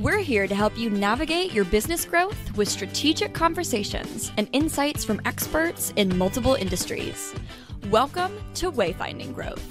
We're 0.00 0.20
here 0.20 0.46
to 0.46 0.54
help 0.54 0.78
you 0.78 0.88
navigate 0.88 1.52
your 1.52 1.66
business 1.66 2.06
growth 2.06 2.56
with 2.56 2.70
strategic 2.70 3.34
conversations 3.34 4.32
and 4.38 4.48
insights 4.52 5.04
from 5.04 5.20
experts 5.26 5.92
in 5.96 6.16
multiple 6.16 6.54
industries. 6.54 7.34
Welcome 7.90 8.32
to 8.54 8.72
Wayfinding 8.72 9.34
Growth. 9.34 9.62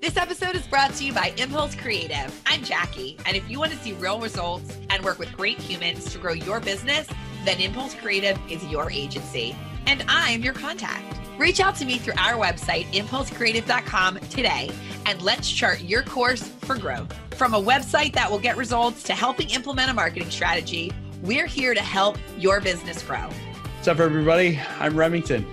This 0.00 0.16
episode 0.16 0.54
is 0.54 0.64
brought 0.68 0.94
to 0.94 1.04
you 1.04 1.12
by 1.12 1.34
Impulse 1.36 1.74
Creative. 1.74 2.32
I'm 2.46 2.62
Jackie, 2.62 3.16
and 3.26 3.36
if 3.36 3.50
you 3.50 3.58
want 3.58 3.72
to 3.72 3.78
see 3.78 3.94
real 3.94 4.20
results 4.20 4.78
and 4.88 5.04
work 5.04 5.18
with 5.18 5.32
great 5.36 5.58
humans 5.58 6.12
to 6.12 6.18
grow 6.18 6.32
your 6.32 6.60
business, 6.60 7.08
then 7.44 7.60
Impulse 7.60 7.94
Creative 7.94 8.38
is 8.48 8.64
your 8.66 8.88
agency. 8.88 9.56
And 9.88 10.04
I'm 10.06 10.42
your 10.42 10.54
contact. 10.54 11.21
Reach 11.42 11.58
out 11.58 11.74
to 11.74 11.84
me 11.84 11.98
through 11.98 12.14
our 12.18 12.34
website, 12.34 12.84
impulsecreative.com 12.92 14.20
today, 14.30 14.70
and 15.06 15.20
let's 15.22 15.50
chart 15.50 15.80
your 15.80 16.04
course 16.04 16.46
for 16.60 16.78
growth. 16.78 17.12
From 17.34 17.54
a 17.54 17.60
website 17.60 18.12
that 18.12 18.30
will 18.30 18.38
get 18.38 18.56
results 18.56 19.02
to 19.02 19.12
helping 19.12 19.50
implement 19.50 19.90
a 19.90 19.92
marketing 19.92 20.30
strategy, 20.30 20.92
we're 21.20 21.48
here 21.48 21.74
to 21.74 21.80
help 21.80 22.16
your 22.38 22.60
business 22.60 23.02
grow. 23.02 23.28
What's 23.74 23.88
up, 23.88 23.98
everybody? 23.98 24.60
I'm 24.78 24.96
Remington. 24.96 25.44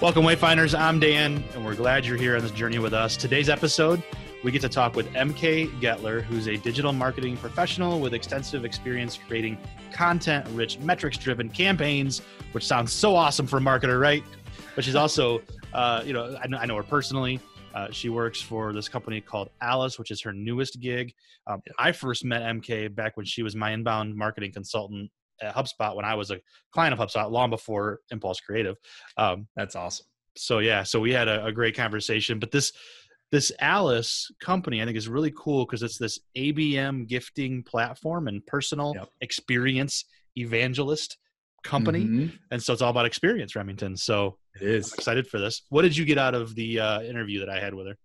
Welcome, 0.00 0.24
Wayfinders. 0.24 0.76
I'm 0.76 0.98
Dan, 0.98 1.44
and 1.54 1.62
we're 1.62 1.74
glad 1.74 2.06
you're 2.06 2.16
here 2.16 2.34
on 2.34 2.40
this 2.40 2.50
journey 2.50 2.78
with 2.78 2.94
us. 2.94 3.14
Today's 3.14 3.50
episode, 3.50 4.02
we 4.42 4.50
get 4.50 4.62
to 4.62 4.68
talk 4.70 4.96
with 4.96 5.12
MK 5.12 5.78
Getler, 5.78 6.22
who's 6.22 6.48
a 6.48 6.56
digital 6.56 6.94
marketing 6.94 7.36
professional 7.36 8.00
with 8.00 8.14
extensive 8.14 8.64
experience 8.64 9.18
creating 9.28 9.58
content 9.92 10.48
rich, 10.54 10.78
metrics 10.78 11.18
driven 11.18 11.50
campaigns, 11.50 12.22
which 12.52 12.66
sounds 12.66 12.94
so 12.94 13.14
awesome 13.14 13.46
for 13.46 13.58
a 13.58 13.60
marketer, 13.60 14.00
right? 14.00 14.24
But 14.74 14.84
she's 14.84 14.94
also, 14.94 15.42
uh, 15.72 16.02
you 16.04 16.12
know, 16.12 16.36
I 16.42 16.46
know, 16.48 16.58
I 16.58 16.66
know 16.66 16.76
her 16.76 16.82
personally. 16.82 17.40
Uh, 17.74 17.90
she 17.90 18.08
works 18.08 18.40
for 18.40 18.72
this 18.72 18.88
company 18.88 19.20
called 19.20 19.48
Alyce, 19.62 19.98
which 19.98 20.10
is 20.10 20.20
her 20.22 20.32
newest 20.32 20.80
gig. 20.80 21.12
Um, 21.46 21.62
I 21.78 21.92
first 21.92 22.24
met 22.24 22.42
MK 22.42 22.94
back 22.94 23.16
when 23.16 23.26
she 23.26 23.42
was 23.42 23.56
my 23.56 23.72
inbound 23.72 24.14
marketing 24.14 24.52
consultant 24.52 25.10
at 25.40 25.54
HubSpot 25.54 25.96
when 25.96 26.04
I 26.04 26.14
was 26.14 26.30
a 26.30 26.40
client 26.72 26.98
of 26.98 26.98
HubSpot 26.98 27.30
long 27.30 27.50
before 27.50 28.00
Impulse 28.10 28.40
Creative. 28.40 28.76
Um, 29.16 29.46
That's 29.56 29.76
awesome. 29.76 30.06
So 30.36 30.60
yeah, 30.60 30.82
so 30.82 31.00
we 31.00 31.12
had 31.12 31.28
a, 31.28 31.46
a 31.46 31.52
great 31.52 31.76
conversation. 31.76 32.38
But 32.38 32.50
this 32.50 32.72
this 33.30 33.50
Alyce 33.60 34.30
company, 34.40 34.82
I 34.82 34.84
think, 34.84 34.96
is 34.96 35.08
really 35.08 35.32
cool 35.36 35.64
because 35.64 35.82
it's 35.82 35.96
this 35.96 36.18
ABM 36.36 37.08
gifting 37.08 37.62
platform 37.62 38.28
and 38.28 38.44
personal 38.46 38.92
yep. 38.94 39.08
experience 39.22 40.04
evangelist 40.36 41.16
company, 41.64 42.00
mm-hmm. 42.00 42.36
and 42.50 42.62
so 42.62 42.72
it's 42.72 42.82
all 42.82 42.90
about 42.90 43.06
experience, 43.06 43.56
Remington. 43.56 43.96
So 43.96 44.36
it 44.60 44.62
is 44.62 44.92
I'm 44.92 44.98
excited 44.98 45.26
for 45.26 45.38
this. 45.38 45.62
What 45.68 45.82
did 45.82 45.96
you 45.96 46.04
get 46.04 46.18
out 46.18 46.34
of 46.34 46.54
the 46.54 46.80
uh, 46.80 47.02
interview 47.02 47.40
that 47.40 47.48
I 47.48 47.60
had 47.60 47.74
with 47.74 47.86
her? 47.86 47.96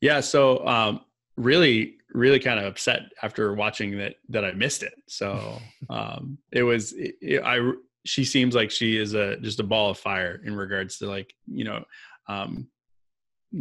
Yeah, 0.00 0.20
so 0.20 0.66
um, 0.66 1.00
really, 1.36 1.96
really 2.12 2.40
kind 2.40 2.58
of 2.58 2.66
upset 2.66 3.02
after 3.22 3.54
watching 3.54 3.96
that 3.98 4.16
that 4.28 4.44
I 4.44 4.52
missed 4.52 4.82
it. 4.82 4.94
So 5.08 5.58
um, 5.90 6.38
it 6.52 6.62
was 6.62 6.92
it, 6.92 7.14
it, 7.20 7.42
I. 7.42 7.72
She 8.04 8.24
seems 8.24 8.56
like 8.56 8.72
she 8.72 8.96
is 8.96 9.14
a 9.14 9.36
just 9.36 9.60
a 9.60 9.64
ball 9.64 9.90
of 9.90 9.96
fire 9.96 10.40
in 10.44 10.56
regards 10.56 10.98
to 10.98 11.06
like 11.06 11.32
you 11.46 11.62
know 11.62 11.84
um, 12.28 12.66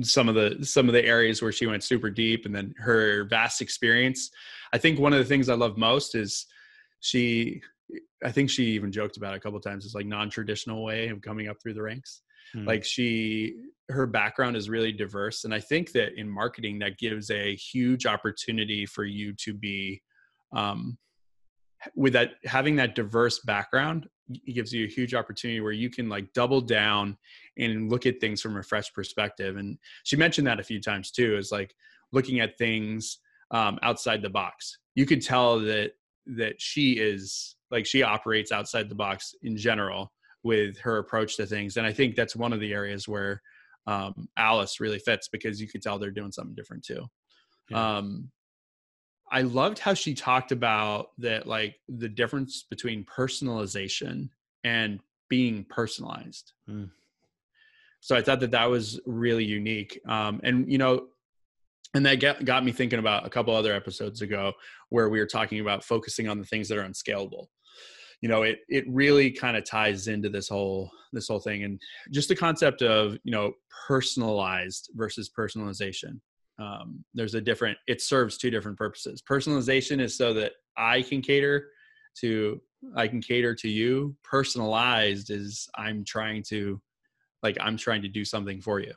some 0.02 0.30
of 0.30 0.36
the 0.36 0.66
some 0.66 0.88
of 0.88 0.94
the 0.94 1.06
areas 1.06 1.42
where 1.42 1.52
she 1.52 1.68
went 1.68 1.84
super 1.84 2.10
deep 2.10 2.46
and 2.46 2.56
then 2.56 2.74
her 2.78 3.26
vast 3.26 3.62
experience 3.62 4.30
i 4.74 4.78
think 4.78 5.00
one 5.00 5.12
of 5.12 5.20
the 5.20 5.26
things 5.26 5.50
i 5.50 5.54
love 5.54 5.78
most 5.78 6.16
is 6.16 6.46
she 7.02 7.62
i 8.24 8.32
think 8.32 8.50
she 8.50 8.66
even 8.66 8.92
joked 8.92 9.18
about 9.18 9.34
it 9.34 9.38
a 9.38 9.40
couple 9.40 9.60
times 9.60 9.86
it's 9.86 9.96
like 9.96 10.06
non-traditional 10.06 10.84
way 10.84 11.10
of 11.10 11.22
coming 11.22 11.48
up 11.48 11.58
through 11.62 11.74
the 11.74 11.82
ranks 11.82 12.22
mm. 12.56 12.66
like 12.66 12.84
she 12.84 13.56
her 13.90 14.06
background 14.06 14.56
is 14.56 14.70
really 14.70 14.92
diverse 14.92 15.44
and 15.44 15.54
i 15.54 15.60
think 15.60 15.92
that 15.92 16.18
in 16.20 16.30
marketing 16.30 16.80
that 16.80 16.98
gives 16.98 17.30
a 17.32 17.56
huge 17.56 18.06
opportunity 18.06 18.86
for 18.86 19.04
you 19.04 19.34
to 19.34 19.54
be 19.54 20.02
um, 20.54 20.98
with 21.96 22.14
that 22.14 22.32
having 22.46 22.76
that 22.76 22.96
diverse 22.96 23.40
background 23.40 24.08
it 24.30 24.54
gives 24.54 24.72
you 24.72 24.86
a 24.86 24.90
huge 24.90 25.14
opportunity 25.14 25.60
where 25.60 25.72
you 25.72 25.90
can 25.90 26.08
like 26.08 26.32
double 26.34 26.62
down 26.62 27.18
and 27.58 27.90
look 27.90 28.06
at 28.06 28.20
things 28.22 28.42
from 28.42 28.58
a 28.58 28.64
fresh 28.64 28.92
perspective 28.94 29.58
and 29.58 29.78
she 30.04 30.16
mentioned 30.16 30.48
that 30.48 30.60
a 30.60 30.64
few 30.64 30.80
times 30.80 31.12
too 31.12 31.38
is 31.38 31.52
like 31.52 31.74
looking 32.12 32.40
at 32.40 32.58
things 32.58 33.20
um, 33.52 33.78
outside 33.82 34.22
the 34.22 34.30
box 34.30 34.78
you 34.96 35.06
could 35.06 35.22
tell 35.22 35.60
that 35.60 35.92
that 36.26 36.62
she 36.62 36.94
is 36.94 37.56
like 37.72 37.86
she 37.86 38.04
operates 38.04 38.52
outside 38.52 38.90
the 38.90 38.96
box 38.96 39.34
in 39.44 39.58
general 39.58 40.12
with 40.44 40.78
her 40.80 40.98
approach 40.98 41.38
to 41.38 41.46
things 41.46 41.78
and 41.78 41.86
i 41.86 41.94
think 41.94 42.16
that's 42.16 42.36
one 42.36 42.54
of 42.54 42.60
the 42.60 42.74
areas 42.74 43.08
where 43.08 43.42
um, 43.88 44.28
Alyce 44.38 44.80
really 44.80 45.00
fits 45.00 45.28
because 45.28 45.60
you 45.60 45.68
could 45.68 45.82
tell 45.82 45.98
they're 45.98 46.12
doing 46.12 46.32
something 46.32 46.54
different 46.54 46.84
too 46.84 47.08
yeah. 47.70 47.98
um, 47.98 48.30
I 49.32 49.44
loved 49.44 49.80
how 49.80 49.94
she 49.94 50.14
talked 50.14 50.52
about 50.52 51.12
that, 51.20 51.48
like 51.48 51.78
the 51.88 52.10
difference 52.10 52.66
between 52.70 53.06
personalization 53.06 54.30
and 54.66 55.00
being 55.30 55.66
personalized. 55.70 56.52
Mm. 56.70 56.90
So 58.02 58.16
I 58.16 58.22
thought 58.22 58.42
that 58.42 58.52
that 58.52 58.70
was 58.70 59.00
really 59.06 59.46
unique. 59.46 60.02
Um, 60.06 60.42
and, 60.44 60.70
you 60.70 60.78
know, 60.78 61.08
and 61.94 62.06
that 62.06 62.16
get, 62.16 62.44
got 62.44 62.66
me 62.66 62.74
thinking 62.74 63.00
about 63.00 63.26
a 63.26 63.30
couple 63.30 63.56
other 63.56 63.74
episodes 63.74 64.22
ago 64.22 64.52
where 64.90 65.08
we 65.08 65.20
were 65.20 65.26
talking 65.26 65.62
about 65.62 65.84
focusing 65.84 66.28
on 66.28 66.38
the 66.38 66.46
things 66.46 66.68
that 66.68 66.78
are 66.78 66.84
unscalable 66.84 67.50
you 68.22 68.30
know 68.30 68.44
it 68.44 68.60
it 68.70 68.86
really 68.88 69.32
kind 69.32 69.58
of 69.58 69.66
ties 69.66 70.08
into 70.08 70.30
this 70.30 70.48
whole 70.48 70.92
this 71.12 71.28
whole 71.28 71.40
thing 71.40 71.64
and 71.64 71.82
just 72.12 72.30
the 72.30 72.36
concept 72.36 72.82
of 72.82 73.18
you 73.24 73.32
know 73.32 73.54
personalized 73.88 74.92
versus 74.96 75.30
personalization. 75.38 76.20
Um, 76.60 77.04
there's 77.14 77.34
a 77.34 77.42
different 77.42 77.78
it 77.88 78.02
serves 78.02 78.38
two 78.38 78.52
different 78.52 78.78
purposes. 78.78 79.22
Personalization 79.28 80.00
is 80.00 80.16
so 80.16 80.34
that 80.36 80.54
i 80.78 81.02
can 81.02 81.22
cater 81.22 81.70
to 82.20 82.62
i 82.96 83.08
can 83.08 83.22
cater 83.22 83.56
to 83.56 83.68
you. 83.68 84.16
Personalized 84.24 85.32
is 85.32 85.68
i'm 85.76 86.06
trying 86.06 86.44
to 86.50 86.80
like 87.42 87.58
i'm 87.60 87.78
trying 87.78 88.04
to 88.04 88.08
do 88.08 88.24
something 88.24 88.62
for 88.62 88.80
you. 88.80 88.94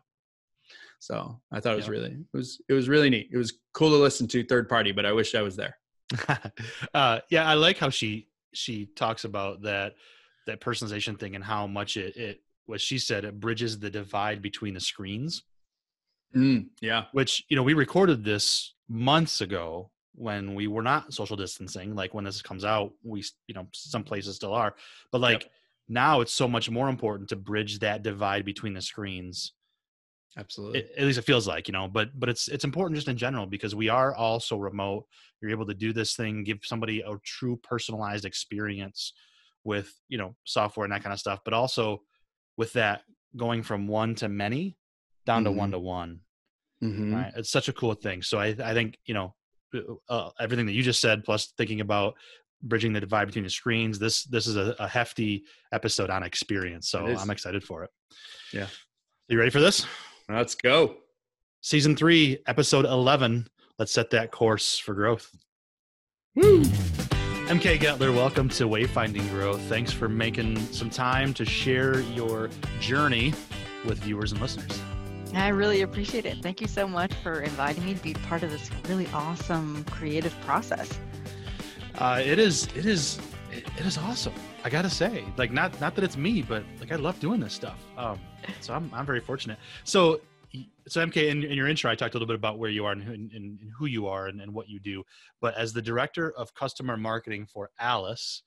So 0.98 1.40
i 1.50 1.60
thought 1.60 1.72
it 1.72 1.76
was 1.76 1.86
yeah. 1.86 1.92
really 1.92 2.10
it 2.10 2.36
was 2.36 2.60
it 2.68 2.74
was 2.74 2.90
really 2.90 3.08
neat. 3.08 3.30
It 3.32 3.38
was 3.38 3.58
cool 3.72 3.90
to 3.90 3.96
listen 3.96 4.28
to 4.28 4.44
third 4.44 4.68
party 4.68 4.92
but 4.92 5.06
i 5.06 5.12
wish 5.12 5.34
i 5.34 5.42
was 5.42 5.56
there. 5.56 5.76
Uh, 6.94 7.18
yeah 7.30 7.48
i 7.48 7.54
like 7.54 7.78
how 7.78 7.88
she 7.88 8.28
she 8.54 8.86
talks 8.96 9.24
about 9.24 9.62
that 9.62 9.94
that 10.46 10.60
personalization 10.60 11.18
thing 11.18 11.34
and 11.34 11.44
how 11.44 11.66
much 11.66 11.96
it 11.96 12.16
it 12.16 12.40
what 12.66 12.80
she 12.80 12.98
said 12.98 13.24
it 13.24 13.40
bridges 13.40 13.78
the 13.78 13.90
divide 13.90 14.40
between 14.40 14.74
the 14.74 14.80
screens 14.80 15.42
Mm, 16.34 16.66
yeah. 16.80 17.04
Which, 17.12 17.44
you 17.48 17.56
know, 17.56 17.62
we 17.62 17.74
recorded 17.74 18.24
this 18.24 18.74
months 18.88 19.40
ago 19.40 19.90
when 20.14 20.54
we 20.54 20.66
were 20.66 20.82
not 20.82 21.12
social 21.12 21.36
distancing. 21.36 21.94
Like 21.94 22.14
when 22.14 22.24
this 22.24 22.42
comes 22.42 22.64
out, 22.64 22.92
we, 23.02 23.24
you 23.46 23.54
know, 23.54 23.66
some 23.72 24.04
places 24.04 24.36
still 24.36 24.52
are. 24.52 24.74
But 25.12 25.20
like 25.20 25.42
yep. 25.42 25.52
now 25.88 26.20
it's 26.20 26.34
so 26.34 26.48
much 26.48 26.70
more 26.70 26.88
important 26.88 27.28
to 27.30 27.36
bridge 27.36 27.78
that 27.80 28.02
divide 28.02 28.44
between 28.44 28.74
the 28.74 28.82
screens. 28.82 29.52
Absolutely. 30.38 30.80
It, 30.80 30.92
at 30.98 31.04
least 31.04 31.18
it 31.18 31.22
feels 31.22 31.46
like, 31.46 31.68
you 31.68 31.72
know, 31.72 31.88
but 31.88 32.18
but 32.18 32.28
it's 32.28 32.48
it's 32.48 32.64
important 32.64 32.96
just 32.96 33.08
in 33.08 33.16
general 33.16 33.46
because 33.46 33.74
we 33.74 33.88
are 33.88 34.14
all 34.14 34.40
so 34.40 34.56
remote. 34.56 35.06
You're 35.40 35.50
able 35.50 35.66
to 35.66 35.74
do 35.74 35.92
this 35.92 36.16
thing, 36.16 36.44
give 36.44 36.58
somebody 36.62 37.00
a 37.00 37.16
true 37.24 37.56
personalized 37.62 38.24
experience 38.24 39.12
with, 39.62 39.92
you 40.08 40.18
know, 40.18 40.34
software 40.44 40.84
and 40.84 40.92
that 40.92 41.02
kind 41.02 41.12
of 41.12 41.20
stuff, 41.20 41.40
but 41.44 41.54
also 41.54 42.02
with 42.56 42.72
that 42.74 43.02
going 43.36 43.62
from 43.62 43.86
one 43.86 44.14
to 44.16 44.28
many 44.28 44.76
down 45.26 45.44
mm-hmm. 45.44 45.54
to 45.54 45.58
one 45.58 45.70
to 45.70 45.78
one 45.78 46.20
Mm-hmm. 46.84 47.14
Right? 47.14 47.32
It's 47.36 47.50
such 47.50 47.68
a 47.68 47.72
cool 47.72 47.94
thing. 47.94 48.22
So 48.22 48.38
I, 48.38 48.54
I 48.62 48.74
think 48.74 48.98
you 49.06 49.14
know 49.14 49.34
uh, 49.74 49.80
uh, 50.08 50.30
everything 50.40 50.66
that 50.66 50.72
you 50.72 50.82
just 50.82 51.00
said, 51.00 51.24
plus 51.24 51.52
thinking 51.56 51.80
about 51.80 52.14
bridging 52.62 52.92
the 52.92 53.00
divide 53.00 53.26
between 53.26 53.44
the 53.44 53.50
screens. 53.50 53.98
This 53.98 54.24
this 54.24 54.46
is 54.46 54.56
a, 54.56 54.74
a 54.78 54.88
hefty 54.88 55.44
episode 55.72 56.10
on 56.10 56.22
experience, 56.22 56.88
so 56.88 57.06
I'm 57.06 57.30
excited 57.30 57.64
for 57.64 57.84
it. 57.84 57.90
Yeah, 58.52 58.66
you 59.28 59.38
ready 59.38 59.50
for 59.50 59.60
this? 59.60 59.86
Let's 60.28 60.54
go. 60.54 60.96
Season 61.60 61.96
three, 61.96 62.38
episode 62.46 62.86
eleven. 62.86 63.46
Let's 63.78 63.92
set 63.92 64.10
that 64.10 64.30
course 64.30 64.78
for 64.78 64.94
growth. 64.94 65.34
Woo! 66.34 66.62
MK 66.62 67.78
Getler, 67.78 68.14
welcome 68.14 68.48
to 68.50 68.64
Wayfinding 68.64 69.28
Growth. 69.30 69.60
Thanks 69.62 69.92
for 69.92 70.08
making 70.08 70.58
some 70.72 70.88
time 70.88 71.34
to 71.34 71.44
share 71.44 72.00
your 72.00 72.48
journey 72.80 73.34
with 73.84 73.98
viewers 73.98 74.32
and 74.32 74.40
listeners. 74.40 74.80
I 75.34 75.48
really 75.48 75.82
appreciate 75.82 76.24
it. 76.24 76.38
Thank 76.42 76.62
you 76.62 76.68
so 76.68 76.88
much 76.88 77.12
for 77.22 77.40
inviting 77.42 77.84
me 77.84 77.94
to 77.94 78.02
be 78.02 78.14
part 78.14 78.42
of 78.42 78.50
this 78.50 78.70
really 78.88 79.06
awesome 79.12 79.84
creative 79.84 80.34
process. 80.40 80.98
Uh, 81.98 82.22
it 82.24 82.38
is, 82.38 82.68
it 82.74 82.86
is, 82.86 83.18
it, 83.78 83.86
is 83.86 83.98
awesome. 83.98 84.34
I 84.64 84.70
gotta 84.70 84.90
say, 84.90 85.24
like, 85.36 85.52
not 85.52 85.78
not 85.80 85.94
that 85.94 86.04
it's 86.04 86.16
me, 86.16 86.42
but 86.42 86.64
like 86.80 86.92
I 86.92 86.96
love 86.96 87.18
doing 87.20 87.40
this 87.40 87.52
stuff. 87.52 87.78
Um, 87.96 88.18
so 88.60 88.74
I'm 88.74 88.90
I'm 88.94 89.06
very 89.06 89.20
fortunate. 89.20 89.58
So 89.84 90.20
so 90.86 91.04
MK, 91.04 91.28
in, 91.28 91.42
in 91.42 91.56
your 91.56 91.68
intro, 91.68 91.90
I 91.90 91.94
talked 91.94 92.14
a 92.14 92.18
little 92.18 92.28
bit 92.28 92.36
about 92.36 92.58
where 92.58 92.70
you 92.70 92.84
are 92.84 92.92
and, 92.92 93.02
and, 93.02 93.32
and 93.32 93.58
who 93.76 93.86
you 93.86 94.06
are 94.06 94.28
and, 94.28 94.40
and, 94.40 94.52
what 94.52 94.68
you 94.68 94.78
do. 94.78 95.02
But 95.40 95.56
as 95.56 95.72
the 95.72 95.82
director 95.82 96.32
of 96.32 96.54
customer 96.54 96.96
marketing 96.96 97.46
for 97.46 97.70
Alyce, 97.80 98.42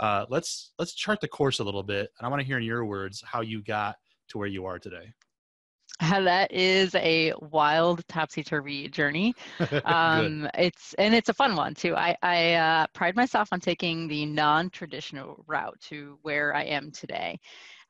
uh, 0.00 0.26
let's 0.28 0.72
let's 0.78 0.94
chart 0.94 1.20
the 1.20 1.28
course 1.28 1.60
a 1.60 1.64
little 1.64 1.82
bit, 1.82 2.10
and 2.18 2.26
I 2.26 2.28
want 2.28 2.40
to 2.40 2.46
hear 2.46 2.58
in 2.58 2.64
your 2.64 2.84
words 2.84 3.22
how 3.24 3.42
you 3.42 3.62
got 3.62 3.96
to 4.28 4.38
where 4.38 4.48
you 4.48 4.66
are 4.66 4.78
today. 4.78 5.12
that 6.00 6.50
is 6.52 6.94
a 6.96 7.32
wild 7.40 8.06
topsy-turvy 8.08 8.88
journey. 8.88 9.34
Um, 9.84 10.48
it's 10.54 10.94
and 10.94 11.14
it's 11.14 11.28
a 11.28 11.34
fun 11.34 11.54
one 11.56 11.74
too. 11.74 11.94
I, 11.94 12.16
I 12.22 12.54
uh, 12.54 12.86
pride 12.94 13.16
myself 13.16 13.48
on 13.52 13.60
taking 13.60 14.08
the 14.08 14.26
non-traditional 14.26 15.44
route 15.46 15.78
to 15.88 16.18
where 16.22 16.54
I 16.54 16.64
am 16.64 16.90
today. 16.90 17.38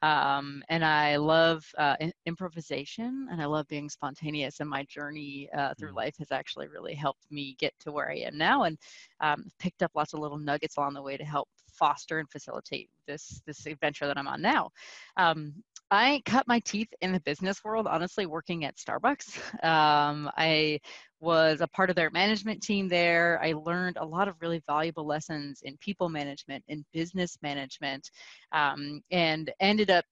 Um, 0.04 0.62
and 0.68 0.84
I 0.84 1.16
love 1.16 1.64
uh, 1.78 1.96
improvisation 2.26 3.26
and 3.30 3.40
I 3.40 3.46
love 3.46 3.66
being 3.68 3.88
spontaneous. 3.88 4.60
And 4.60 4.68
my 4.68 4.84
journey 4.84 5.48
uh, 5.56 5.72
through 5.78 5.92
mm. 5.92 5.96
life 5.96 6.14
has 6.18 6.30
actually 6.30 6.68
really 6.68 6.94
helped 6.94 7.24
me 7.30 7.56
get 7.58 7.72
to 7.80 7.92
where 7.92 8.10
I 8.10 8.16
am 8.16 8.36
now 8.36 8.64
and 8.64 8.76
um, 9.20 9.46
picked 9.58 9.82
up 9.82 9.92
lots 9.94 10.12
of 10.12 10.20
little 10.20 10.36
nuggets 10.36 10.76
along 10.76 10.92
the 10.92 11.02
way 11.02 11.16
to 11.16 11.24
help 11.24 11.48
foster 11.72 12.18
and 12.18 12.30
facilitate 12.30 12.88
this 13.08 13.42
this 13.46 13.66
adventure 13.66 14.06
that 14.06 14.18
I'm 14.18 14.28
on 14.28 14.42
now. 14.42 14.70
Um, 15.16 15.54
I 15.90 16.22
cut 16.26 16.46
my 16.46 16.60
teeth 16.60 16.88
in 17.00 17.12
the 17.12 17.20
business 17.20 17.62
world, 17.64 17.86
honestly, 17.86 18.26
working 18.26 18.64
at 18.64 18.76
Starbucks. 18.76 19.38
Um, 19.64 20.30
I 20.36 20.80
was 21.24 21.60
a 21.60 21.66
part 21.68 21.90
of 21.90 21.96
their 21.96 22.10
management 22.10 22.62
team 22.62 22.88
there. 22.88 23.40
I 23.42 23.52
learned 23.52 23.96
a 23.96 24.04
lot 24.04 24.28
of 24.28 24.36
really 24.40 24.62
valuable 24.66 25.06
lessons 25.06 25.60
in 25.62 25.76
people 25.78 26.08
management, 26.08 26.62
in 26.68 26.84
business 26.92 27.38
management, 27.42 28.10
um, 28.52 29.00
and 29.10 29.50
ended 29.60 29.90
up 29.90 30.04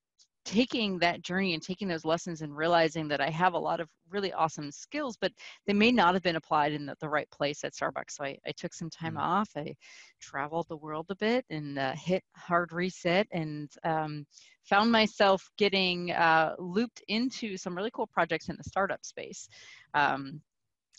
taking 0.44 0.98
that 0.98 1.22
journey 1.22 1.54
and 1.54 1.62
taking 1.62 1.86
those 1.86 2.04
lessons 2.04 2.42
and 2.42 2.56
realizing 2.56 3.06
that 3.08 3.20
I 3.20 3.30
have 3.30 3.54
a 3.54 3.58
lot 3.58 3.80
of 3.80 3.88
really 4.10 4.32
awesome 4.32 4.72
skills, 4.72 5.16
but 5.20 5.32
they 5.66 5.72
may 5.72 5.92
not 5.92 6.14
have 6.14 6.22
been 6.22 6.36
applied 6.36 6.72
in 6.72 6.86
the, 6.86 6.96
the 7.00 7.08
right 7.08 7.30
place 7.30 7.62
at 7.64 7.74
Starbucks. 7.74 8.12
So 8.12 8.24
I, 8.24 8.36
I 8.46 8.52
took 8.56 8.74
some 8.74 8.90
time 8.90 9.14
mm-hmm. 9.14 9.22
off. 9.22 9.50
I 9.56 9.74
traveled 10.20 10.66
the 10.68 10.76
world 10.76 11.06
a 11.10 11.16
bit 11.16 11.44
and 11.50 11.78
uh, 11.78 11.92
hit 11.94 12.24
hard 12.36 12.72
reset 12.72 13.26
and 13.30 13.70
um, 13.84 14.26
found 14.64 14.90
myself 14.90 15.48
getting 15.58 16.10
uh, 16.12 16.54
looped 16.58 17.02
into 17.08 17.56
some 17.56 17.76
really 17.76 17.90
cool 17.92 18.08
projects 18.08 18.48
in 18.48 18.56
the 18.56 18.64
startup 18.64 19.04
space. 19.04 19.48
Um, 19.94 20.40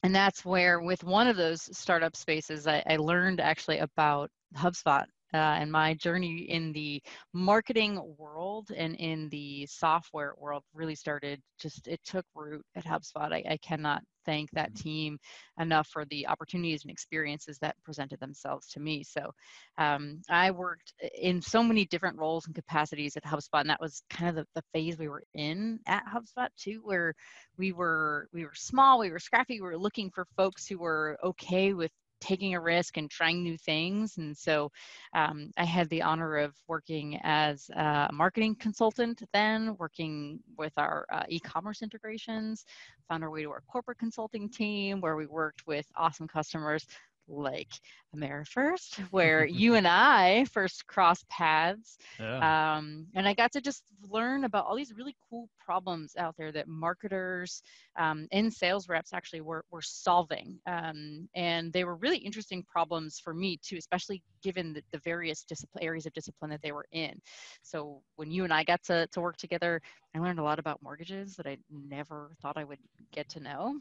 and 0.03 0.13
that's 0.13 0.43
where, 0.45 0.81
with 0.81 1.03
one 1.03 1.27
of 1.27 1.37
those 1.37 1.75
startup 1.75 2.15
spaces, 2.15 2.67
I, 2.67 2.83
I 2.85 2.97
learned 2.97 3.39
actually 3.39 3.79
about 3.79 4.29
HubSpot 4.55 5.05
uh, 5.33 5.57
and 5.59 5.71
my 5.71 5.93
journey 5.95 6.45
in 6.49 6.71
the 6.73 7.01
marketing 7.33 7.99
world 8.17 8.69
and 8.75 8.95
in 8.95 9.29
the 9.29 9.65
software 9.65 10.33
world 10.37 10.63
really 10.73 10.95
started 10.95 11.41
just 11.59 11.87
it 11.87 11.99
took 12.05 12.25
root 12.35 12.63
at 12.75 12.85
hubspot 12.85 13.33
i, 13.33 13.43
I 13.49 13.57
cannot 13.57 14.01
thank 14.25 14.51
that 14.51 14.73
mm-hmm. 14.73 14.83
team 14.83 15.19
enough 15.59 15.87
for 15.87 16.05
the 16.05 16.27
opportunities 16.27 16.83
and 16.83 16.91
experiences 16.91 17.57
that 17.59 17.75
presented 17.83 18.19
themselves 18.19 18.67
to 18.67 18.79
me 18.79 19.03
so 19.03 19.31
um, 19.77 20.21
i 20.29 20.51
worked 20.51 20.93
in 21.19 21.41
so 21.41 21.63
many 21.63 21.85
different 21.85 22.17
roles 22.17 22.45
and 22.45 22.55
capacities 22.55 23.17
at 23.17 23.23
hubspot 23.23 23.61
and 23.61 23.69
that 23.69 23.81
was 23.81 24.03
kind 24.09 24.29
of 24.29 24.35
the, 24.35 24.45
the 24.55 24.63
phase 24.73 24.97
we 24.97 25.07
were 25.07 25.23
in 25.33 25.79
at 25.87 26.03
hubspot 26.05 26.49
too 26.57 26.81
where 26.83 27.13
we 27.57 27.71
were 27.71 28.27
we 28.33 28.43
were 28.43 28.55
small 28.55 28.99
we 28.99 29.11
were 29.11 29.19
scrappy 29.19 29.59
we 29.59 29.67
were 29.67 29.77
looking 29.77 30.09
for 30.09 30.25
folks 30.37 30.67
who 30.67 30.77
were 30.77 31.17
okay 31.23 31.73
with 31.73 31.91
taking 32.21 32.55
a 32.55 32.59
risk 32.59 32.97
and 32.97 33.09
trying 33.09 33.43
new 33.43 33.57
things. 33.57 34.17
And 34.17 34.35
so 34.35 34.71
um, 35.13 35.51
I 35.57 35.65
had 35.65 35.89
the 35.89 36.01
honor 36.01 36.37
of 36.37 36.55
working 36.67 37.19
as 37.23 37.69
a 37.69 38.09
marketing 38.11 38.55
consultant 38.55 39.23
then, 39.33 39.75
working 39.77 40.39
with 40.57 40.73
our 40.77 41.05
uh, 41.11 41.23
e 41.27 41.39
commerce 41.39 41.81
integrations, 41.81 42.65
found 43.09 43.23
our 43.23 43.29
way 43.29 43.43
to 43.43 43.51
our 43.51 43.63
corporate 43.67 43.99
consulting 43.99 44.49
team 44.49 45.01
where 45.01 45.15
we 45.15 45.25
worked 45.25 45.67
with 45.67 45.85
awesome 45.95 46.27
customers 46.27 46.85
like 47.27 47.69
AmeriFirst, 48.15 48.99
where 49.11 49.45
you 49.45 49.75
and 49.75 49.87
I 49.87 50.45
first 50.45 50.85
crossed 50.87 51.27
paths. 51.29 51.97
Yeah. 52.19 52.75
Um, 52.77 53.07
and 53.15 53.27
I 53.27 53.33
got 53.33 53.51
to 53.53 53.61
just 53.61 53.83
learn 54.09 54.43
about 54.43 54.65
all 54.65 54.75
these 54.75 54.93
really 54.95 55.15
cool 55.29 55.49
problems 55.63 56.15
out 56.17 56.35
there 56.37 56.51
that 56.51 56.67
marketers 56.67 57.61
um, 57.97 58.27
and 58.31 58.53
sales 58.53 58.89
reps 58.89 59.13
actually 59.13 59.41
were, 59.41 59.65
were 59.71 59.81
solving. 59.81 60.59
Um, 60.67 61.27
and 61.35 61.71
they 61.73 61.83
were 61.83 61.95
really 61.95 62.17
interesting 62.17 62.63
problems 62.63 63.19
for 63.19 63.33
me 63.33 63.59
too, 63.63 63.77
especially 63.77 64.21
given 64.41 64.73
the, 64.73 64.83
the 64.91 64.99
various 64.99 65.45
areas 65.81 66.05
of 66.05 66.13
discipline 66.13 66.51
that 66.51 66.61
they 66.61 66.71
were 66.71 66.85
in. 66.91 67.19
So 67.61 68.01
when 68.15 68.31
you 68.31 68.43
and 68.43 68.53
I 68.53 68.63
got 68.63 68.83
to, 68.83 69.07
to 69.07 69.21
work 69.21 69.37
together, 69.37 69.81
I 70.15 70.19
learned 70.19 70.39
a 70.39 70.43
lot 70.43 70.59
about 70.59 70.81
mortgages 70.83 71.35
that 71.35 71.47
I 71.47 71.57
never 71.71 72.31
thought 72.41 72.57
I 72.57 72.63
would 72.63 72.79
get 73.11 73.29
to 73.29 73.39
know. 73.39 73.79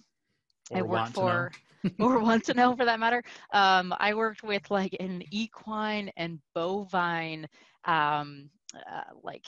Or 0.73 0.79
I 0.79 0.83
worked 0.83 1.15
for, 1.15 1.53
or 2.01 2.19
want 2.19 2.45
to 2.45 2.55
know 2.55 2.75
for 2.77 2.85
that 2.85 3.01
matter. 3.01 3.23
Um, 3.53 3.95
I 3.99 4.15
worked 4.15 4.43
with 4.43 4.71
like 4.71 4.97
an 5.01 5.23
equine 5.31 6.11
and 6.17 6.39
bovine, 6.55 7.47
um, 7.85 8.51
uh, 8.75 9.03
like 9.23 9.47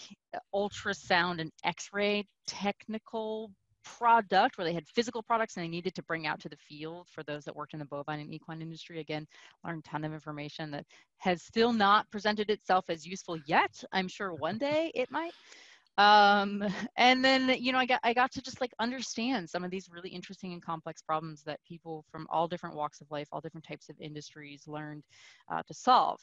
ultrasound 0.55 1.41
and 1.41 1.51
X-ray 1.65 2.27
technical 2.47 3.51
product 3.85 4.57
where 4.57 4.65
they 4.65 4.73
had 4.73 4.87
physical 4.89 5.23
products 5.23 5.57
and 5.57 5.65
they 5.65 5.69
needed 5.69 5.95
to 5.95 6.03
bring 6.05 6.27
out 6.27 6.41
to 6.41 6.49
the 6.49 6.57
field 6.57 7.07
for 7.11 7.23
those 7.23 7.45
that 7.45 7.55
worked 7.55 7.75
in 7.75 7.79
the 7.79 7.85
bovine 7.85 8.21
and 8.21 8.33
equine 8.33 8.63
industry. 8.63 9.01
Again, 9.01 9.27
learned 9.65 9.85
a 9.87 9.89
ton 9.89 10.05
of 10.05 10.13
information 10.13 10.71
that 10.71 10.85
has 11.19 11.43
still 11.43 11.73
not 11.73 12.11
presented 12.11 12.51
itself 12.51 12.87
as 12.89 13.07
useful 13.07 13.39
yet. 13.47 13.83
I'm 13.93 14.09
sure 14.09 14.35
one 14.35 14.59
day 14.59 14.91
it 14.95 15.11
might 15.11 15.33
um 15.99 16.65
and 16.97 17.25
then 17.25 17.57
you 17.61 17.73
know 17.73 17.79
i 17.79 17.87
got 17.87 18.01
i 18.03 18.13
got 18.13 18.31
to 18.33 18.43
just 18.43 18.61
like 18.61 18.73
understand 18.81 19.49
some 19.49 19.65
of 19.65 19.71
these 19.71 19.89
really 19.91 20.11
interesting 20.11 20.53
and 20.53 20.63
complex 20.65 21.03
problems 21.03 21.43
that 21.43 21.61
people 21.67 22.05
from 22.11 22.27
all 22.31 22.49
different 22.49 22.75
walks 22.75 23.01
of 23.01 23.11
life 23.11 23.29
all 23.33 23.41
different 23.41 23.65
types 23.67 23.89
of 23.89 23.97
industries 24.01 24.67
learned 24.67 25.05
uh, 25.51 25.63
to 25.67 25.75
solve. 25.75 26.21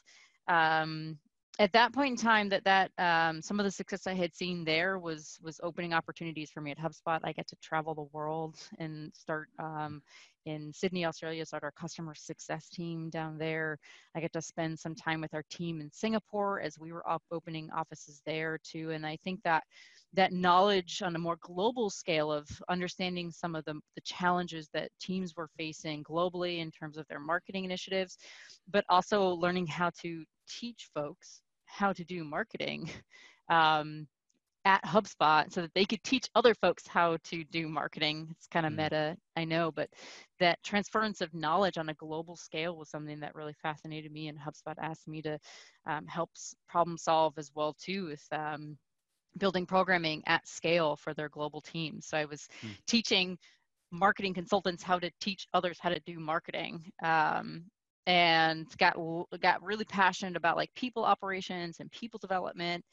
Um 0.48 1.18
at 1.60 1.74
that 1.74 1.94
point 1.94 2.12
in 2.12 2.16
time 2.16 2.50
that 2.50 2.64
that 2.64 2.92
um, 2.98 3.42
some 3.42 3.60
of 3.60 3.66
the 3.66 3.72
success 3.72 4.08
i 4.08 4.14
had 4.14 4.34
seen 4.34 4.64
there 4.64 5.00
was 5.00 5.38
was 5.44 5.60
opening 5.64 5.94
opportunities 5.94 6.50
for 6.50 6.62
me 6.62 6.72
at 6.72 6.80
hubspot 6.80 7.20
i 7.24 7.32
get 7.32 7.48
to 7.48 7.56
travel 7.62 7.94
the 7.94 8.08
world 8.14 8.56
and 8.80 9.14
start 9.14 9.50
um, 9.60 10.02
in 10.46 10.74
Sydney, 10.74 11.06
Australia, 11.06 11.46
start 11.46 11.64
our 11.64 11.72
customer 11.72 12.16
success 12.16 12.68
team 12.70 13.10
down 13.10 13.38
there. 13.38 13.78
I 14.16 14.22
get 14.22 14.34
to 14.34 14.42
spend 14.42 14.80
some 14.80 14.96
time 14.96 15.22
with 15.22 15.34
our 15.34 15.44
team 15.50 15.82
in 15.82 15.92
Singapore 15.92 16.62
as 16.62 16.80
we 16.80 16.92
were 16.92 17.08
up 17.08 17.22
opening 17.32 17.70
offices 17.72 18.22
there 18.26 18.60
too. 18.64 18.92
And 18.92 19.06
I 19.06 19.18
think 19.24 19.42
that 19.44 19.64
that 20.14 20.34
knowledge 20.34 21.02
on 21.02 21.16
a 21.16 21.20
more 21.20 21.38
global 21.42 21.90
scale 21.90 22.32
of 22.32 22.50
understanding 22.68 23.32
some 23.32 23.56
of 23.56 23.64
the, 23.66 23.76
the 23.96 24.02
challenges 24.02 24.68
that 24.74 24.92
teams 25.00 25.36
were 25.38 25.50
facing 25.58 26.04
globally 26.04 26.60
in 26.60 26.70
terms 26.72 26.98
of 26.98 27.08
their 27.08 27.20
marketing 27.20 27.64
initiatives, 27.64 28.18
but 28.70 28.84
also 28.90 29.30
learning 29.30 29.68
how 29.68 29.90
to 30.02 30.26
teach 30.60 30.90
folks 30.94 31.42
how 31.66 31.94
to 31.94 32.04
do 32.04 32.24
marketing 32.24 32.90
um, 33.50 34.08
at 34.66 34.84
HubSpot 34.84 35.52
so 35.52 35.62
that 35.62 35.74
they 35.74 35.86
could 35.86 36.04
teach 36.04 36.30
other 36.36 36.54
folks 36.54 36.86
how 36.88 37.18
to 37.24 37.44
do 37.46 37.68
marketing. 37.68 38.28
It's 38.32 38.48
kind 38.48 38.66
of 38.66 38.74
mm. 38.74 38.84
meta, 38.84 39.18
I 39.36 39.44
know, 39.44 39.72
but 39.72 39.90
that 40.40 40.62
transference 40.64 41.22
of 41.22 41.34
knowledge 41.34 41.78
on 41.78 41.90
a 41.90 41.96
global 41.96 42.36
scale 42.36 42.78
was 42.78 42.90
something 42.90 43.20
that 43.22 43.34
really 43.34 43.56
fascinated 43.62 44.12
me, 44.12 44.28
and 44.28 44.38
HubSpot 44.38 44.76
asked 44.80 45.08
me 45.08 45.22
to 45.24 45.40
um, 45.88 46.06
help 46.06 46.30
problem 46.70 46.98
solve 46.98 47.34
as 47.38 47.50
well 47.56 47.76
too 47.82 48.08
with 48.08 48.24
um, 48.32 48.78
building 49.38 49.66
programming 49.66 50.22
at 50.28 50.48
scale 50.48 50.96
for 50.96 51.14
their 51.14 51.30
global 51.30 51.62
teams. 51.62 52.08
So 52.08 52.18
I 52.18 52.26
was 52.26 52.48
mm. 52.64 52.70
teaching 52.88 53.38
marketing 53.92 54.34
consultants 54.34 54.84
how 54.84 55.00
to 55.00 55.12
teach 55.20 55.48
others 55.54 55.78
how 55.82 55.90
to 55.90 56.00
do 56.06 56.20
marketing. 56.20 56.92
Um, 57.04 57.64
and 58.08 58.68
got 58.78 58.96
got 59.42 59.62
really 59.64 59.86
passionate 59.86 60.36
about 60.36 60.58
like 60.58 60.74
people 60.76 61.04
operations 61.04 61.80
and 61.80 61.92
people 61.92 62.18
development 62.20 62.84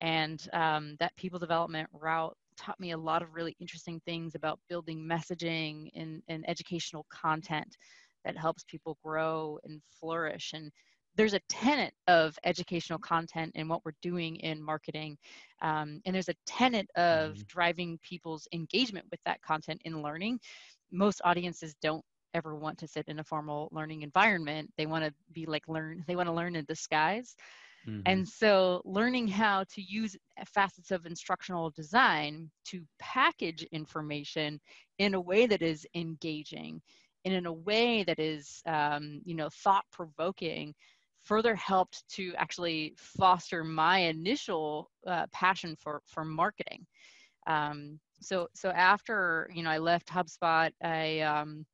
and 0.00 0.48
um, 0.52 0.96
that 0.98 1.14
people 1.16 1.38
development 1.38 1.88
route 1.92 2.36
taught 2.56 2.78
me 2.80 2.90
a 2.92 2.96
lot 2.96 3.22
of 3.22 3.34
really 3.34 3.56
interesting 3.60 4.00
things 4.04 4.34
about 4.34 4.58
building 4.68 4.98
messaging 4.98 5.88
and, 5.94 6.22
and 6.28 6.48
educational 6.48 7.06
content 7.10 7.76
that 8.24 8.36
helps 8.36 8.64
people 8.64 8.98
grow 9.02 9.58
and 9.64 9.80
flourish. 10.00 10.52
And 10.54 10.70
there's 11.16 11.34
a 11.34 11.40
tenet 11.48 11.92
of 12.08 12.36
educational 12.44 12.98
content 12.98 13.52
in 13.54 13.68
what 13.68 13.84
we're 13.84 13.92
doing 14.00 14.36
in 14.36 14.62
marketing. 14.62 15.18
Um, 15.60 16.00
and 16.04 16.14
there's 16.14 16.28
a 16.28 16.34
tenet 16.46 16.88
of 16.96 17.32
mm-hmm. 17.32 17.42
driving 17.46 17.98
people's 18.02 18.48
engagement 18.52 19.06
with 19.10 19.20
that 19.24 19.42
content 19.42 19.82
in 19.84 20.02
learning. 20.02 20.40
Most 20.90 21.20
audiences 21.24 21.74
don't 21.82 22.04
ever 22.34 22.54
want 22.54 22.78
to 22.78 22.88
sit 22.88 23.08
in 23.08 23.18
a 23.18 23.24
formal 23.24 23.68
learning 23.72 24.02
environment. 24.02 24.70
They 24.76 24.86
want 24.86 25.04
to 25.04 25.12
be 25.32 25.46
like 25.46 25.68
learn, 25.68 26.04
they 26.06 26.16
want 26.16 26.28
to 26.28 26.34
learn 26.34 26.56
in 26.56 26.64
disguise. 26.64 27.36
Mm-hmm. 27.86 28.02
And 28.06 28.28
so, 28.28 28.80
learning 28.84 29.26
how 29.28 29.64
to 29.74 29.82
use 29.82 30.16
facets 30.46 30.92
of 30.92 31.04
instructional 31.04 31.70
design 31.70 32.48
to 32.66 32.82
package 33.00 33.64
information 33.72 34.60
in 34.98 35.14
a 35.14 35.20
way 35.20 35.46
that 35.46 35.62
is 35.62 35.86
engaging 35.94 36.80
and 37.24 37.34
in 37.34 37.46
a 37.46 37.52
way 37.52 38.04
that 38.04 38.18
is, 38.18 38.62
um, 38.66 39.20
you 39.24 39.34
know, 39.34 39.48
thought 39.50 39.84
provoking 39.90 40.74
further 41.22 41.54
helped 41.54 42.06
to 42.08 42.32
actually 42.36 42.94
foster 42.96 43.62
my 43.64 43.98
initial 43.98 44.90
uh, 45.06 45.26
passion 45.32 45.76
for 45.80 46.02
for 46.06 46.24
marketing. 46.24 46.86
Um, 47.46 47.98
so 48.20 48.48
so 48.54 48.70
after 48.70 49.50
you 49.52 49.62
know 49.62 49.70
I 49.70 49.78
left 49.78 50.08
HubSpot, 50.08 50.70
I 50.82 51.20
um, 51.20 51.64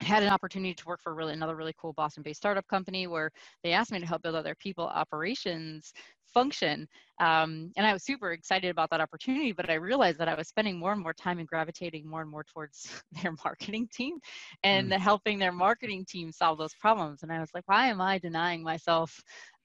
had 0.00 0.22
an 0.22 0.28
opportunity 0.28 0.74
to 0.74 0.84
work 0.86 1.00
for 1.02 1.14
really 1.14 1.32
another 1.32 1.56
really 1.56 1.74
cool 1.80 1.92
Boston-based 1.92 2.38
startup 2.38 2.66
company 2.68 3.06
where 3.06 3.30
they 3.62 3.72
asked 3.72 3.92
me 3.92 3.98
to 3.98 4.06
help 4.06 4.22
build 4.22 4.36
out 4.36 4.44
their 4.44 4.54
people 4.56 4.86
operations 4.86 5.92
function. 6.36 6.86
Um, 7.18 7.72
and 7.78 7.86
I 7.86 7.94
was 7.94 8.04
super 8.04 8.32
excited 8.32 8.70
about 8.70 8.90
that 8.90 9.00
opportunity, 9.00 9.52
but 9.52 9.70
I 9.70 9.74
realized 9.74 10.18
that 10.18 10.28
I 10.28 10.34
was 10.34 10.48
spending 10.48 10.78
more 10.78 10.92
and 10.92 11.02
more 11.02 11.14
time 11.14 11.38
and 11.38 11.48
gravitating 11.48 12.06
more 12.06 12.20
and 12.20 12.30
more 12.30 12.44
towards 12.44 13.02
their 13.22 13.32
marketing 13.42 13.88
team 13.90 14.18
and 14.62 14.90
mm. 14.90 14.98
helping 14.98 15.38
their 15.38 15.52
marketing 15.52 16.04
team 16.06 16.30
solve 16.30 16.58
those 16.58 16.74
problems. 16.74 17.22
And 17.22 17.32
I 17.32 17.40
was 17.40 17.50
like, 17.54 17.64
why 17.66 17.86
am 17.86 18.02
I 18.02 18.18
denying 18.18 18.62
myself 18.62 19.18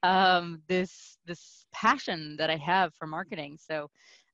um, 0.03 0.61
this 0.67 1.17
this 1.25 1.65
passion 1.73 2.37
that 2.37 2.49
I 2.49 2.55
have 2.55 2.93
for 2.95 3.05
marketing? 3.05 3.57
So 3.59 3.89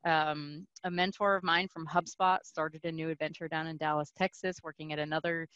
um, 0.06 0.68
a 0.84 0.92
mentor 0.92 1.36
of 1.36 1.44
mine 1.44 1.68
from 1.68 1.88
HubSpot 1.88 2.38
started 2.44 2.86
a 2.86 2.92
new 2.92 3.10
adventure 3.10 3.48
down 3.48 3.68
in 3.68 3.77
Dallas, 3.77 4.12
Texas, 4.16 4.58
working 4.63 4.94
at 4.94 5.00
another 5.00 5.48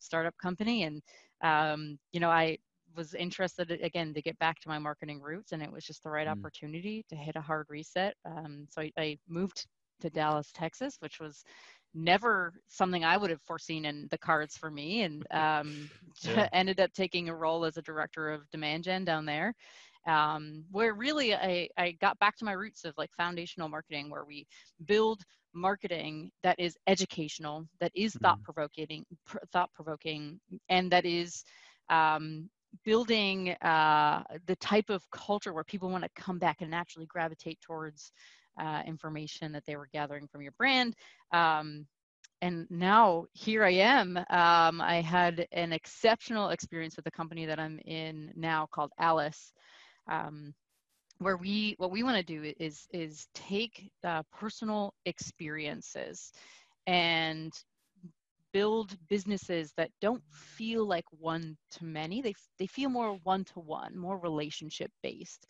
startup 0.00 0.36
company. 0.38 0.84
And, 0.84 1.02
um, 1.42 1.98
you 2.12 2.20
know, 2.20 2.30
I 2.30 2.58
was 2.96 3.14
interested 3.14 3.70
again 3.70 4.12
to 4.14 4.22
get 4.22 4.38
back 4.38 4.60
to 4.60 4.68
my 4.68 4.78
marketing 4.78 5.20
roots, 5.20 5.52
and 5.52 5.62
it 5.62 5.70
was 5.70 5.84
just 5.84 6.02
the 6.02 6.10
right 6.10 6.26
mm. 6.26 6.32
opportunity 6.32 7.04
to 7.08 7.16
hit 7.16 7.36
a 7.36 7.40
hard 7.40 7.66
reset. 7.68 8.14
Um, 8.24 8.66
so 8.68 8.82
I, 8.82 8.92
I 8.98 9.18
moved 9.28 9.66
to 10.00 10.10
Dallas, 10.10 10.50
Texas, 10.52 10.96
which 11.00 11.20
was 11.20 11.44
never 11.94 12.54
something 12.68 13.04
I 13.04 13.16
would 13.16 13.30
have 13.30 13.42
foreseen 13.42 13.84
in 13.84 14.08
the 14.10 14.18
cards 14.18 14.56
for 14.56 14.70
me, 14.70 15.02
and 15.02 15.24
um, 15.30 15.90
yeah. 16.22 16.48
ended 16.52 16.80
up 16.80 16.92
taking 16.92 17.28
a 17.28 17.34
role 17.34 17.64
as 17.64 17.76
a 17.76 17.82
director 17.82 18.30
of 18.30 18.50
demand 18.50 18.84
gen 18.84 19.04
down 19.04 19.24
there 19.24 19.54
um, 20.06 20.64
where 20.70 20.94
really 20.94 21.34
I, 21.34 21.68
I 21.76 21.92
got 21.92 22.18
back 22.18 22.36
to 22.38 22.44
my 22.44 22.52
roots 22.52 22.84
of 22.84 22.94
like 22.96 23.10
foundational 23.16 23.68
marketing 23.68 24.10
where 24.10 24.24
we 24.24 24.46
build 24.86 25.22
marketing 25.54 26.30
that 26.42 26.58
is 26.58 26.76
educational 26.86 27.66
that 27.80 27.92
is 27.94 28.12
mm-hmm. 28.14 28.24
thought 28.24 28.42
provoking 28.42 29.04
thought 29.52 29.70
provoking 29.74 30.38
and 30.68 30.90
that 30.90 31.04
is 31.04 31.44
um, 31.88 32.48
building 32.84 33.50
uh, 33.62 34.22
the 34.46 34.56
type 34.56 34.90
of 34.90 35.02
culture 35.10 35.52
where 35.52 35.64
people 35.64 35.90
want 35.90 36.04
to 36.04 36.10
come 36.14 36.38
back 36.38 36.58
and 36.60 36.70
naturally 36.70 37.06
gravitate 37.06 37.58
towards 37.60 38.12
uh, 38.60 38.82
information 38.86 39.50
that 39.52 39.64
they 39.66 39.76
were 39.76 39.88
gathering 39.92 40.28
from 40.28 40.42
your 40.42 40.52
brand 40.52 40.94
um, 41.32 41.86
and 42.42 42.66
now 42.70 43.26
here 43.32 43.64
I 43.64 43.72
am. 43.72 44.16
Um, 44.16 44.80
I 44.80 45.02
had 45.04 45.46
an 45.52 45.72
exceptional 45.72 46.50
experience 46.50 46.96
with 46.96 47.04
the 47.04 47.10
company 47.10 47.44
that 47.46 47.58
I'm 47.58 47.78
in 47.84 48.32
now 48.34 48.66
called 48.72 48.90
Alyce, 48.98 49.52
um, 50.10 50.54
where 51.20 51.36
we 51.36 51.74
what 51.78 51.90
we 51.90 52.02
want 52.02 52.16
to 52.16 52.22
do 52.22 52.52
is 52.58 52.86
is 52.92 53.28
take 53.34 53.90
uh, 54.04 54.22
personal 54.32 54.92
experiences 55.04 56.32
and 56.86 57.52
build 58.52 58.96
businesses 59.08 59.72
that 59.76 59.90
don't 60.00 60.22
feel 60.32 60.84
like 60.84 61.04
one 61.10 61.56
to 61.70 61.84
many. 61.84 62.20
They, 62.20 62.34
they 62.58 62.66
feel 62.66 62.90
more 62.90 63.18
one 63.22 63.44
to 63.44 63.60
one 63.60 63.96
more 63.96 64.18
relationship 64.18 64.90
based. 65.02 65.46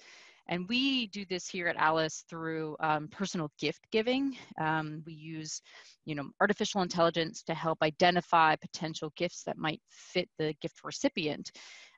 And 0.48 0.68
we 0.68 1.06
do 1.08 1.24
this 1.30 1.46
here 1.46 1.68
at 1.68 1.76
Alyce 1.76 2.24
through 2.28 2.76
um, 2.80 3.08
personal 3.08 3.50
gift 3.58 3.86
giving. 3.92 4.36
Um, 4.60 5.02
we 5.06 5.12
use 5.12 5.62
you 6.04 6.16
know 6.16 6.30
artificial 6.40 6.82
intelligence 6.82 7.42
to 7.44 7.54
help 7.54 7.78
identify 7.82 8.56
potential 8.56 9.12
gifts 9.16 9.44
that 9.44 9.56
might 9.56 9.80
fit 9.88 10.28
the 10.38 10.52
gift 10.60 10.80
recipient 10.82 11.52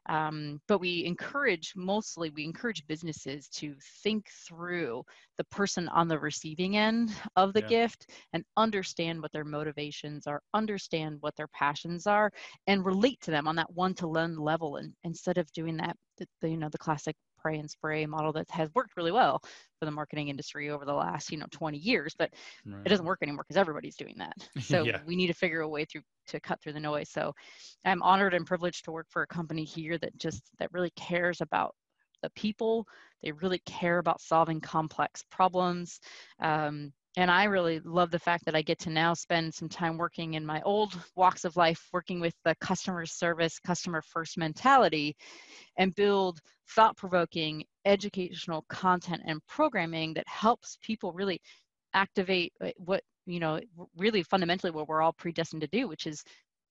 um, 0.09 0.61
but 0.69 0.79
we 0.79 1.05
encourage, 1.05 1.73
mostly, 1.77 2.31
we 2.31 2.45
encourage 2.45 2.87
businesses 2.87 3.49
to 3.49 3.75
think 4.03 4.29
through 4.47 5.05
the 5.39 5.45
person 5.45 5.89
on 5.89 6.09
the 6.09 6.19
receiving 6.19 6.77
end 6.77 7.15
of 7.37 7.53
the 7.53 7.61
yeah. 7.61 7.69
gift 7.69 8.11
and 8.33 8.45
understand 8.57 9.23
what 9.23 9.33
their 9.33 9.45
motivations 9.45 10.27
are, 10.27 10.43
understand 10.55 11.19
what 11.21 11.37
their 11.37 11.49
passions 11.49 12.07
are, 12.07 12.31
and 12.67 12.85
relate 12.85 13.21
to 13.21 13.31
them 13.31 13.47
on 13.47 13.57
that 13.57 13.73
one 13.73 13.95
to 13.95 14.09
one 14.09 14.37
level. 14.37 14.77
And 14.77 14.93
instead 15.05 15.39
of 15.39 15.51
doing 15.53 15.77
that, 15.77 15.97
the, 16.19 16.49
you 16.49 16.57
know, 16.57 16.69
the 16.69 16.79
classic 16.79 17.17
pray 17.43 17.59
and 17.59 17.71
spray 17.71 18.07
model 18.07 18.33
that 18.33 18.49
has 18.51 18.69
worked 18.75 18.97
really 18.97 19.13
well 19.13 19.41
for 19.79 19.85
the 19.85 19.91
marketing 19.91 20.29
industry 20.29 20.71
over 20.71 20.85
the 20.85 20.95
last 20.95 21.31
you 21.31 21.39
know 21.39 21.47
20 21.51 21.77
years 21.79 22.15
but 22.19 22.31
right. 22.65 22.83
it 22.85 22.89
doesn't 22.89 23.07
work 23.07 23.19
anymore 23.23 23.45
because 23.47 23.59
everybody's 23.59 23.97
doing 23.97 24.15
that 24.17 24.35
so 24.63 24.85
yeah. 24.85 25.01
we 25.07 25.17
need 25.17 25.27
to 25.27 25.35
figure 25.35 25.61
a 25.61 25.69
way 25.69 25.85
through 25.85 26.03
to 26.27 26.39
cut 26.41 26.61
through 26.63 26.73
the 26.73 26.81
noise 26.81 27.09
so 27.11 27.33
i'm 27.85 28.03
honored 28.03 28.35
and 28.35 28.47
privileged 28.47 28.85
to 28.85 28.93
work 28.93 29.07
for 29.11 29.23
a 29.23 29.27
company 29.27 29.65
here 29.65 29.99
that 29.99 30.17
just 30.19 30.43
that 30.59 30.73
really 30.73 30.93
cares 30.97 31.41
about 31.41 31.75
the 32.23 32.31
people 32.31 32.87
they 33.23 33.33
really 33.33 33.61
care 33.67 33.99
about 33.99 34.21
solving 34.21 34.61
complex 34.61 35.25
problems 35.31 35.99
um, 36.41 36.93
and 37.17 37.31
I 37.31 37.45
really 37.45 37.81
love 37.81 38.11
the 38.11 38.19
fact 38.19 38.45
that 38.47 38.55
I 38.55 38.63
get 38.63 38.79
to 38.81 38.91
now 38.91 39.13
spend 39.13 39.53
some 39.53 39.69
time 39.69 39.99
working 39.99 40.35
in 40.35 40.47
my 40.47 40.63
old 40.63 40.99
walks 41.15 41.45
of 41.45 41.57
life, 41.57 41.89
working 41.93 42.21
with 42.21 42.35
the 42.45 42.55
customer 42.61 43.05
service, 43.05 43.59
customer 43.59 44.01
first 44.01 44.39
mentality, 44.39 45.15
and 45.77 45.95
build 45.95 46.41
thought 46.71 46.97
provoking 46.97 47.65
educational 47.85 48.65
content 48.69 49.23
and 49.27 49.45
programming 49.47 50.15
that 50.15 50.27
helps 50.27 50.79
people 50.81 51.13
really 51.13 51.41
activate 51.93 52.53
uh, 52.63 52.71
what, 52.79 53.03
you 53.27 53.41
know, 53.41 53.61
really 53.97 54.23
fundamentally 54.23 54.71
what 54.71 54.89
we're 54.89 55.03
all 55.03 55.13
predestined 55.13 55.61
to 55.61 55.69
do, 55.69 55.87
which 55.87 56.07
is 56.07 56.23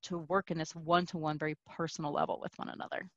to 0.03 0.17
work 0.17 0.49
in 0.49 0.57
this 0.57 0.75
one 0.75 1.05
to 1.05 1.17
one, 1.17 1.37
very 1.37 1.55
personal 1.69 2.11
level 2.11 2.39
with 2.41 2.51
one 2.57 2.69
another. 2.69 3.07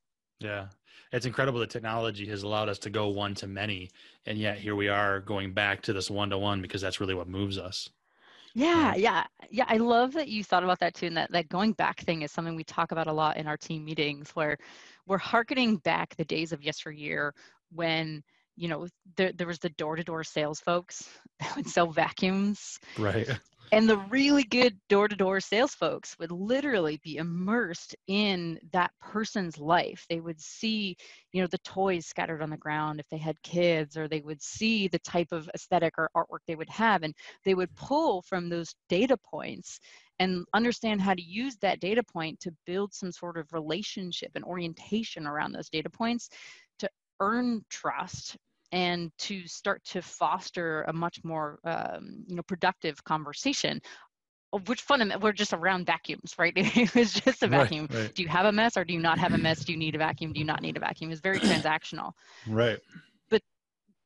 Yeah. 0.44 0.66
It's 1.10 1.26
incredible 1.26 1.60
that 1.60 1.70
technology 1.70 2.26
has 2.26 2.42
allowed 2.42 2.68
us 2.68 2.78
to 2.80 2.90
go 2.90 3.08
one 3.08 3.34
to 3.36 3.46
many. 3.46 3.90
And 4.26 4.36
yet 4.36 4.58
here 4.58 4.74
we 4.74 4.88
are 4.88 5.20
going 5.20 5.52
back 5.52 5.82
to 5.82 5.92
this 5.92 6.10
one 6.10 6.30
to 6.30 6.38
one 6.38 6.60
because 6.60 6.82
that's 6.82 7.00
really 7.00 7.14
what 7.14 7.28
moves 7.28 7.56
us. 7.56 7.88
Yeah, 8.54 8.94
yeah, 8.94 9.24
yeah. 9.50 9.64
I 9.68 9.78
love 9.78 10.12
that 10.12 10.28
you 10.28 10.44
thought 10.44 10.62
about 10.62 10.78
that 10.80 10.94
too. 10.94 11.06
And 11.06 11.16
that, 11.16 11.32
that 11.32 11.48
going 11.48 11.72
back 11.72 12.00
thing 12.00 12.22
is 12.22 12.30
something 12.30 12.54
we 12.54 12.64
talk 12.64 12.92
about 12.92 13.06
a 13.06 13.12
lot 13.12 13.36
in 13.36 13.46
our 13.46 13.56
team 13.56 13.84
meetings 13.84 14.30
where 14.30 14.56
we're 15.06 15.18
harkening 15.18 15.76
back 15.78 16.14
the 16.16 16.24
days 16.24 16.52
of 16.52 16.62
yesteryear 16.62 17.34
when 17.72 18.22
you 18.56 18.68
know 18.68 18.86
there, 19.16 19.32
there 19.32 19.46
was 19.46 19.58
the 19.58 19.70
door-to-door 19.70 20.22
sales 20.22 20.60
folks 20.60 21.08
that 21.40 21.56
would 21.56 21.66
sell 21.66 21.90
vacuums 21.90 22.78
right 22.98 23.28
and 23.72 23.88
the 23.88 23.98
really 23.98 24.44
good 24.44 24.78
door-to-door 24.88 25.40
sales 25.40 25.74
folks 25.74 26.16
would 26.18 26.30
literally 26.30 27.00
be 27.02 27.16
immersed 27.16 27.96
in 28.06 28.58
that 28.72 28.92
person's 29.00 29.58
life. 29.58 30.06
They 30.08 30.20
would 30.20 30.40
see 30.40 30.96
you 31.32 31.40
know 31.40 31.48
the 31.48 31.58
toys 31.58 32.06
scattered 32.06 32.42
on 32.42 32.50
the 32.50 32.56
ground 32.56 33.00
if 33.00 33.08
they 33.08 33.18
had 33.18 33.40
kids 33.42 33.96
or 33.96 34.08
they 34.08 34.20
would 34.20 34.42
see 34.42 34.88
the 34.88 34.98
type 35.00 35.32
of 35.32 35.50
aesthetic 35.54 35.94
or 35.98 36.10
artwork 36.16 36.40
they 36.46 36.54
would 36.54 36.70
have 36.70 37.02
and 37.02 37.14
they 37.44 37.54
would 37.54 37.74
pull 37.74 38.22
from 38.22 38.48
those 38.48 38.74
data 38.88 39.16
points 39.16 39.80
and 40.20 40.44
understand 40.54 41.00
how 41.00 41.14
to 41.14 41.22
use 41.22 41.56
that 41.56 41.80
data 41.80 42.02
point 42.02 42.38
to 42.40 42.54
build 42.66 42.94
some 42.94 43.10
sort 43.10 43.36
of 43.36 43.52
relationship 43.52 44.30
and 44.34 44.44
orientation 44.44 45.26
around 45.26 45.52
those 45.52 45.68
data 45.68 45.90
points 45.90 46.28
to 46.78 46.88
earn 47.20 47.64
trust 47.68 48.36
and 48.74 49.12
to 49.18 49.46
start 49.46 49.82
to 49.84 50.02
foster 50.02 50.82
a 50.88 50.92
much 50.92 51.22
more 51.22 51.60
um, 51.64 52.24
you 52.26 52.34
know 52.34 52.42
productive 52.42 53.02
conversation 53.04 53.80
which 54.66 54.82
fundamental 54.82 55.20
we're 55.20 55.32
just 55.32 55.52
around 55.52 55.86
vacuums 55.86 56.34
right? 56.38 56.52
It 56.56 56.94
was 56.94 57.12
just 57.12 57.42
a 57.42 57.46
vacuum. 57.46 57.88
right, 57.90 58.00
right. 58.00 58.14
do 58.14 58.22
you 58.22 58.28
have 58.28 58.46
a 58.46 58.52
mess 58.52 58.76
or 58.76 58.84
do 58.84 58.92
you 58.92 59.00
not 59.00 59.18
have 59.18 59.32
a 59.32 59.38
mess? 59.38 59.64
Do 59.64 59.72
you 59.72 59.78
need 59.78 59.94
a 59.94 59.98
vacuum? 59.98 60.32
Do 60.32 60.38
you 60.40 60.46
not 60.46 60.60
need 60.60 60.76
a 60.76 60.80
vacuum? 60.80 61.10
It's 61.10 61.20
very 61.20 61.38
transactional. 61.50 62.12
Right. 62.48 62.78
But 63.30 63.42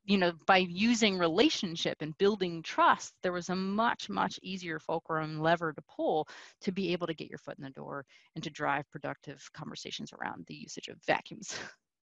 you 0.04 0.18
know 0.18 0.32
by 0.46 0.58
using 0.58 1.18
relationship 1.18 1.96
and 2.00 2.16
building 2.18 2.62
trust 2.62 3.14
there 3.22 3.32
was 3.32 3.48
a 3.48 3.56
much 3.56 4.08
much 4.08 4.38
easier 4.42 4.78
fulcrum 4.78 5.40
lever 5.40 5.72
to 5.72 5.82
pull 5.82 6.28
to 6.62 6.72
be 6.72 6.92
able 6.92 7.06
to 7.06 7.14
get 7.14 7.28
your 7.28 7.38
foot 7.38 7.58
in 7.58 7.64
the 7.64 7.70
door 7.70 8.04
and 8.34 8.44
to 8.44 8.50
drive 8.50 8.90
productive 8.90 9.50
conversations 9.54 10.12
around 10.12 10.44
the 10.46 10.54
usage 10.54 10.88
of 10.88 10.96
vacuums. 11.06 11.54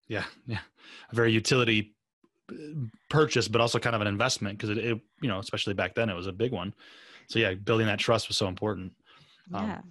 Yeah 0.07 0.25
yeah. 0.47 0.61
A 1.11 1.15
very 1.15 1.31
utility 1.31 1.93
purchase, 3.09 3.47
but 3.47 3.61
also 3.61 3.79
kind 3.79 3.95
of 3.95 4.01
an 4.01 4.07
investment 4.07 4.57
because 4.57 4.69
it, 4.69 4.77
it, 4.77 4.99
you 5.21 5.29
know, 5.29 5.39
especially 5.39 5.73
back 5.73 5.95
then, 5.95 6.09
it 6.09 6.15
was 6.15 6.27
a 6.27 6.31
big 6.31 6.51
one. 6.51 6.73
So 7.27 7.39
yeah, 7.39 7.53
building 7.53 7.87
that 7.87 7.99
trust 7.99 8.27
was 8.27 8.37
so 8.37 8.47
important. 8.47 8.93
Um, 9.53 9.67
yeah. 9.67 9.81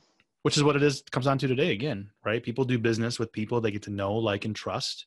Which 0.42 0.56
is 0.56 0.62
what 0.62 0.76
it 0.76 0.82
is 0.82 1.02
comes 1.10 1.26
down 1.26 1.38
to 1.38 1.48
today 1.48 1.72
again, 1.72 2.10
right? 2.24 2.42
People 2.42 2.64
do 2.64 2.78
business 2.78 3.18
with 3.18 3.32
people 3.32 3.60
they 3.60 3.70
get 3.70 3.82
to 3.82 3.90
know, 3.90 4.14
like, 4.14 4.44
and 4.44 4.54
trust. 4.54 5.06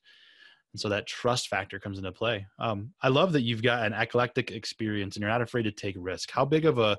And 0.74 0.80
so 0.80 0.90
that 0.90 1.08
trust 1.08 1.48
factor 1.48 1.80
comes 1.80 1.98
into 1.98 2.12
play. 2.12 2.46
Um, 2.60 2.94
I 3.02 3.10
love 3.10 3.34
that 3.34 3.42
you've 3.42 3.64
got 3.64 3.86
an 3.86 3.94
eclectic 3.94 4.52
experience 4.52 5.16
and 5.16 5.22
you're 5.22 5.32
not 5.32 5.42
afraid 5.42 5.64
to 5.64 5.72
take 5.72 5.96
risk. 5.98 6.32
How 6.32 6.46
big 6.46 6.66
of 6.66 6.78
a 6.78 6.98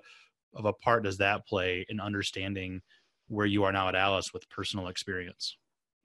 of 0.54 0.66
a 0.66 0.72
part 0.72 1.04
does 1.04 1.16
that 1.18 1.46
play 1.46 1.86
in 1.88 1.98
understanding 1.98 2.82
where 3.28 3.46
you 3.46 3.64
are 3.64 3.72
now 3.72 3.88
at 3.88 3.94
Alyce 3.94 4.34
with 4.34 4.48
personal 4.50 4.88
experience? 4.88 5.56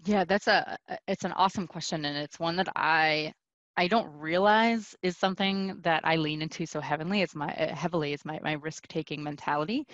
Yeah, 0.06 0.24
that's 0.24 0.48
a 0.48 0.78
it's 1.08 1.26
an 1.26 1.34
awesome 1.34 1.68
question 1.68 2.06
and 2.06 2.18
it's 2.18 2.40
one 2.40 2.56
that 2.58 2.70
I 2.76 3.34
I 3.78 3.88
don't 3.88 4.12
realize 4.18 4.96
is 5.04 5.18
something 5.18 5.80
that 5.84 6.02
I 6.04 6.16
lean 6.16 6.42
into 6.42 6.66
so 6.66 6.82
heavily. 6.82 7.22
It's 7.22 7.36
my 7.36 7.54
uh, 7.54 7.76
heavily 7.76 8.14
is 8.14 8.26
my 8.26 8.40
my 8.44 8.54
risk 8.54 8.88
taking 8.88 9.24
mentality. 9.24 9.86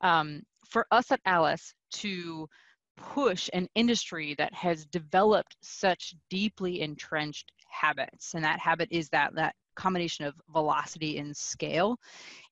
Um, 0.00 0.42
for 0.68 0.86
us 0.90 1.12
at 1.12 1.20
Alyce 1.26 1.74
to 1.92 2.48
push 2.96 3.50
an 3.52 3.68
industry 3.74 4.34
that 4.38 4.54
has 4.54 4.86
developed 4.86 5.56
such 5.60 6.14
deeply 6.30 6.80
entrenched 6.80 7.52
habits, 7.68 8.34
and 8.34 8.42
that 8.42 8.58
habit 8.58 8.88
is 8.90 9.10
that 9.10 9.34
that 9.34 9.54
combination 9.76 10.24
of 10.24 10.34
velocity 10.52 11.18
and 11.18 11.36
scale 11.36 11.98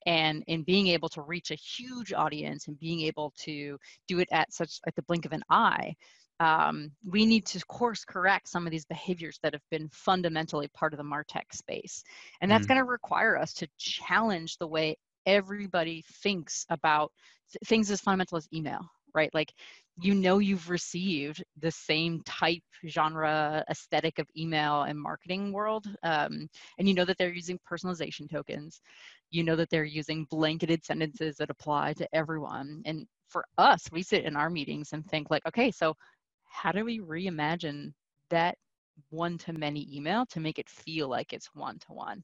and 0.07 0.45
in 0.47 0.63
being 0.63 0.89
able 0.89 1.09
to 1.09 1.23
reach 1.23 1.51
a 1.51 1.55
huge 1.55 2.13
audience 2.13 2.69
and 2.69 2.79
being 2.79 3.01
able 3.01 3.33
to 3.39 3.79
do 4.07 4.19
it 4.19 4.29
at 4.31 4.53
such 4.53 4.79
at 4.87 4.95
the 4.95 5.03
blink 5.05 5.25
of 5.25 5.33
an 5.33 5.43
eye 5.49 5.95
um, 6.41 6.91
we 7.07 7.27
need 7.27 7.47
to 7.47 7.65
course 7.67 8.05
correct 8.05 8.49
some 8.49 8.67
of 8.67 8.71
these 8.71 8.85
behaviors 8.85 9.39
that 9.43 9.53
have 9.53 9.63
been 9.71 9.89
fundamentally 9.93 10.69
part 10.75 10.93
of 10.93 10.99
the 10.99 11.05
martech 11.05 11.53
space. 11.53 12.03
And 12.41 12.51
that's 12.51 12.65
mm. 12.65 12.69
going 12.69 12.81
to 12.81 12.85
require 12.85 13.39
us 13.39 13.53
to 13.55 13.69
challenge 13.79 14.59
the 14.59 14.67
way 14.67 14.97
everybody 15.27 16.05
thinks 16.23 16.67
about 16.71 17.13
things 17.67 17.91
as 17.91 18.01
fundamental 18.01 18.37
as 18.37 18.49
email 18.53 18.81
right? 19.15 19.31
Like 19.33 19.53
you 20.03 20.15
know 20.15 20.39
you've 20.39 20.69
received 20.69 21.43
the 21.61 21.71
same 21.71 22.21
type 22.27 22.63
genre 22.89 23.65
aesthetic 23.71 24.19
of 24.19 24.27
email 24.37 24.83
and 24.83 25.01
marketing 25.01 25.53
world 25.53 25.87
um, 26.03 26.49
and 26.79 26.89
you 26.89 26.95
know 26.95 27.05
that 27.05 27.17
they're 27.17 27.33
using 27.33 27.59
personalization 27.71 28.31
tokens. 28.31 28.81
You 29.31 29.45
know 29.45 29.57
that 29.57 29.71
they're 29.71 29.85
using 29.85 30.27
blanketed 30.31 30.85
sentences 30.85 31.37
that 31.37 31.51
apply 31.51 31.95
to 31.95 32.09
everyone. 32.13 32.83
And 32.85 33.07
for 33.29 33.45
us 33.59 33.89
we 33.91 34.03
sit 34.03 34.25
in 34.25 34.37
our 34.37 34.51
meetings 34.51 34.93
and 34.93 35.05
think 35.07 35.31
like 35.31 35.43
okay 35.47 35.71
so 35.71 35.97
how 36.55 36.73
do 36.73 36.85
we 36.85 37.01
reimagine 37.01 37.93
that 38.31 38.57
one 39.11 39.37
to 39.37 39.53
many 39.53 39.89
email 39.95 40.25
to 40.27 40.41
make 40.41 40.59
it 40.59 40.69
feel 40.69 41.09
like 41.09 41.33
it's 41.33 41.51
one 41.55 41.79
to 41.81 41.93
one 41.93 42.23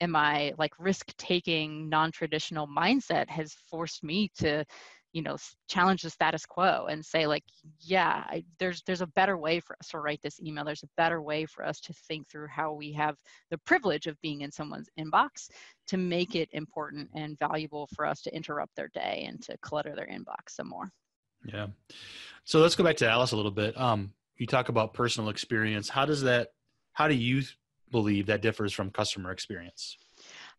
and 0.00 0.12
my 0.12 0.52
like 0.58 0.72
risk 0.78 1.14
taking 1.16 1.88
non-traditional 1.88 2.66
mindset 2.66 3.28
has 3.28 3.54
forced 3.70 4.02
me 4.02 4.30
to 4.38 4.64
you 5.12 5.22
know 5.22 5.36
challenge 5.68 6.02
the 6.02 6.10
status 6.10 6.44
quo 6.44 6.86
and 6.90 7.04
say 7.04 7.26
like 7.26 7.44
yeah 7.80 8.24
I, 8.26 8.44
there's 8.58 8.82
there's 8.86 9.00
a 9.00 9.06
better 9.08 9.38
way 9.38 9.60
for 9.60 9.76
us 9.80 9.88
to 9.88 10.00
write 10.00 10.20
this 10.22 10.40
email. 10.40 10.64
There's 10.64 10.82
a 10.82 10.88
better 10.96 11.22
way 11.22 11.46
for 11.46 11.64
us 11.64 11.80
to 11.80 11.92
think 11.92 12.28
through 12.28 12.48
how 12.48 12.72
we 12.72 12.92
have 12.92 13.16
the 13.50 13.58
privilege 13.58 14.06
of 14.06 14.20
being 14.20 14.42
in 14.42 14.52
someone's 14.52 14.90
inbox 14.98 15.48
to 15.88 15.96
make 15.96 16.34
it 16.34 16.48
important 16.52 17.08
and 17.14 17.38
valuable 17.38 17.88
for 17.94 18.04
us 18.04 18.20
to 18.22 18.34
interrupt 18.34 18.76
their 18.76 18.88
day 18.88 19.24
and 19.26 19.42
to 19.44 19.56
clutter 19.58 19.94
their 19.94 20.08
inbox 20.08 20.50
some 20.50 20.68
more 20.68 20.90
yeah. 21.52 21.66
So 22.44 22.60
let's 22.60 22.76
go 22.76 22.84
back 22.84 22.96
to 22.98 23.08
Alyce 23.08 23.32
a 23.32 23.36
little 23.36 23.50
bit. 23.50 23.78
Um 23.78 24.12
you 24.36 24.46
talk 24.46 24.68
about 24.68 24.94
personal 24.94 25.30
experience. 25.30 25.88
How 25.88 26.04
does 26.04 26.22
that 26.22 26.48
how 26.92 27.08
do 27.08 27.14
you 27.14 27.42
believe 27.90 28.26
that 28.26 28.42
differs 28.42 28.72
from 28.72 28.90
customer 28.90 29.30
experience 29.30 29.96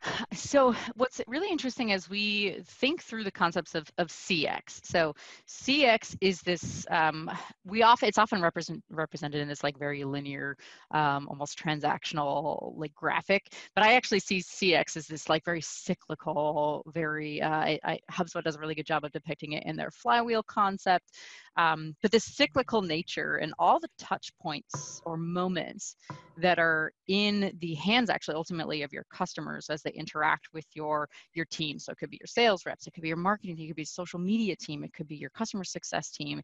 so 0.34 0.76
what's 0.96 1.22
really 1.28 1.50
interesting 1.50 1.92
as 1.92 2.10
we 2.10 2.58
think 2.64 3.02
through 3.02 3.24
the 3.24 3.32
concepts 3.32 3.76
of, 3.76 3.90
of 3.98 4.08
cx 4.08 4.86
so 4.86 5.14
cx 5.48 6.16
is 6.22 6.42
this 6.42 6.86
um, 6.90 7.30
we 7.66 7.84
often 7.84 8.08
it's 8.08 8.18
often 8.18 8.42
represent, 8.42 8.84
represented 8.90 9.42
in 9.42 9.48
this 9.48 9.64
like 9.64 9.78
very 9.78 10.04
linear 10.04 10.56
um, 10.92 11.28
almost 11.28 11.60
transactional 11.62 12.74
like 12.78 12.94
graphic. 12.94 13.54
But 13.76 13.84
i 13.84 13.96
actually 13.96 14.20
see 14.20 14.40
cx 14.40 14.98
as 14.98 15.08
this 15.08 15.30
like 15.30 15.44
very 15.44 15.62
cyclical 15.62 16.84
very 16.94 17.42
uh, 17.42 17.50
I, 17.50 17.80
I, 17.84 18.00
hubspot 18.12 18.44
does 18.44 18.56
a 18.56 18.60
really 18.60 18.76
good 18.76 18.86
job 18.86 19.04
of 19.04 19.12
depicting 19.12 19.54
it 19.54 19.64
in 19.66 19.76
their 19.76 19.92
flywheel 19.92 20.44
concept 20.44 21.12
um, 21.58 21.96
but 22.02 22.12
this 22.12 22.24
cyclical 22.24 22.82
nature 22.82 23.38
and 23.38 23.54
all 23.60 23.80
the 23.80 23.90
touch 23.98 24.32
points 24.40 25.02
or 25.06 25.18
moments 25.18 25.96
that 26.38 26.60
are 26.60 26.92
in 27.08 27.52
the 27.62 27.74
hands 27.74 28.12
actually 28.12 28.36
ultimately 28.36 28.84
of 28.84 28.94
your 28.94 29.06
customers 29.12 29.70
as 29.70 29.82
they 29.82 29.92
interact 29.92 30.48
with 30.54 30.66
your 30.74 31.10
your 31.34 31.46
team. 31.46 31.80
So 31.80 31.92
it 31.92 31.98
could 31.98 32.12
be 32.12 32.20
your 32.22 32.28
sales 32.28 32.66
reps 32.66 32.86
it 32.86 32.94
could 32.94 33.02
be 33.02 33.08
your 33.08 33.18
marketing 33.18 33.56
team 33.56 33.66
it 33.66 33.68
could 33.70 33.76
be 33.76 33.86
social 33.86 34.20
media 34.20 34.56
team 34.56 34.84
it 34.84 34.94
could 34.94 35.08
be 35.08 35.16
your 35.16 35.32
customer 35.32 35.64
success 35.64 36.12
team. 36.12 36.42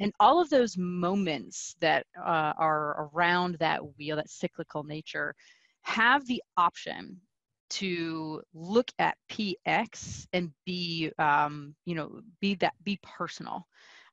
And 0.00 0.12
all 0.18 0.40
of 0.40 0.50
those 0.50 0.76
moments 0.76 1.76
that 1.80 2.06
uh, 2.18 2.52
are 2.58 3.08
around 3.14 3.56
that 3.60 3.80
wheel 3.96 4.16
that 4.16 4.30
cyclical 4.30 4.82
nature 4.82 5.34
have 5.82 6.26
the 6.26 6.42
option 6.56 7.20
to 7.68 8.42
look 8.54 8.90
at 8.98 9.16
px 9.30 10.26
and 10.32 10.52
be 10.64 11.10
um, 11.18 11.74
you 11.84 11.94
know 11.94 12.20
be 12.40 12.54
that 12.56 12.74
be 12.84 12.98
personal 13.02 13.66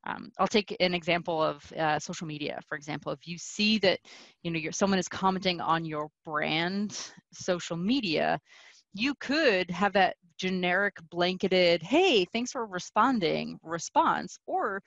um, 0.06 0.32
I'll 0.38 0.48
take 0.48 0.76
an 0.80 0.94
example 0.94 1.42
of 1.42 1.72
uh, 1.74 2.00
social 2.00 2.28
media, 2.28 2.60
for 2.68 2.76
example. 2.76 3.12
If 3.12 3.26
you 3.28 3.38
see 3.38 3.78
that, 3.80 4.00
you 4.44 4.52
know, 4.52 4.60
someone 4.72 5.00
is 5.00 5.08
commenting 5.08 5.62
on 5.62 5.86
your 5.86 6.10
brand 6.26 6.98
social 7.32 7.78
media, 7.78 8.40
you 8.94 9.14
could 9.20 9.72
have 9.72 9.94
that 9.94 10.16
generic 10.38 10.96
blanketed, 11.10 11.82
"Hey, 11.82 12.26
thanks 12.26 12.52
for 12.52 12.66
responding" 12.66 13.60
response, 13.64 14.38
or 14.46 14.82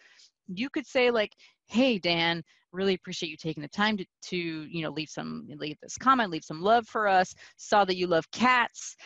you 0.49 0.69
could 0.71 0.87
say 0.87 1.11
like, 1.11 1.33
"Hey, 1.67 1.99
Dan, 1.99 2.43
really 2.73 2.95
appreciate 2.95 3.31
you 3.31 3.37
taking 3.37 3.63
the 3.63 3.69
time 3.69 3.97
to, 3.97 4.05
to 4.23 4.37
you 4.37 4.83
know 4.83 4.91
leave 4.91 5.09
some 5.09 5.47
leave 5.57 5.79
this 5.83 5.97
comment, 5.97 6.31
leave 6.31 6.45
some 6.45 6.61
love 6.61 6.87
for 6.87 7.09
us. 7.09 7.35
Saw 7.57 7.85
that 7.87 7.97
you 7.97 8.07
love 8.07 8.31
cats." 8.33 8.97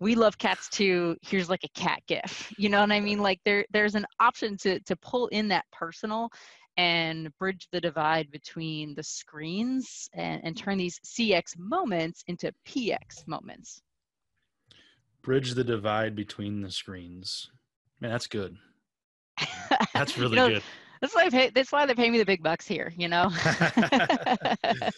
We 0.00 0.14
love 0.14 0.38
cats 0.38 0.68
too 0.68 1.16
here's 1.22 1.50
like 1.50 1.62
a 1.62 1.68
cat 1.78 2.00
gif 2.08 2.52
you 2.56 2.68
know 2.68 2.80
what 2.80 2.90
i 2.90 3.00
mean? 3.00 3.20
Like 3.20 3.38
there 3.44 3.64
there's 3.70 3.94
an 3.94 4.06
option 4.18 4.56
to 4.58 4.80
to 4.80 4.96
pull 4.96 5.28
in 5.28 5.48
that 5.48 5.66
personal 5.70 6.30
and 6.76 7.30
bridge 7.38 7.68
the 7.72 7.80
divide 7.80 8.30
between 8.30 8.94
the 8.94 9.02
screens 9.02 10.08
and, 10.14 10.40
and 10.42 10.56
turn 10.56 10.78
these 10.78 10.98
cx 11.04 11.58
moments 11.58 12.24
into 12.26 12.52
px 12.66 13.26
moments. 13.26 13.82
Bridge 15.22 15.52
the 15.52 15.64
divide 15.64 16.16
between 16.16 16.62
the 16.62 16.70
screens. 16.70 17.50
Man 18.00 18.10
that's 18.10 18.26
good. 18.26 18.56
That's 19.92 20.16
really 20.18 20.30
you 20.30 20.36
know, 20.36 20.48
good. 20.48 20.62
that's 21.02 21.14
why, 21.14 21.28
pay, 21.28 21.50
that's 21.50 21.72
why 21.72 21.84
they 21.84 21.94
pay 21.94 22.08
me 22.08 22.18
the 22.18 22.24
big 22.24 22.42
bucks 22.42 22.66
here 22.66 22.92
you 22.96 23.08
know 23.08 23.30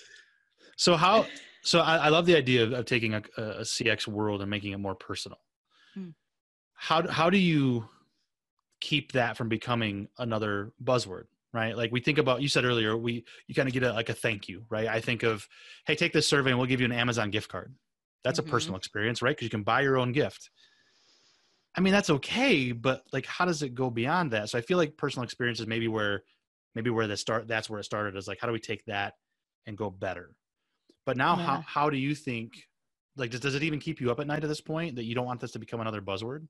so 0.82 0.96
how 0.96 1.26
so 1.62 1.78
I, 1.78 1.96
I, 1.96 2.08
love 2.08 2.26
the 2.26 2.34
idea 2.34 2.64
of, 2.64 2.72
of 2.72 2.86
taking 2.86 3.14
a, 3.14 3.22
a, 3.36 3.60
CX 3.60 4.08
world 4.08 4.40
and 4.40 4.50
making 4.50 4.72
it 4.72 4.78
more 4.78 4.96
personal. 4.96 5.38
Hmm. 5.94 6.08
How 6.74 7.06
how 7.06 7.30
do 7.30 7.38
you 7.38 7.88
keep 8.80 9.12
that 9.12 9.36
from 9.36 9.48
becoming 9.48 10.08
another 10.18 10.72
buzzword? 10.82 11.26
Right, 11.52 11.76
like 11.76 11.92
we 11.92 12.00
think 12.00 12.18
about. 12.18 12.42
You 12.42 12.48
said 12.48 12.64
earlier, 12.64 12.96
we 12.96 13.24
you 13.46 13.54
kind 13.54 13.68
of 13.68 13.74
get 13.74 13.84
a, 13.84 13.92
like 13.92 14.08
a 14.08 14.14
thank 14.14 14.48
you, 14.48 14.64
right? 14.70 14.88
I 14.88 15.00
think 15.00 15.22
of, 15.22 15.46
hey, 15.86 15.94
take 15.94 16.12
this 16.12 16.26
survey 16.26 16.50
and 16.50 16.58
we'll 16.58 16.66
give 16.66 16.80
you 16.80 16.86
an 16.86 16.92
Amazon 16.92 17.30
gift 17.30 17.48
card. 17.48 17.72
That's 18.24 18.40
mm-hmm. 18.40 18.48
a 18.48 18.50
personal 18.50 18.76
experience, 18.76 19.22
right? 19.22 19.36
Because 19.36 19.44
you 19.44 19.50
can 19.50 19.62
buy 19.62 19.82
your 19.82 19.98
own 19.98 20.10
gift. 20.10 20.50
I 21.76 21.80
mean, 21.80 21.92
that's 21.92 22.10
okay, 22.10 22.72
but 22.72 23.02
like, 23.12 23.26
how 23.26 23.44
does 23.44 23.62
it 23.62 23.74
go 23.74 23.88
beyond 23.88 24.32
that? 24.32 24.48
So 24.48 24.58
I 24.58 24.62
feel 24.62 24.78
like 24.78 24.96
personal 24.96 25.24
experience 25.24 25.60
is 25.60 25.66
maybe 25.66 25.88
where, 25.88 26.24
maybe 26.74 26.90
where 26.90 27.06
the 27.06 27.16
start. 27.16 27.46
That's 27.46 27.70
where 27.70 27.78
it 27.78 27.84
started. 27.84 28.16
Is 28.16 28.26
like, 28.26 28.40
how 28.40 28.46
do 28.48 28.52
we 28.52 28.58
take 28.58 28.84
that 28.86 29.14
and 29.66 29.76
go 29.76 29.90
better? 29.90 30.34
But 31.04 31.16
now, 31.16 31.36
yeah. 31.36 31.44
how 31.44 31.64
how 31.66 31.90
do 31.90 31.96
you 31.96 32.14
think? 32.14 32.52
Like, 33.16 33.30
does, 33.30 33.40
does 33.40 33.54
it 33.54 33.62
even 33.62 33.78
keep 33.78 34.00
you 34.00 34.10
up 34.10 34.20
at 34.20 34.26
night 34.26 34.42
at 34.42 34.48
this 34.48 34.60
point 34.60 34.96
that 34.96 35.04
you 35.04 35.14
don't 35.14 35.26
want 35.26 35.40
this 35.40 35.52
to 35.52 35.58
become 35.58 35.80
another 35.80 36.00
buzzword? 36.00 36.46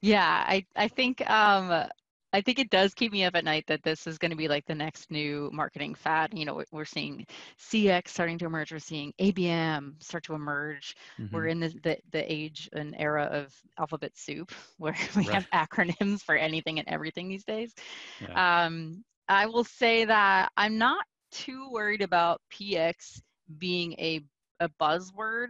Yeah, 0.00 0.44
I 0.46 0.64
I 0.76 0.88
think 0.88 1.28
um, 1.28 1.88
I 2.34 2.40
think 2.40 2.58
it 2.58 2.70
does 2.70 2.94
keep 2.94 3.12
me 3.12 3.24
up 3.24 3.36
at 3.36 3.44
night 3.44 3.64
that 3.66 3.82
this 3.82 4.06
is 4.06 4.16
going 4.16 4.30
to 4.30 4.36
be 4.36 4.48
like 4.48 4.64
the 4.64 4.74
next 4.74 5.10
new 5.10 5.50
marketing 5.52 5.94
fad. 5.94 6.30
You 6.32 6.46
know, 6.46 6.62
we're 6.72 6.86
seeing 6.86 7.26
CX 7.60 8.08
starting 8.08 8.38
to 8.38 8.46
emerge. 8.46 8.72
We're 8.72 8.78
seeing 8.78 9.12
ABM 9.20 10.02
start 10.02 10.24
to 10.24 10.34
emerge. 10.34 10.96
Mm-hmm. 11.20 11.34
We're 11.34 11.46
in 11.48 11.60
the, 11.60 11.68
the, 11.82 11.98
the 12.10 12.32
age 12.32 12.70
and 12.72 12.94
era 12.98 13.24
of 13.24 13.54
alphabet 13.78 14.12
soup 14.14 14.50
where 14.78 14.96
we 15.14 15.28
right. 15.28 15.34
have 15.34 15.50
acronyms 15.50 16.22
for 16.22 16.34
anything 16.34 16.78
and 16.78 16.88
everything 16.88 17.28
these 17.28 17.44
days. 17.44 17.74
Yeah. 18.20 18.64
Um, 18.64 19.04
I 19.28 19.46
will 19.46 19.64
say 19.64 20.06
that 20.06 20.50
I'm 20.56 20.78
not 20.78 21.04
too 21.30 21.68
worried 21.70 22.02
about 22.02 22.40
PX 22.52 23.20
being 23.58 23.92
a, 23.94 24.20
a 24.60 24.68
buzzword 24.80 25.48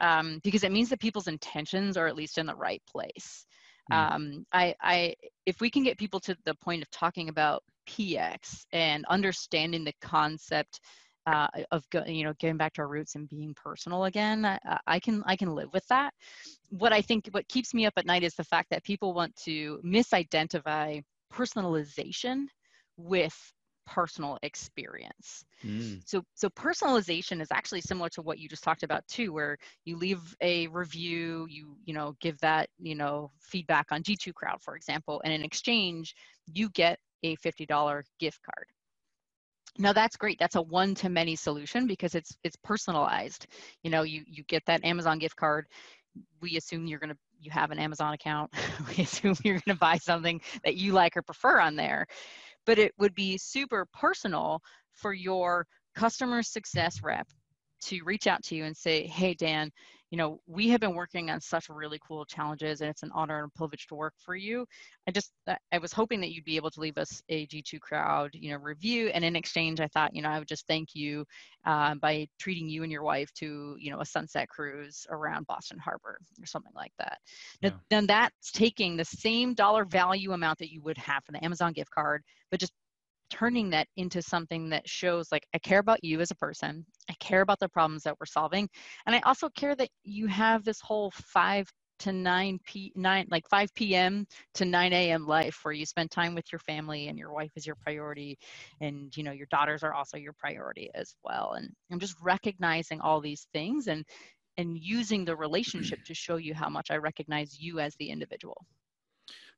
um, 0.00 0.40
because 0.42 0.64
it 0.64 0.72
means 0.72 0.88
that 0.88 1.00
people's 1.00 1.28
intentions 1.28 1.96
are 1.96 2.06
at 2.06 2.16
least 2.16 2.38
in 2.38 2.46
the 2.46 2.54
right 2.54 2.82
place. 2.90 3.46
Mm. 3.92 4.14
Um, 4.14 4.46
I, 4.52 4.74
I, 4.80 5.14
if 5.46 5.60
we 5.60 5.70
can 5.70 5.82
get 5.82 5.98
people 5.98 6.20
to 6.20 6.36
the 6.44 6.54
point 6.54 6.82
of 6.82 6.90
talking 6.90 7.28
about 7.28 7.62
PX 7.88 8.64
and 8.72 9.04
understanding 9.06 9.84
the 9.84 9.94
concept 10.00 10.80
uh, 11.26 11.48
of 11.70 11.84
you 12.06 12.24
know 12.24 12.32
getting 12.38 12.56
back 12.56 12.72
to 12.72 12.80
our 12.80 12.88
roots 12.88 13.14
and 13.14 13.28
being 13.28 13.54
personal 13.54 14.04
again, 14.04 14.44
I, 14.44 14.58
I, 14.86 14.98
can 14.98 15.22
I 15.26 15.36
can 15.36 15.54
live 15.54 15.68
with 15.72 15.86
that. 15.88 16.14
What 16.70 16.92
I 16.92 17.02
think 17.02 17.28
what 17.32 17.46
keeps 17.48 17.74
me 17.74 17.84
up 17.84 17.92
at 17.96 18.06
night 18.06 18.22
is 18.22 18.34
the 18.34 18.44
fact 18.44 18.70
that 18.70 18.84
people 18.84 19.12
want 19.12 19.36
to 19.44 19.80
misidentify 19.84 21.02
personalization 21.32 22.46
with 22.96 23.36
personal 23.90 24.38
experience. 24.42 25.44
Mm. 25.64 26.00
So 26.06 26.22
so 26.34 26.48
personalization 26.48 27.42
is 27.42 27.48
actually 27.52 27.82
similar 27.82 28.08
to 28.10 28.22
what 28.22 28.38
you 28.38 28.48
just 28.48 28.64
talked 28.64 28.84
about 28.84 29.06
too 29.08 29.32
where 29.32 29.58
you 29.84 29.96
leave 29.96 30.20
a 30.40 30.68
review, 30.68 31.46
you 31.50 31.76
you 31.84 31.92
know 31.92 32.14
give 32.20 32.38
that, 32.38 32.68
you 32.78 32.94
know, 32.94 33.30
feedback 33.40 33.86
on 33.90 34.02
G2 34.02 34.32
Crowd 34.32 34.62
for 34.62 34.76
example 34.76 35.20
and 35.24 35.34
in 35.34 35.42
exchange 35.42 36.14
you 36.46 36.70
get 36.70 36.98
a 37.22 37.36
$50 37.36 38.02
gift 38.18 38.40
card. 38.42 38.66
Now 39.78 39.92
that's 39.92 40.16
great. 40.16 40.38
That's 40.38 40.56
a 40.56 40.62
one 40.62 40.94
to 40.96 41.08
many 41.08 41.36
solution 41.36 41.86
because 41.86 42.14
it's 42.14 42.36
it's 42.44 42.56
personalized. 42.56 43.46
You 43.82 43.90
know, 43.90 44.02
you 44.02 44.22
you 44.26 44.44
get 44.44 44.62
that 44.66 44.84
Amazon 44.84 45.18
gift 45.18 45.36
card. 45.36 45.66
We 46.40 46.56
assume 46.56 46.86
you're 46.86 46.98
going 46.98 47.10
to 47.10 47.18
you 47.40 47.50
have 47.50 47.70
an 47.70 47.78
Amazon 47.78 48.12
account. 48.14 48.52
we 48.88 49.02
assume 49.02 49.36
you're 49.44 49.60
going 49.64 49.76
to 49.76 49.80
buy 49.80 49.96
something 49.96 50.40
that 50.64 50.76
you 50.76 50.92
like 50.92 51.16
or 51.16 51.22
prefer 51.22 51.60
on 51.60 51.76
there 51.76 52.06
but 52.70 52.78
it 52.78 52.92
would 53.00 53.16
be 53.16 53.36
super 53.36 53.84
personal 53.92 54.62
for 54.94 55.12
your 55.12 55.66
customer 55.96 56.40
success 56.40 57.02
rep 57.02 57.26
to 57.82 58.00
reach 58.04 58.26
out 58.26 58.42
to 58.44 58.54
you 58.54 58.64
and 58.64 58.76
say, 58.76 59.06
hey, 59.06 59.34
Dan, 59.34 59.70
you 60.10 60.18
know, 60.18 60.40
we 60.48 60.68
have 60.68 60.80
been 60.80 60.94
working 60.94 61.30
on 61.30 61.40
such 61.40 61.68
really 61.68 62.00
cool 62.06 62.24
challenges 62.24 62.80
and 62.80 62.90
it's 62.90 63.04
an 63.04 63.12
honor 63.14 63.38
and 63.38 63.46
a 63.54 63.56
privilege 63.56 63.86
to 63.86 63.94
work 63.94 64.14
for 64.18 64.34
you. 64.34 64.66
I 65.06 65.12
just, 65.12 65.30
I 65.46 65.78
was 65.78 65.92
hoping 65.92 66.20
that 66.20 66.32
you'd 66.32 66.44
be 66.44 66.56
able 66.56 66.70
to 66.72 66.80
leave 66.80 66.98
us 66.98 67.22
a 67.28 67.46
G2 67.46 67.78
crowd, 67.80 68.30
you 68.32 68.50
know, 68.50 68.58
review. 68.58 69.08
And 69.08 69.24
in 69.24 69.36
exchange, 69.36 69.80
I 69.80 69.86
thought, 69.86 70.14
you 70.14 70.22
know, 70.22 70.28
I 70.28 70.40
would 70.40 70.48
just 70.48 70.66
thank 70.66 70.96
you 70.96 71.24
uh, 71.64 71.94
by 71.94 72.26
treating 72.40 72.68
you 72.68 72.82
and 72.82 72.90
your 72.90 73.04
wife 73.04 73.32
to, 73.34 73.76
you 73.78 73.92
know, 73.92 74.00
a 74.00 74.04
sunset 74.06 74.48
cruise 74.48 75.06
around 75.10 75.46
Boston 75.46 75.78
Harbor 75.78 76.18
or 76.40 76.46
something 76.46 76.72
like 76.74 76.92
that. 76.98 77.18
Yeah. 77.62 77.70
Then 77.88 78.06
that's 78.06 78.50
taking 78.50 78.96
the 78.96 79.04
same 79.04 79.54
dollar 79.54 79.84
value 79.84 80.32
amount 80.32 80.58
that 80.58 80.72
you 80.72 80.82
would 80.82 80.98
have 80.98 81.24
for 81.24 81.30
the 81.30 81.44
Amazon 81.44 81.72
gift 81.72 81.92
card, 81.92 82.24
but 82.50 82.58
just 82.58 82.72
turning 83.30 83.70
that 83.70 83.86
into 83.96 84.20
something 84.20 84.68
that 84.68 84.88
shows 84.88 85.30
like 85.32 85.46
i 85.54 85.58
care 85.58 85.78
about 85.78 86.02
you 86.02 86.20
as 86.20 86.30
a 86.30 86.36
person 86.36 86.84
i 87.08 87.14
care 87.20 87.40
about 87.40 87.58
the 87.60 87.68
problems 87.68 88.02
that 88.02 88.16
we're 88.20 88.26
solving 88.26 88.68
and 89.06 89.14
i 89.14 89.20
also 89.20 89.48
care 89.50 89.74
that 89.74 89.88
you 90.04 90.26
have 90.26 90.64
this 90.64 90.80
whole 90.80 91.10
5 91.12 91.66
to 92.00 92.12
9 92.12 92.58
p 92.66 92.92
9 92.96 93.26
like 93.30 93.46
5 93.48 93.74
p.m 93.74 94.26
to 94.54 94.64
9 94.64 94.92
a.m 94.92 95.26
life 95.26 95.58
where 95.62 95.72
you 95.72 95.84
spend 95.84 96.10
time 96.10 96.34
with 96.34 96.50
your 96.50 96.58
family 96.58 97.08
and 97.08 97.18
your 97.18 97.32
wife 97.32 97.50
is 97.56 97.66
your 97.66 97.76
priority 97.76 98.38
and 98.80 99.14
you 99.16 99.22
know 99.22 99.32
your 99.32 99.46
daughters 99.50 99.82
are 99.82 99.94
also 99.94 100.16
your 100.16 100.32
priority 100.32 100.90
as 100.94 101.14
well 101.24 101.52
and 101.56 101.70
i'm 101.92 102.00
just 102.00 102.16
recognizing 102.22 103.00
all 103.00 103.20
these 103.20 103.46
things 103.52 103.86
and 103.86 104.04
and 104.56 104.78
using 104.78 105.24
the 105.24 105.36
relationship 105.36 105.98
to 106.04 106.14
show 106.14 106.36
you 106.36 106.54
how 106.54 106.68
much 106.68 106.90
i 106.90 106.96
recognize 106.96 107.60
you 107.60 107.78
as 107.78 107.94
the 107.96 108.10
individual. 108.10 108.56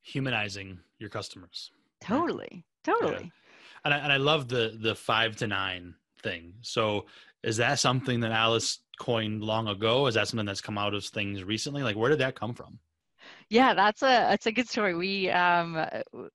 Humanizing 0.03 0.81
your 0.99 1.11
customers. 1.11 1.71
Totally 2.01 2.65
totally. 2.85 3.13
yeah 3.25 3.42
and 3.85 3.95
I, 3.95 3.99
and 3.99 4.13
I 4.13 4.17
love 4.17 4.49
the 4.49 4.77
the 4.81 4.95
five 4.95 5.37
to 5.37 5.47
nine 5.47 5.95
thing. 6.23 6.55
So 6.63 7.07
is 7.43 7.57
that 7.57 7.79
something 7.79 8.21
that 8.21 8.33
Alyce 8.33 8.79
coined 8.99 9.43
long 9.43 9.69
ago? 9.69 10.07
Is 10.07 10.15
that 10.15 10.29
something 10.29 10.47
that's 10.47 10.61
come 10.61 10.79
out 10.79 10.95
of 10.95 11.05
things 11.05 11.43
recently? 11.43 11.83
Like 11.83 11.97
where 11.97 12.11
did 12.11 12.21
that 12.21 12.39
come 12.39 12.55
from? 12.55 12.79
Yeah, 13.53 13.75
that's 13.75 14.03
a 14.03 14.07
that's 14.31 14.47
a 14.47 14.53
good 14.53 14.67
story. 14.67 14.95
We 14.95 15.29
um, 15.29 15.77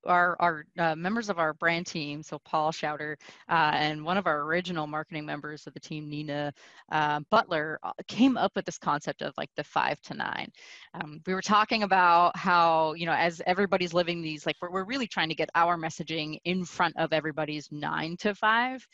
our 0.05 0.35
our 0.39 0.65
uh, 0.77 0.95
members 0.95 1.29
of 1.29 1.39
our 1.39 1.55
brand 1.55 1.87
team, 1.87 2.21
so 2.21 2.37
Paul 2.45 2.71
Schauder 2.71 3.17
uh, 3.49 3.71
and 3.73 4.05
one 4.05 4.17
of 4.17 4.27
our 4.27 4.43
original 4.43 4.85
marketing 4.85 5.25
members 5.25 5.65
of 5.65 5.73
the 5.73 5.79
team, 5.79 6.07
Nina 6.09 6.53
uh, 6.91 7.21
Butler, 7.31 7.79
uh, 7.81 7.93
came 8.07 8.37
up 8.37 8.51
with 8.55 8.65
this 8.65 8.77
concept 8.77 9.23
of 9.23 9.33
like 9.35 9.49
the 9.55 9.63
five 9.63 9.99
to 10.03 10.13
nine. 10.13 10.47
Um, 10.93 11.19
we 11.25 11.33
were 11.33 11.41
talking 11.41 11.81
about 11.81 12.37
how 12.37 12.93
you 12.93 13.07
know 13.07 13.13
as 13.13 13.41
everybody's 13.47 13.95
living 13.95 14.21
these 14.21 14.45
like 14.45 14.55
we're, 14.61 14.69
we're 14.71 14.85
really 14.85 15.07
trying 15.07 15.29
to 15.29 15.35
get 15.35 15.49
our 15.55 15.75
messaging 15.75 16.37
in 16.45 16.65
front 16.65 16.95
of 16.97 17.13
everybody's 17.13 17.67
nine 17.71 18.15
to 18.19 18.35
five 18.35 18.85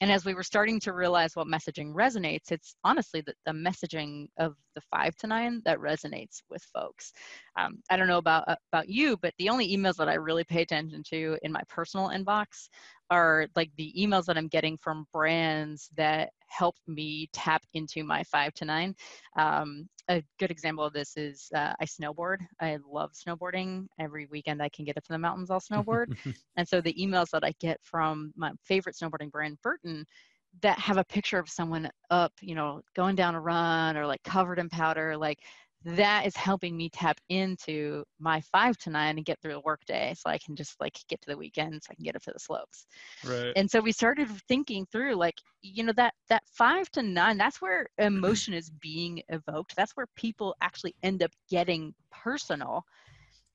and 0.00 0.10
as 0.12 0.24
we 0.24 0.34
were 0.34 0.42
starting 0.42 0.80
to 0.80 0.92
realize 0.92 1.34
what 1.34 1.46
messaging 1.46 1.92
resonates 1.94 2.50
it's 2.52 2.74
honestly 2.84 3.22
the, 3.22 3.34
messaging 3.52 4.28
of 4.38 4.54
the 4.74 4.80
five 4.90 5.16
to 5.16 5.26
nine 5.26 5.60
that 5.64 5.78
resonates 5.78 6.42
with 6.50 6.62
folks 6.74 7.12
um, 7.56 7.67
i 7.90 7.96
don't 7.96 8.08
know 8.08 8.18
about 8.18 8.44
uh, 8.48 8.56
about 8.72 8.88
you 8.88 9.16
but 9.18 9.32
the 9.38 9.48
only 9.48 9.76
emails 9.76 9.96
that 9.96 10.08
i 10.08 10.14
really 10.14 10.44
pay 10.44 10.62
attention 10.62 11.02
to 11.02 11.36
in 11.42 11.52
my 11.52 11.62
personal 11.68 12.08
inbox 12.08 12.68
are 13.10 13.46
like 13.56 13.70
the 13.76 13.92
emails 13.98 14.26
that 14.26 14.36
I'm 14.36 14.48
getting 14.48 14.76
from 14.76 15.06
brands 15.12 15.90
that 15.96 16.30
help 16.48 16.76
me 16.86 17.28
tap 17.32 17.62
into 17.74 18.04
my 18.04 18.22
five 18.24 18.52
to 18.54 18.64
nine. 18.64 18.94
Um, 19.36 19.88
a 20.08 20.22
good 20.38 20.50
example 20.50 20.84
of 20.84 20.92
this 20.92 21.16
is 21.16 21.48
uh, 21.54 21.74
I 21.80 21.84
snowboard. 21.84 22.38
I 22.60 22.78
love 22.86 23.12
snowboarding. 23.12 23.86
Every 23.98 24.26
weekend 24.26 24.62
I 24.62 24.68
can 24.70 24.84
get 24.84 24.96
up 24.96 25.04
to 25.04 25.12
the 25.12 25.18
mountains, 25.18 25.50
I'll 25.50 25.60
snowboard. 25.60 26.16
and 26.56 26.68
so 26.68 26.80
the 26.80 26.94
emails 26.94 27.30
that 27.30 27.44
I 27.44 27.52
get 27.60 27.78
from 27.82 28.32
my 28.36 28.52
favorite 28.64 28.96
snowboarding 28.96 29.30
brand, 29.30 29.58
Burton, 29.62 30.04
that 30.62 30.78
have 30.78 30.96
a 30.96 31.04
picture 31.04 31.38
of 31.38 31.48
someone 31.48 31.90
up, 32.10 32.32
you 32.40 32.54
know, 32.54 32.80
going 32.96 33.14
down 33.14 33.34
a 33.34 33.40
run 33.40 33.96
or 33.96 34.06
like 34.06 34.22
covered 34.22 34.58
in 34.58 34.68
powder, 34.68 35.16
like 35.16 35.38
that 35.84 36.26
is 36.26 36.36
helping 36.36 36.76
me 36.76 36.90
tap 36.90 37.18
into 37.28 38.04
my 38.18 38.40
five 38.40 38.76
to 38.78 38.90
nine 38.90 39.16
and 39.16 39.24
get 39.24 39.40
through 39.40 39.52
the 39.52 39.60
workday 39.60 40.12
so 40.16 40.28
I 40.28 40.38
can 40.38 40.56
just 40.56 40.80
like 40.80 40.98
get 41.08 41.20
to 41.22 41.30
the 41.30 41.36
weekend 41.36 41.82
so 41.82 41.88
I 41.90 41.94
can 41.94 42.04
get 42.04 42.16
up 42.16 42.22
to 42.22 42.32
the 42.32 42.40
slopes. 42.40 42.86
Right. 43.24 43.52
And 43.54 43.70
so 43.70 43.80
we 43.80 43.92
started 43.92 44.28
thinking 44.48 44.86
through 44.90 45.14
like, 45.14 45.36
you 45.62 45.84
know, 45.84 45.92
that 45.92 46.14
that 46.28 46.42
five 46.52 46.90
to 46.90 47.02
nine, 47.02 47.38
that's 47.38 47.62
where 47.62 47.86
emotion 47.98 48.54
is 48.54 48.70
being 48.70 49.22
evoked. 49.28 49.76
That's 49.76 49.96
where 49.96 50.08
people 50.16 50.56
actually 50.60 50.94
end 51.02 51.22
up 51.22 51.30
getting 51.48 51.94
personal. 52.10 52.82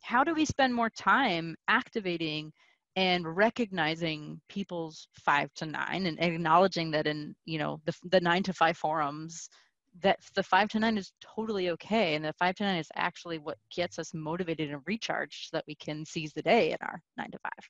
How 0.01 0.23
do 0.23 0.33
we 0.33 0.45
spend 0.45 0.73
more 0.73 0.89
time 0.89 1.55
activating 1.67 2.53
and 2.95 3.36
recognizing 3.36 4.39
people's 4.49 5.07
five 5.13 5.53
to 5.55 5.65
nine 5.65 6.05
and 6.05 6.21
acknowledging 6.21 6.91
that 6.91 7.07
in 7.07 7.36
you 7.45 7.57
know 7.57 7.81
the, 7.86 7.93
the 8.12 8.21
nine 8.21 8.43
to 8.43 8.53
five 8.53 8.77
forums 8.77 9.49
that 10.01 10.19
the 10.36 10.43
five 10.43 10.69
to 10.69 10.79
nine 10.79 10.97
is 10.97 11.13
totally 11.21 11.69
okay. 11.69 12.15
And 12.15 12.25
the 12.25 12.34
five 12.34 12.56
to 12.56 12.63
nine 12.63 12.77
is 12.77 12.88
actually 12.95 13.38
what 13.38 13.58
gets 13.73 13.99
us 13.99 14.13
motivated 14.13 14.71
and 14.71 14.82
recharged 14.86 15.49
so 15.49 15.58
that 15.58 15.65
we 15.67 15.75
can 15.75 16.06
seize 16.06 16.34
the 16.34 16.41
day 16.41 16.71
in 16.71 16.77
our 16.82 17.01
nine 17.17 17.32
to 17.32 17.38
five. 17.39 17.69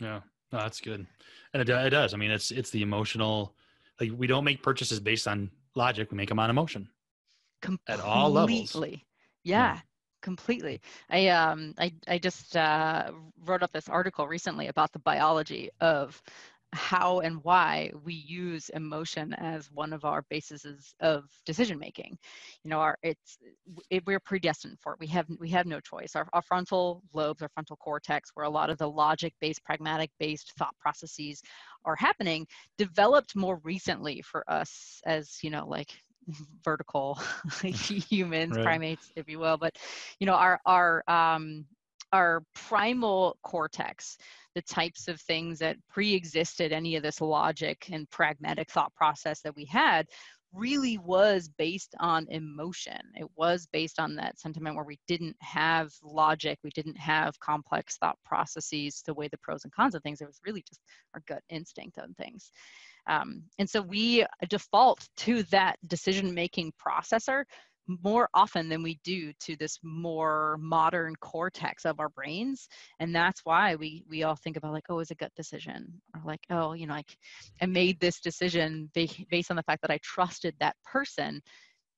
Yeah, 0.00 0.20
no, 0.52 0.58
that's 0.58 0.80
good. 0.80 1.06
And 1.54 1.62
it, 1.62 1.68
it 1.68 1.90
does. 1.90 2.12
I 2.12 2.18
mean, 2.18 2.30
it's, 2.30 2.50
it's 2.50 2.70
the 2.70 2.82
emotional, 2.82 3.54
like 4.00 4.10
we 4.14 4.26
don't 4.26 4.44
make 4.44 4.62
purchases 4.62 5.00
based 5.00 5.26
on 5.26 5.50
logic. 5.74 6.10
We 6.10 6.16
make 6.16 6.28
them 6.28 6.38
on 6.38 6.50
emotion 6.50 6.88
completely. 7.62 8.02
at 8.02 8.06
all 8.06 8.30
levels. 8.30 8.74
Yeah, 8.74 8.96
yeah. 9.42 9.78
completely. 10.20 10.80
I, 11.10 11.28
um, 11.28 11.74
I, 11.78 11.92
I 12.06 12.18
just, 12.18 12.56
uh, 12.56 13.12
wrote 13.44 13.62
up 13.62 13.72
this 13.72 13.88
article 13.88 14.28
recently 14.28 14.68
about 14.68 14.92
the 14.92 14.98
biology 14.98 15.70
of 15.80 16.22
how 16.72 17.20
and 17.20 17.42
why 17.44 17.90
we 18.04 18.14
use 18.14 18.68
emotion 18.70 19.34
as 19.34 19.70
one 19.70 19.92
of 19.92 20.04
our 20.04 20.24
bases 20.30 20.94
of 21.00 21.24
decision 21.44 21.78
making. 21.78 22.16
You 22.64 22.70
know 22.70 22.78
our 22.80 22.96
it's 23.02 23.38
it, 23.90 24.04
we're 24.06 24.20
predestined 24.20 24.78
for 24.80 24.94
it. 24.94 25.00
We 25.00 25.06
have 25.08 25.26
we 25.38 25.48
have 25.50 25.66
no 25.66 25.80
choice. 25.80 26.16
Our, 26.16 26.28
our 26.32 26.42
frontal 26.42 27.02
lobes 27.12 27.42
our 27.42 27.48
frontal 27.50 27.76
cortex 27.76 28.30
where 28.34 28.46
a 28.46 28.50
lot 28.50 28.70
of 28.70 28.78
the 28.78 28.88
logic 28.88 29.34
based 29.40 29.64
pragmatic 29.64 30.10
based 30.18 30.52
thought 30.58 30.76
processes 30.78 31.42
are 31.84 31.96
happening 31.96 32.46
developed 32.78 33.36
more 33.36 33.60
recently 33.64 34.22
for 34.22 34.44
us 34.50 35.00
as 35.06 35.38
you 35.42 35.50
know 35.50 35.66
like 35.66 35.90
vertical 36.64 37.18
humans 37.62 38.56
right. 38.56 38.62
primates 38.62 39.10
if 39.16 39.28
you 39.28 39.38
will. 39.38 39.58
But 39.58 39.76
you 40.20 40.26
know 40.26 40.34
our 40.34 40.60
our 40.66 41.02
um 41.08 41.66
our 42.12 42.42
primal 42.54 43.36
cortex, 43.42 44.18
the 44.54 44.62
types 44.62 45.08
of 45.08 45.20
things 45.20 45.58
that 45.58 45.76
pre-existed 45.88 46.72
any 46.72 46.96
of 46.96 47.02
this 47.02 47.20
logic 47.20 47.88
and 47.90 48.08
pragmatic 48.10 48.70
thought 48.70 48.94
process 48.94 49.40
that 49.40 49.56
we 49.56 49.64
had 49.64 50.06
really 50.52 50.98
was 50.98 51.48
based 51.56 51.94
on 51.98 52.26
emotion. 52.28 52.98
It 53.14 53.26
was 53.36 53.66
based 53.72 53.98
on 53.98 54.14
that 54.16 54.38
sentiment 54.38 54.76
where 54.76 54.84
we 54.84 54.98
didn't 55.06 55.36
have 55.40 55.90
logic, 56.02 56.58
we 56.62 56.70
didn't 56.70 56.98
have 56.98 57.38
complex 57.40 57.96
thought 57.96 58.18
processes 58.24 59.02
to 59.02 59.14
weigh 59.14 59.28
the 59.28 59.38
pros 59.38 59.64
and 59.64 59.72
cons 59.72 59.94
of 59.94 60.02
things. 60.02 60.20
It 60.20 60.26
was 60.26 60.40
really 60.44 60.62
just 60.68 60.80
our 61.14 61.22
gut 61.26 61.42
instinct 61.48 61.98
on 61.98 62.14
things. 62.14 62.52
Um, 63.08 63.44
and 63.58 63.68
so 63.68 63.80
we 63.80 64.24
default 64.48 65.08
to 65.18 65.42
that 65.44 65.76
decision 65.86 66.34
making 66.34 66.72
processor 66.86 67.44
more 67.86 68.28
often 68.34 68.68
than 68.68 68.82
we 68.82 68.98
do 69.04 69.32
to 69.40 69.56
this 69.56 69.78
more 69.82 70.56
modern 70.60 71.14
cortex 71.16 71.84
of 71.84 71.98
our 71.98 72.08
brains 72.10 72.68
and 73.00 73.14
that's 73.14 73.40
why 73.44 73.74
we 73.74 74.04
we 74.08 74.22
all 74.22 74.36
think 74.36 74.56
about 74.56 74.72
like 74.72 74.84
oh 74.88 75.00
it's 75.00 75.10
a 75.10 75.16
gut 75.16 75.32
decision 75.36 75.92
or 76.14 76.22
like 76.24 76.40
oh 76.50 76.74
you 76.74 76.86
know 76.86 76.94
like 76.94 77.16
i 77.60 77.66
made 77.66 77.98
this 78.00 78.20
decision 78.20 78.88
based 78.94 79.50
on 79.50 79.56
the 79.56 79.62
fact 79.64 79.82
that 79.82 79.90
i 79.90 79.98
trusted 80.02 80.54
that 80.60 80.76
person 80.84 81.40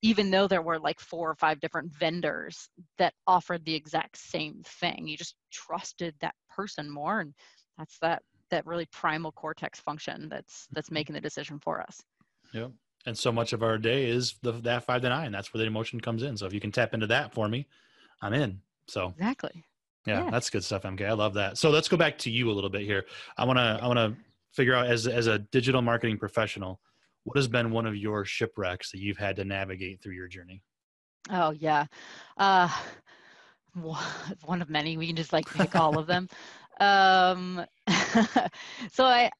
even 0.05 0.31
though 0.31 0.47
there 0.47 0.61
were 0.61 0.79
like 0.79 1.01
four 1.01 1.31
or 1.31 1.35
five 1.35 1.59
different 1.61 1.91
vendors 1.91 2.69
that 2.99 3.15
offered 3.27 3.65
the 3.65 3.75
exact 3.75 4.19
same 4.19 4.61
thing. 4.67 5.09
You 5.09 5.17
just 5.17 5.35
trusted 5.51 6.15
that 6.21 6.35
person 6.55 6.91
more 6.91 7.21
and 7.21 7.33
that's 7.79 7.99
that 8.01 8.21
that 8.51 8.67
really 8.67 8.87
primal 8.93 9.33
cortex 9.33 9.81
function 9.81 10.29
that's 10.29 10.69
that's 10.73 10.89
mm-hmm. 10.89 10.95
making 10.95 11.15
the 11.15 11.23
decision 11.23 11.59
for 11.59 11.81
us. 11.81 12.03
Yep 12.53 12.73
and 13.07 13.17
so 13.17 13.31
much 13.31 13.53
of 13.53 13.63
our 13.63 13.79
day 13.79 14.07
is 14.07 14.35
the 14.43 14.53
that 14.53 14.85
five 14.85 15.03
to 15.03 15.09
nine. 15.09 15.33
That's 15.33 15.53
where 15.53 15.61
the 15.61 15.67
emotion 15.67 16.01
comes 16.01 16.23
in. 16.23 16.37
So 16.37 16.47
if 16.47 16.53
you 16.53 16.61
can 16.61 16.73
tap 16.73 16.95
into 16.95 17.07
that 17.09 17.35
for 17.35 17.49
me, 17.49 17.67
I'm 18.23 18.33
in. 18.33 18.61
So 18.87 19.09
exactly. 19.17 19.65
Yeah, 20.07 20.25
yeah, 20.25 20.31
that's 20.31 20.51
good 20.51 20.65
stuff, 20.65 20.83
MK. 20.83 21.07
I 21.07 21.13
love 21.13 21.35
that. 21.35 21.57
So 21.57 21.71
let's 21.71 21.89
go 21.89 21.97
back 21.97 22.19
to 22.19 22.31
you 22.31 22.51
a 22.51 22.53
little 22.53 22.71
bit 22.71 22.83
here. 22.83 23.05
I 23.39 23.45
wanna 23.45 23.79
I 23.81 23.87
wanna 23.87 24.17
figure 24.53 24.75
out 24.75 24.87
as 24.87 25.07
as 25.07 25.27
a 25.27 25.39
digital 25.39 25.83
marketing 25.83 26.19
professional, 26.19 26.81
what 27.25 27.37
has 27.37 27.49
been 27.49 27.71
one 27.71 27.87
of 27.87 27.97
your 27.97 28.25
shipwrecks 28.25 28.91
that 28.93 28.99
you've 28.99 29.17
had 29.17 29.37
to 29.37 29.45
navigate 29.45 30.03
through 30.03 30.15
your 30.15 30.29
journey? 30.29 30.63
Oh 31.31 31.51
yeah. 31.51 31.87
Uh 32.37 32.69
one 34.45 34.63
of 34.63 34.71
many. 34.71 34.97
We 34.97 35.07
can 35.07 35.17
just 35.17 35.33
like 35.33 35.47
pick 35.53 35.75
all 35.77 35.99
of 35.99 36.07
them. 36.07 36.29
Um, 36.81 37.65
so 38.91 39.05
I 39.05 39.31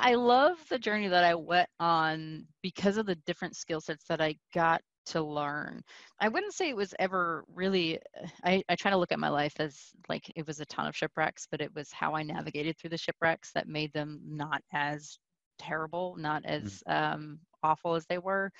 I 0.00 0.14
love 0.14 0.56
the 0.68 0.78
journey 0.78 1.08
that 1.08 1.24
I 1.24 1.34
went 1.34 1.68
on 1.80 2.46
because 2.62 2.96
of 2.98 3.06
the 3.06 3.16
different 3.26 3.56
skill 3.56 3.80
sets 3.80 4.04
that 4.08 4.20
I 4.20 4.36
got 4.54 4.82
to 5.06 5.22
learn. 5.22 5.82
I 6.20 6.28
wouldn't 6.28 6.54
say 6.54 6.68
it 6.68 6.76
was 6.76 6.94
ever 6.98 7.44
really, 7.48 7.98
I, 8.44 8.62
I 8.68 8.76
try 8.76 8.90
to 8.90 8.96
look 8.96 9.12
at 9.12 9.18
my 9.18 9.28
life 9.28 9.54
as 9.58 9.92
like 10.08 10.30
it 10.36 10.46
was 10.46 10.60
a 10.60 10.66
ton 10.66 10.86
of 10.86 10.96
shipwrecks, 10.96 11.46
but 11.50 11.60
it 11.60 11.74
was 11.74 11.92
how 11.92 12.14
I 12.14 12.22
navigated 12.22 12.76
through 12.78 12.90
the 12.90 12.98
shipwrecks 12.98 13.52
that 13.54 13.68
made 13.68 13.92
them 13.92 14.20
not 14.24 14.62
as 14.72 15.18
terrible, 15.58 16.16
not 16.18 16.44
as 16.44 16.82
um, 16.86 17.38
awful 17.62 17.94
as 17.94 18.06
they 18.06 18.18
were. 18.18 18.50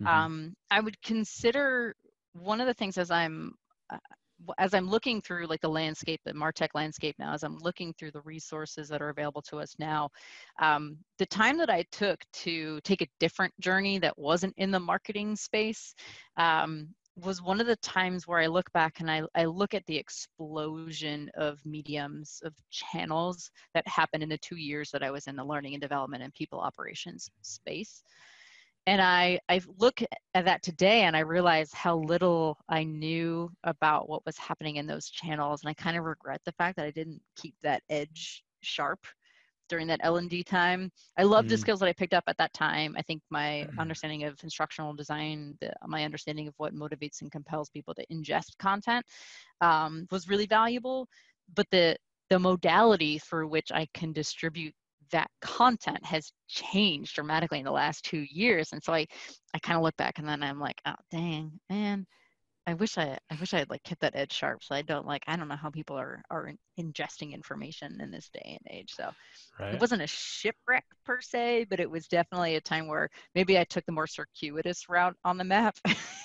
Mhm. 0.00 0.06
Um, 0.10 0.54
I 0.70 0.80
would 0.80 1.00
consider 1.02 1.94
one 2.32 2.60
of 2.60 2.66
the 2.66 2.74
things 2.74 2.98
as 2.98 3.10
I'm 3.10 3.54
uh, 3.90 3.98
as 4.58 4.74
I'm 4.74 4.88
looking 4.88 5.20
through 5.20 5.46
like 5.46 5.60
the 5.60 5.68
landscape, 5.68 6.20
the 6.24 6.32
Martech 6.32 6.70
landscape 6.74 7.16
now, 7.18 7.32
as 7.32 7.42
I'm 7.42 7.58
looking 7.58 7.92
through 7.94 8.12
the 8.12 8.20
resources 8.22 8.88
that 8.88 9.02
are 9.02 9.08
available 9.08 9.42
to 9.42 9.58
us 9.58 9.74
now, 9.78 10.10
um, 10.60 10.96
the 11.18 11.26
time 11.26 11.58
that 11.58 11.70
I 11.70 11.84
took 11.92 12.22
to 12.44 12.80
take 12.82 13.02
a 13.02 13.08
different 13.20 13.52
journey 13.60 13.98
that 13.98 14.18
wasn't 14.18 14.54
in 14.56 14.70
the 14.70 14.80
marketing 14.80 15.36
space 15.36 15.94
um, 16.36 16.88
was 17.16 17.40
one 17.40 17.60
of 17.60 17.66
the 17.66 17.76
times 17.76 18.28
where 18.28 18.40
I 18.40 18.46
look 18.46 18.70
back 18.72 19.00
and 19.00 19.10
I, 19.10 19.22
I 19.34 19.46
look 19.46 19.72
at 19.72 19.86
the 19.86 19.96
explosion 19.96 21.30
of 21.34 21.58
mediums, 21.64 22.42
of 22.44 22.52
channels 22.70 23.50
that 23.72 23.88
happened 23.88 24.22
in 24.22 24.28
the 24.28 24.38
two 24.38 24.56
years 24.56 24.90
that 24.90 25.02
I 25.02 25.10
was 25.10 25.26
in 25.26 25.36
the 25.36 25.44
learning 25.44 25.74
and 25.74 25.80
development 25.80 26.22
and 26.22 26.34
people 26.34 26.60
operations 26.60 27.30
space. 27.40 28.02
And 28.86 29.02
I, 29.02 29.40
I 29.48 29.60
look 29.78 30.00
at 30.34 30.44
that 30.44 30.62
today 30.62 31.02
and 31.02 31.16
I 31.16 31.20
realize 31.20 31.72
how 31.72 31.96
little 31.96 32.58
I 32.68 32.84
knew 32.84 33.50
about 33.64 34.08
what 34.08 34.24
was 34.24 34.38
happening 34.38 34.76
in 34.76 34.86
those 34.86 35.08
channels. 35.10 35.62
And 35.62 35.70
I 35.70 35.74
kind 35.74 35.96
of 35.96 36.04
regret 36.04 36.40
the 36.44 36.52
fact 36.52 36.76
that 36.76 36.86
I 36.86 36.90
didn't 36.92 37.20
keep 37.36 37.54
that 37.62 37.82
edge 37.90 38.44
sharp 38.62 39.06
during 39.68 39.88
that 39.88 40.00
L&D 40.02 40.44
time. 40.44 40.92
I 41.18 41.24
love 41.24 41.48
the 41.48 41.56
Mm. 41.56 41.58
skills 41.58 41.80
that 41.80 41.88
I 41.88 41.92
picked 41.92 42.14
up 42.14 42.24
at 42.28 42.36
that 42.38 42.52
time. 42.52 42.94
I 42.96 43.02
think 43.02 43.22
my 43.30 43.66
understanding 43.78 44.22
of 44.24 44.38
instructional 44.44 44.94
design, 44.94 45.56
the, 45.60 45.72
my 45.86 46.04
understanding 46.04 46.46
of 46.46 46.54
what 46.58 46.74
motivates 46.74 47.22
and 47.22 47.32
compels 47.32 47.68
people 47.70 47.94
to 47.94 48.06
ingest 48.06 48.56
content 48.58 49.04
um, 49.60 50.06
was 50.10 50.28
really 50.28 50.46
valuable. 50.46 51.08
But 51.54 51.66
the 51.70 51.96
the 52.28 52.38
modality 52.40 53.18
through 53.18 53.48
which 53.48 53.70
I 53.72 53.86
can 53.94 54.12
distribute 54.12 54.74
that 55.10 55.30
content 55.40 56.04
has 56.04 56.32
changed 56.48 57.14
dramatically 57.14 57.58
in 57.58 57.64
the 57.64 57.70
last 57.70 58.04
two 58.04 58.24
years. 58.30 58.72
And 58.72 58.82
so 58.82 58.92
I, 58.92 59.06
I 59.54 59.58
kind 59.58 59.76
of 59.76 59.82
look 59.82 59.96
back 59.96 60.18
and 60.18 60.28
then 60.28 60.42
I'm 60.42 60.60
like, 60.60 60.80
oh 60.86 60.94
dang, 61.10 61.52
man, 61.70 62.06
I 62.68 62.74
wish 62.74 62.98
I 62.98 63.16
I 63.30 63.36
wish 63.38 63.54
I 63.54 63.58
had 63.58 63.70
like 63.70 63.84
kept 63.84 64.00
that 64.00 64.16
edge 64.16 64.32
sharp. 64.32 64.64
So 64.64 64.74
I 64.74 64.82
don't 64.82 65.06
like 65.06 65.22
I 65.26 65.36
don't 65.36 65.48
know 65.48 65.56
how 65.56 65.70
people 65.70 65.96
are 65.96 66.22
are 66.30 66.52
ingesting 66.78 67.32
information 67.32 68.00
in 68.00 68.10
this 68.10 68.28
day 68.28 68.58
and 68.60 68.76
age. 68.76 68.92
So 68.92 69.08
right. 69.60 69.74
it 69.74 69.80
wasn't 69.80 70.02
a 70.02 70.06
shipwreck 70.06 70.84
per 71.04 71.20
se, 71.20 71.66
but 71.70 71.78
it 71.78 71.88
was 71.90 72.08
definitely 72.08 72.56
a 72.56 72.60
time 72.60 72.88
where 72.88 73.08
maybe 73.34 73.56
I 73.58 73.64
took 73.64 73.86
the 73.86 73.92
more 73.92 74.08
circuitous 74.08 74.88
route 74.88 75.14
on 75.24 75.38
the 75.38 75.44
map. 75.44 75.76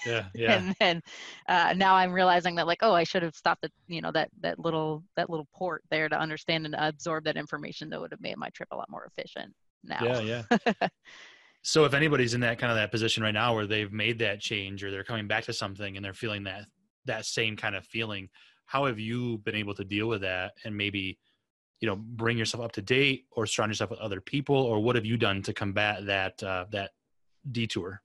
yeah, 0.06 0.26
yeah. 0.34 0.54
and 0.54 0.76
then 0.80 1.02
uh, 1.48 1.74
now 1.78 1.94
I'm 1.96 2.12
realizing 2.12 2.56
that 2.56 2.68
like, 2.68 2.80
oh, 2.82 2.94
I 2.94 3.04
should 3.04 3.24
have 3.24 3.36
stopped 3.36 3.64
at 3.64 3.72
you 3.88 4.02
know 4.02 4.12
that 4.12 4.30
that 4.42 4.58
little 4.58 5.04
that 5.16 5.30
little 5.30 5.48
port 5.54 5.84
there 5.92 6.10
to 6.10 6.20
understand 6.20 6.66
and 6.66 6.76
absorb 6.78 7.26
that 7.26 7.38
information 7.38 7.90
that 7.90 8.02
would 8.02 8.12
have 8.12 8.22
made 8.22 8.38
my 8.38 8.50
trip 8.50 8.70
a 8.72 8.76
lot 8.76 8.90
more 8.90 9.06
efficient. 9.06 9.54
Now, 9.84 10.00
Yeah, 10.02 10.44
yeah. 10.50 10.88
so 11.64 11.86
if 11.86 11.94
anybody's 11.94 12.34
in 12.34 12.42
that 12.42 12.58
kind 12.60 12.72
of 12.72 12.78
that 12.78 12.92
position 12.92 13.24
right 13.24 13.34
now 13.34 13.54
where 13.54 13.68
they've 13.68 13.92
made 13.92 14.20
that 14.20 14.40
change 14.40 14.84
or 14.84 14.92
they're 14.92 15.04
coming 15.04 15.28
back 15.28 15.44
to 15.46 15.54
something 15.54 15.96
and 15.96 16.04
they're 16.04 16.14
feeling 16.14 16.44
that 16.44 16.66
that 17.06 17.26
same 17.26 17.56
kind 17.56 17.76
of 17.76 17.86
feeling, 17.86 18.30
how 18.66 18.86
have 18.86 19.00
you 19.00 19.40
been 19.40 19.56
able 19.56 19.74
to 19.76 19.84
deal 19.84 20.08
with 20.08 20.22
that 20.22 20.54
and 20.66 20.76
maybe 20.76 21.20
you 21.80 21.88
know 21.88 21.96
bring 21.96 22.38
yourself 22.38 22.64
up 22.64 22.72
to 22.74 22.82
date 22.82 23.26
or 23.32 23.46
surround 23.46 23.70
yourself 23.70 23.90
with 23.90 24.00
other 24.00 24.22
people 24.22 24.56
or 24.56 24.80
what 24.80 24.96
have 24.96 25.06
you 25.06 25.18
done 25.18 25.42
to 25.44 25.54
combat 25.54 26.06
that 26.06 26.42
uh, 26.44 26.66
that 26.72 26.92
detour? 27.52 28.02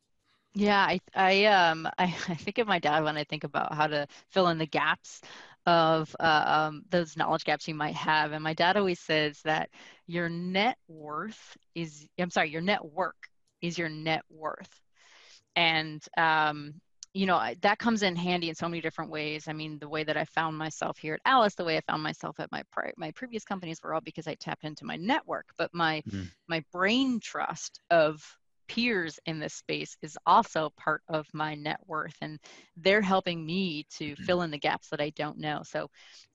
Yeah, 0.54 0.80
I 0.80 1.00
I 1.14 1.44
um 1.46 1.86
I, 1.98 2.04
I 2.28 2.34
think 2.34 2.58
of 2.58 2.66
my 2.66 2.78
dad 2.78 3.04
when 3.04 3.16
I 3.16 3.24
think 3.24 3.44
about 3.44 3.74
how 3.74 3.86
to 3.86 4.06
fill 4.30 4.48
in 4.48 4.58
the 4.58 4.66
gaps 4.66 5.22
of 5.66 6.14
uh, 6.20 6.68
um, 6.68 6.84
those 6.90 7.16
knowledge 7.16 7.44
gaps 7.44 7.66
you 7.66 7.74
might 7.74 7.96
have. 7.96 8.30
And 8.30 8.44
my 8.44 8.54
dad 8.54 8.76
always 8.76 9.00
says 9.00 9.40
that 9.44 9.68
your 10.06 10.28
net 10.28 10.76
worth 10.88 11.56
is 11.74 12.06
I'm 12.18 12.30
sorry, 12.30 12.50
your 12.50 12.60
network 12.62 13.16
is 13.66 13.78
your 13.78 13.88
net 13.88 14.22
worth. 14.30 14.80
And 15.56 16.02
um, 16.16 16.74
you 17.14 17.26
know 17.26 17.40
that 17.62 17.78
comes 17.78 18.02
in 18.02 18.14
handy 18.14 18.50
in 18.50 18.54
so 18.54 18.68
many 18.68 18.80
different 18.82 19.10
ways. 19.10 19.48
I 19.48 19.52
mean, 19.54 19.78
the 19.78 19.88
way 19.88 20.04
that 20.04 20.16
I 20.18 20.24
found 20.26 20.56
myself 20.58 20.98
here 20.98 21.14
at 21.14 21.20
Alyce, 21.30 21.54
the 21.54 21.64
way 21.64 21.78
I 21.78 21.80
found 21.80 22.02
myself 22.02 22.38
at 22.40 22.52
my 22.52 22.62
pri- 22.70 22.92
my 22.98 23.10
previous 23.12 23.44
companies 23.44 23.80
were 23.82 23.94
all 23.94 24.02
because 24.02 24.26
I 24.28 24.34
tapped 24.34 24.64
into 24.64 24.84
my 24.84 24.96
network. 24.96 25.46
But 25.56 25.70
my 25.72 26.02
Mhm. 26.06 26.30
my 26.48 26.62
brain 26.72 27.20
trust 27.20 27.80
of 27.90 28.22
peers 28.68 29.18
in 29.26 29.38
this 29.38 29.54
space 29.54 29.96
is 30.02 30.18
also 30.26 30.70
part 30.76 31.02
of 31.08 31.26
my 31.32 31.54
net 31.54 31.78
worth 31.86 32.16
and 32.20 32.38
they're 32.76 33.00
helping 33.00 33.46
me 33.46 33.86
to 33.90 34.16
fill 34.16 34.42
in 34.42 34.50
the 34.50 34.58
gaps 34.58 34.88
that 34.90 35.00
I 35.00 35.10
don't 35.10 35.38
know. 35.38 35.62
So 35.64 35.88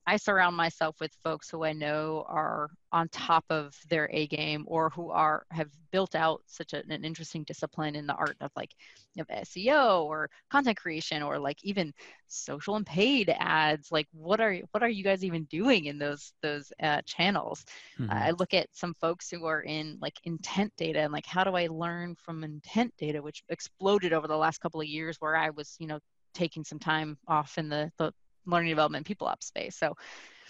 I 0.07 0.17
surround 0.17 0.55
myself 0.55 0.95
with 0.99 1.11
folks 1.23 1.49
who 1.49 1.63
I 1.63 1.73
know 1.73 2.25
are 2.27 2.69
on 2.91 3.07
top 3.09 3.45
of 3.49 3.75
their 3.89 4.09
A 4.11 4.27
game 4.27 4.65
or 4.67 4.89
who 4.89 5.11
are 5.11 5.45
have 5.51 5.69
built 5.91 6.15
out 6.15 6.41
such 6.47 6.73
a, 6.73 6.83
an 6.89 7.05
interesting 7.05 7.43
discipline 7.43 7.95
in 7.95 8.07
the 8.07 8.15
art 8.15 8.35
of 8.41 8.51
like 8.55 8.71
of 9.19 9.27
SEO 9.27 10.03
or 10.05 10.29
content 10.49 10.77
creation 10.77 11.21
or 11.21 11.37
like 11.37 11.57
even 11.63 11.93
social 12.27 12.75
and 12.77 12.85
paid 12.85 13.29
ads. 13.39 13.91
Like 13.91 14.07
what 14.11 14.41
are 14.41 14.57
what 14.71 14.81
are 14.83 14.89
you 14.89 15.03
guys 15.03 15.23
even 15.23 15.43
doing 15.45 15.85
in 15.85 15.99
those 15.99 16.33
those 16.41 16.73
uh, 16.81 17.01
channels? 17.05 17.63
Mhm. 17.99 18.11
I 18.11 18.31
look 18.31 18.53
at 18.53 18.67
some 18.73 18.95
folks 18.95 19.29
who 19.29 19.45
are 19.45 19.61
in 19.61 19.97
like 20.01 20.19
intent 20.23 20.73
data 20.77 20.99
and 21.01 21.13
like 21.13 21.25
how 21.27 21.43
do 21.43 21.55
I 21.55 21.67
learn 21.67 22.15
from 22.15 22.43
intent 22.43 22.93
data, 22.97 23.21
which 23.21 23.43
exploded 23.49 24.13
over 24.13 24.27
the 24.27 24.37
last 24.37 24.59
couple 24.59 24.81
of 24.81 24.87
years 24.87 25.17
where 25.19 25.35
I 25.35 25.51
was, 25.51 25.75
you 25.79 25.87
know, 25.87 25.99
taking 26.33 26.63
some 26.63 26.79
time 26.79 27.17
off 27.27 27.57
in 27.57 27.69
the, 27.69 27.91
the 27.97 28.13
learning 28.45 28.69
development 28.69 29.05
people 29.05 29.27
ops 29.27 29.47
space. 29.47 29.77
So 29.77 29.95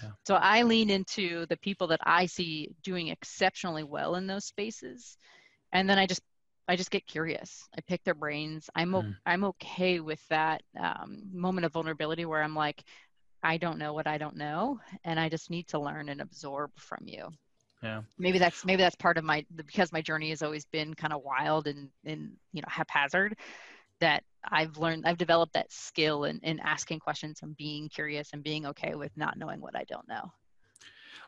Yeah. 0.01 0.11
so 0.25 0.35
I 0.35 0.63
lean 0.63 0.89
into 0.89 1.45
the 1.47 1.57
people 1.57 1.87
that 1.87 1.99
I 2.03 2.25
see 2.25 2.69
doing 2.83 3.07
exceptionally 3.09 3.83
well 3.83 4.15
in 4.15 4.27
those 4.27 4.45
spaces. 4.45 5.17
And 5.73 5.89
then 5.89 5.99
I 5.99 6.05
just 6.07 6.21
I 6.67 6.75
just 6.75 6.91
get 6.91 7.07
curious. 7.07 7.67
I 7.77 7.81
pick 7.81 8.03
their 8.03 8.15
brains. 8.15 8.69
I'm 8.75 8.95
o- 8.95 9.03
Mm. 9.03 9.15
I'm 9.25 9.43
okay 9.45 9.99
with 9.99 10.21
that 10.29 10.63
um, 10.79 11.23
moment 11.33 11.65
of 11.65 11.73
vulnerability 11.73 12.25
where 12.25 12.43
I'm 12.43 12.55
like, 12.55 12.83
I 13.43 13.57
don't 13.57 13.79
know 13.79 13.93
what 13.93 14.07
I 14.07 14.17
don't 14.17 14.37
know, 14.37 14.79
and 15.05 15.19
I 15.19 15.29
just 15.29 15.49
need 15.49 15.67
to 15.69 15.79
learn 15.79 16.09
and 16.09 16.21
absorb 16.21 16.71
from 16.77 17.07
you 17.07 17.29
yeah. 17.83 18.01
maybe 18.17 18.37
that's 18.39 18.65
maybe 18.65 18.81
that's 18.81 18.95
part 18.95 19.17
of 19.17 19.23
my 19.23 19.45
because 19.55 19.91
my 19.91 20.01
journey 20.01 20.29
has 20.29 20.41
always 20.41 20.65
been 20.65 20.93
kind 20.93 21.13
of 21.13 21.23
wild 21.23 21.67
and 21.67 21.89
and 22.05 22.31
you 22.53 22.61
know 22.61 22.67
haphazard 22.69 23.37
that 24.01 24.23
i've 24.51 24.77
learned 24.77 25.03
i've 25.05 25.17
developed 25.17 25.53
that 25.53 25.71
skill 25.71 26.25
in, 26.25 26.39
in 26.43 26.59
asking 26.59 26.99
questions 26.99 27.39
and 27.41 27.55
being 27.55 27.87
curious 27.87 28.29
and 28.33 28.43
being 28.43 28.65
okay 28.65 28.95
with 28.95 29.11
not 29.15 29.37
knowing 29.37 29.61
what 29.61 29.75
i 29.75 29.83
don't 29.85 30.07
know 30.07 30.31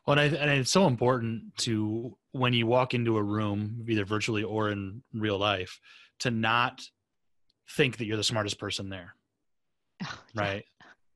Well, 0.05 0.19
and, 0.19 0.35
I, 0.35 0.39
and 0.39 0.49
it's 0.51 0.71
so 0.71 0.87
important 0.87 1.55
to 1.59 2.17
when 2.33 2.53
you 2.53 2.67
walk 2.67 2.93
into 2.93 3.17
a 3.17 3.23
room, 3.23 3.85
either 3.87 4.03
virtually 4.05 4.43
or 4.43 4.69
in 4.69 5.01
real 5.13 5.37
life, 5.37 5.79
to 6.19 6.31
not 6.31 6.81
think 7.69 7.97
that 7.97 8.05
you're 8.05 8.17
the 8.17 8.23
smartest 8.23 8.59
person 8.59 8.89
there, 8.89 9.15
Yeah, 10.01 10.07
right? 10.35 10.65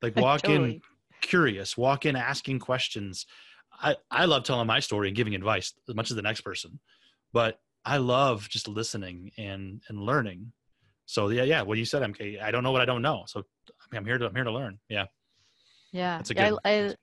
Like 0.00 0.16
walk 0.28 0.48
in 0.48 0.80
curious, 1.20 1.76
walk 1.76 2.06
in 2.06 2.16
asking 2.16 2.60
questions. 2.60 3.26
I, 3.80 3.96
I 4.10 4.24
love 4.24 4.44
telling 4.44 4.66
my 4.66 4.80
story 4.80 5.08
and 5.08 5.16
giving 5.16 5.34
advice 5.34 5.74
as 5.88 5.94
much 5.94 6.10
as 6.10 6.16
the 6.16 6.22
next 6.22 6.40
person, 6.40 6.80
but 7.32 7.60
I 7.84 7.98
love 7.98 8.48
just 8.48 8.68
listening 8.68 9.32
and 9.38 9.82
and 9.88 10.00
learning. 10.00 10.52
So 11.08 11.30
yeah, 11.30 11.44
yeah, 11.44 11.62
what 11.62 11.78
you 11.78 11.86
said, 11.86 12.02
MK. 12.02 12.40
I 12.42 12.50
don't 12.50 12.62
know 12.62 12.70
what 12.70 12.82
I 12.82 12.84
don't 12.84 13.00
know, 13.00 13.24
so 13.26 13.42
I'm 13.94 14.04
here 14.04 14.18
to 14.18 14.26
I'm 14.26 14.34
here 14.34 14.44
to 14.44 14.52
learn. 14.52 14.78
Yeah, 14.90 15.06
yeah 15.90 16.18
That's 16.18 16.30
a 16.30 16.34
good- 16.34 16.58
I, 16.66 16.70
I 16.70 16.94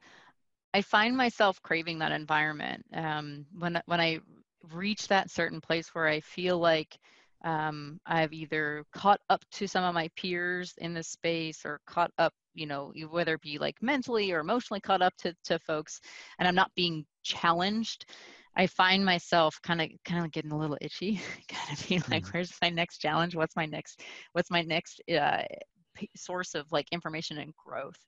i 0.75 0.81
find 0.81 1.17
myself 1.17 1.59
craving 1.63 1.99
that 1.99 2.11
environment 2.11 2.85
um 2.93 3.45
when 3.57 3.81
when 3.87 3.99
i 3.99 4.19
reach 4.73 5.07
that 5.07 5.31
certain 5.31 5.59
place 5.59 5.89
where 5.95 6.07
i 6.07 6.19
feel 6.19 6.59
like 6.59 6.97
um, 7.43 7.99
I've 8.07 8.33
either 8.33 8.83
caught 8.91 9.19
up 9.29 9.43
to 9.51 9.67
some 9.67 9.83
of 9.83 9.93
my 9.93 10.09
peers 10.17 10.73
in 10.79 10.95
the 10.95 11.03
space 11.03 11.63
or 11.63 11.79
caught 11.85 12.09
up, 12.17 12.33
you 12.55 12.65
know, 12.65 12.91
whether 13.11 13.35
it 13.35 13.41
be 13.41 13.59
like 13.59 13.75
mentally 13.81 14.31
or 14.31 14.39
emotionally 14.39 14.81
caught 14.81 15.03
up 15.03 15.13
to, 15.17 15.35
to 15.43 15.59
folks 15.59 16.01
and 16.39 16.47
I'm 16.47 16.55
not 16.55 16.71
being 16.75 17.05
challenged. 17.21 18.09
I 18.55 18.67
find 18.67 19.03
myself 19.05 19.59
kind 19.63 19.81
of 19.81 19.89
kind 20.05 20.25
of 20.25 20.31
getting 20.31 20.51
a 20.51 20.57
little 20.57 20.77
itchy, 20.81 21.21
kind 21.49 21.77
of 21.79 21.87
being 21.87 22.03
like, 22.11 22.25
Mhm. 22.25 22.33
where's 22.33 22.53
my 22.61 22.69
next 22.69 22.99
challenge? 22.99 23.35
What's 23.35 23.55
my 23.55 23.65
next 23.65 24.01
what's 24.33 24.51
my 24.51 24.61
next 24.61 25.01
uh, 25.11 25.43
p- 25.95 26.09
source 26.15 26.55
of 26.55 26.71
like 26.71 26.87
information 26.91 27.37
and 27.39 27.53
growth? 27.55 27.99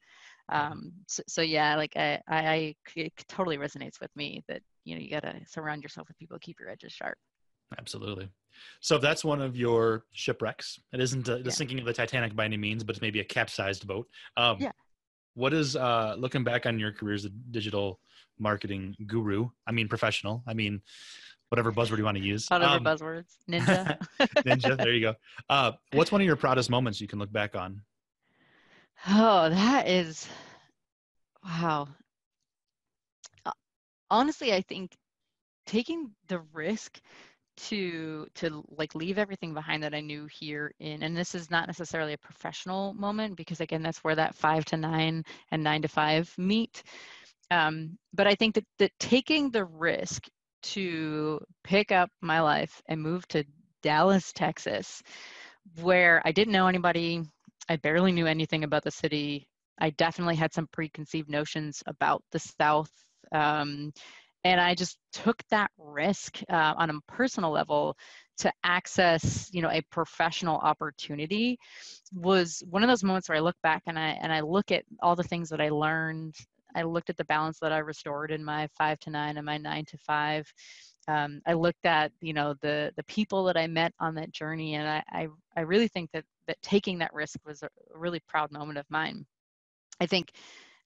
Um, 0.50 0.94
so, 1.08 1.24
so 1.28 1.42
yeah, 1.42 1.76
like 1.76 1.94
I, 1.98 2.22
I, 2.30 2.76
it 2.96 3.14
totally 3.28 3.58
resonates 3.58 4.00
with 4.00 4.16
me 4.16 4.44
that 4.48 4.62
you 4.86 4.96
know 4.96 5.02
you 5.02 5.10
gotta 5.10 5.40
surround 5.46 5.84
yourself 5.84 6.08
with 6.08 6.18
people, 6.18 6.38
keep 6.40 6.60
your 6.60 6.70
edges 6.70 6.94
sharp. 6.94 7.18
absolutely. 7.78 8.30
So 8.82 8.96
if 8.96 9.02
that's 9.02 9.24
one 9.24 9.42
of 9.42 9.56
your 9.56 10.06
shipwrecks, 10.14 10.80
it 10.94 11.00
isn't 11.00 11.28
uh 11.30 11.38
the 11.38 11.46
Yeah. 11.46 11.52
sinking 11.52 11.80
of 11.80 11.86
the 11.86 11.94
Titanic 11.94 12.36
by 12.36 12.46
any 12.46 12.58
means, 12.58 12.84
but 12.84 12.96
it's 12.96 13.02
maybe 13.02 13.20
a 13.20 13.26
capsized 13.26 13.88
boat. 13.88 14.08
Um, 14.38 14.58
Yeah. 14.62 14.72
What 15.36 15.54
is 15.54 15.76
uh, 15.76 16.16
looking 16.18 16.44
back 16.44 16.66
on 16.66 16.80
your 16.80 16.92
career 16.92 17.14
as 17.16 17.26
a 17.26 17.30
digital 17.30 18.00
marketing 18.40 18.96
guru? 19.06 19.50
I 19.66 19.72
mean, 19.72 19.88
professional. 19.88 20.44
I 20.48 20.54
mean, 20.54 20.82
whatever 21.50 21.72
buzzword 21.72 21.98
you 21.98 22.04
want 22.04 22.18
to 22.18 22.24
use. 22.24 22.48
Whatever 22.48 22.76
Um, 22.76 22.84
buzzwords, 22.84 23.36
ninja. 23.50 23.98
Ninja. 24.46 24.78
There 24.78 24.94
you 24.94 25.02
go. 25.02 25.16
Uh, 25.50 25.72
what's 25.94 26.12
one 26.12 26.22
of 26.22 26.28
your 26.28 26.36
proudest 26.36 26.70
moments 26.70 27.00
you 27.02 27.08
can 27.08 27.20
look 27.20 27.32
back 27.32 27.56
on? 27.56 27.82
Oh, 29.08 29.50
that 29.50 29.88
is 29.88 30.28
wow. 31.44 31.88
Uh, 33.46 33.52
Honestly, 34.10 34.54
I 34.54 34.62
think 34.62 34.96
taking 35.66 36.12
the 36.28 36.40
risk 36.54 37.00
to 37.58 38.28
to 38.36 38.64
like 38.70 38.94
leave 38.94 39.18
everything 39.18 39.54
behind 39.54 39.82
that 39.82 39.96
I 39.96 40.00
knew 40.00 40.28
here 40.28 40.74
in 40.80 41.02
and 41.02 41.18
this 41.18 41.34
is 41.34 41.50
not 41.50 41.66
necessarily 41.66 42.14
a 42.14 42.18
professional 42.20 42.94
moment 42.94 43.36
because 43.36 43.62
again 43.62 43.82
that's 43.82 44.04
where 44.04 44.14
that 44.14 44.36
five 44.36 44.64
to 44.66 44.78
nine 44.78 45.24
and 45.50 45.64
nine 45.64 45.82
to 45.82 45.88
five 45.88 46.32
meet. 46.38 46.84
Um, 47.52 47.98
but 48.14 48.28
I 48.28 48.36
think 48.36 48.56
that, 48.56 48.66
that 48.80 48.92
taking 49.00 49.50
the 49.52 49.66
risk 49.66 50.28
to 50.64 51.40
pick 51.64 51.92
up 51.92 52.10
my 52.22 52.42
life 52.42 52.82
and 52.88 53.02
move 53.02 53.28
to 53.30 53.46
Dallas, 53.84 54.34
Texas, 54.34 55.02
where 55.82 56.22
I 56.26 56.32
didn't 56.32 56.54
know 56.54 56.68
anybody, 56.68 57.24
I 57.70 57.78
barely 57.78 58.12
knew 58.12 58.26
anything 58.26 58.64
about 58.64 58.84
the 58.84 58.92
city. 58.92 59.48
I 59.80 59.92
definitely 59.92 60.36
had 60.36 60.54
some 60.54 60.68
preconceived 60.72 61.30
notions 61.30 61.84
about 61.86 62.24
the 62.32 62.40
South. 62.40 62.92
Um, 63.32 63.94
and 64.44 64.62
I 64.62 64.76
just 64.76 64.98
took 65.12 65.42
that 65.50 65.72
risk 65.78 66.40
uh, 66.50 66.74
on 66.78 66.90
a 66.90 67.02
personal 67.08 67.52
level 67.52 67.98
to 68.38 68.52
access, 68.64 69.50
you 69.52 69.62
know, 69.62 69.70
a 69.70 69.82
professional 69.92 70.58
opportunity 70.58 71.58
was 72.14 72.64
one 72.70 72.84
of 72.84 72.88
those 72.88 73.04
moments 73.04 73.28
where 73.28 73.38
I 73.38 73.42
look 73.42 73.58
back 73.64 73.84
and 73.88 73.98
I 73.98 74.18
and 74.22 74.32
I 74.32 74.42
look 74.42 74.72
at 74.72 74.84
all 75.02 75.16
the 75.16 75.24
things 75.24 75.50
that 75.50 75.60
I 75.60 75.70
learned. 75.70 76.36
I 76.78 76.84
looked 76.84 77.10
at 77.10 77.18
the 77.18 77.26
balance 77.26 77.60
that 77.60 77.72
I 77.72 77.80
restored 77.80 78.32
in 78.32 78.44
my 78.44 78.68
five 78.78 79.00
to 79.00 79.10
nine 79.10 79.38
and 79.38 79.46
my 79.46 79.58
nine 79.58 79.86
to 79.86 79.98
five. 79.98 80.52
Um, 81.08 81.42
I 81.46 81.54
looked 81.54 81.86
at, 81.86 82.12
you 82.22 82.34
know, 82.34 82.54
the 82.62 82.92
the 82.96 83.04
people 83.04 83.44
that 83.46 83.58
I 83.58 83.68
met 83.68 83.94
on 84.00 84.16
that 84.16 84.32
journey, 84.32 84.76
and 84.76 84.88
I 84.88 85.04
I, 85.10 85.28
I 85.56 85.62
really 85.62 85.88
think 85.88 86.12
that 86.14 86.26
that 86.48 86.62
taking 86.62 87.00
that 87.00 87.14
risk 87.14 87.40
was 87.46 87.64
a 87.64 87.70
really 87.94 88.22
proud 88.28 88.52
moment 88.52 88.78
of 88.78 88.86
mine. 88.90 89.26
I 90.00 90.06
think 90.06 90.32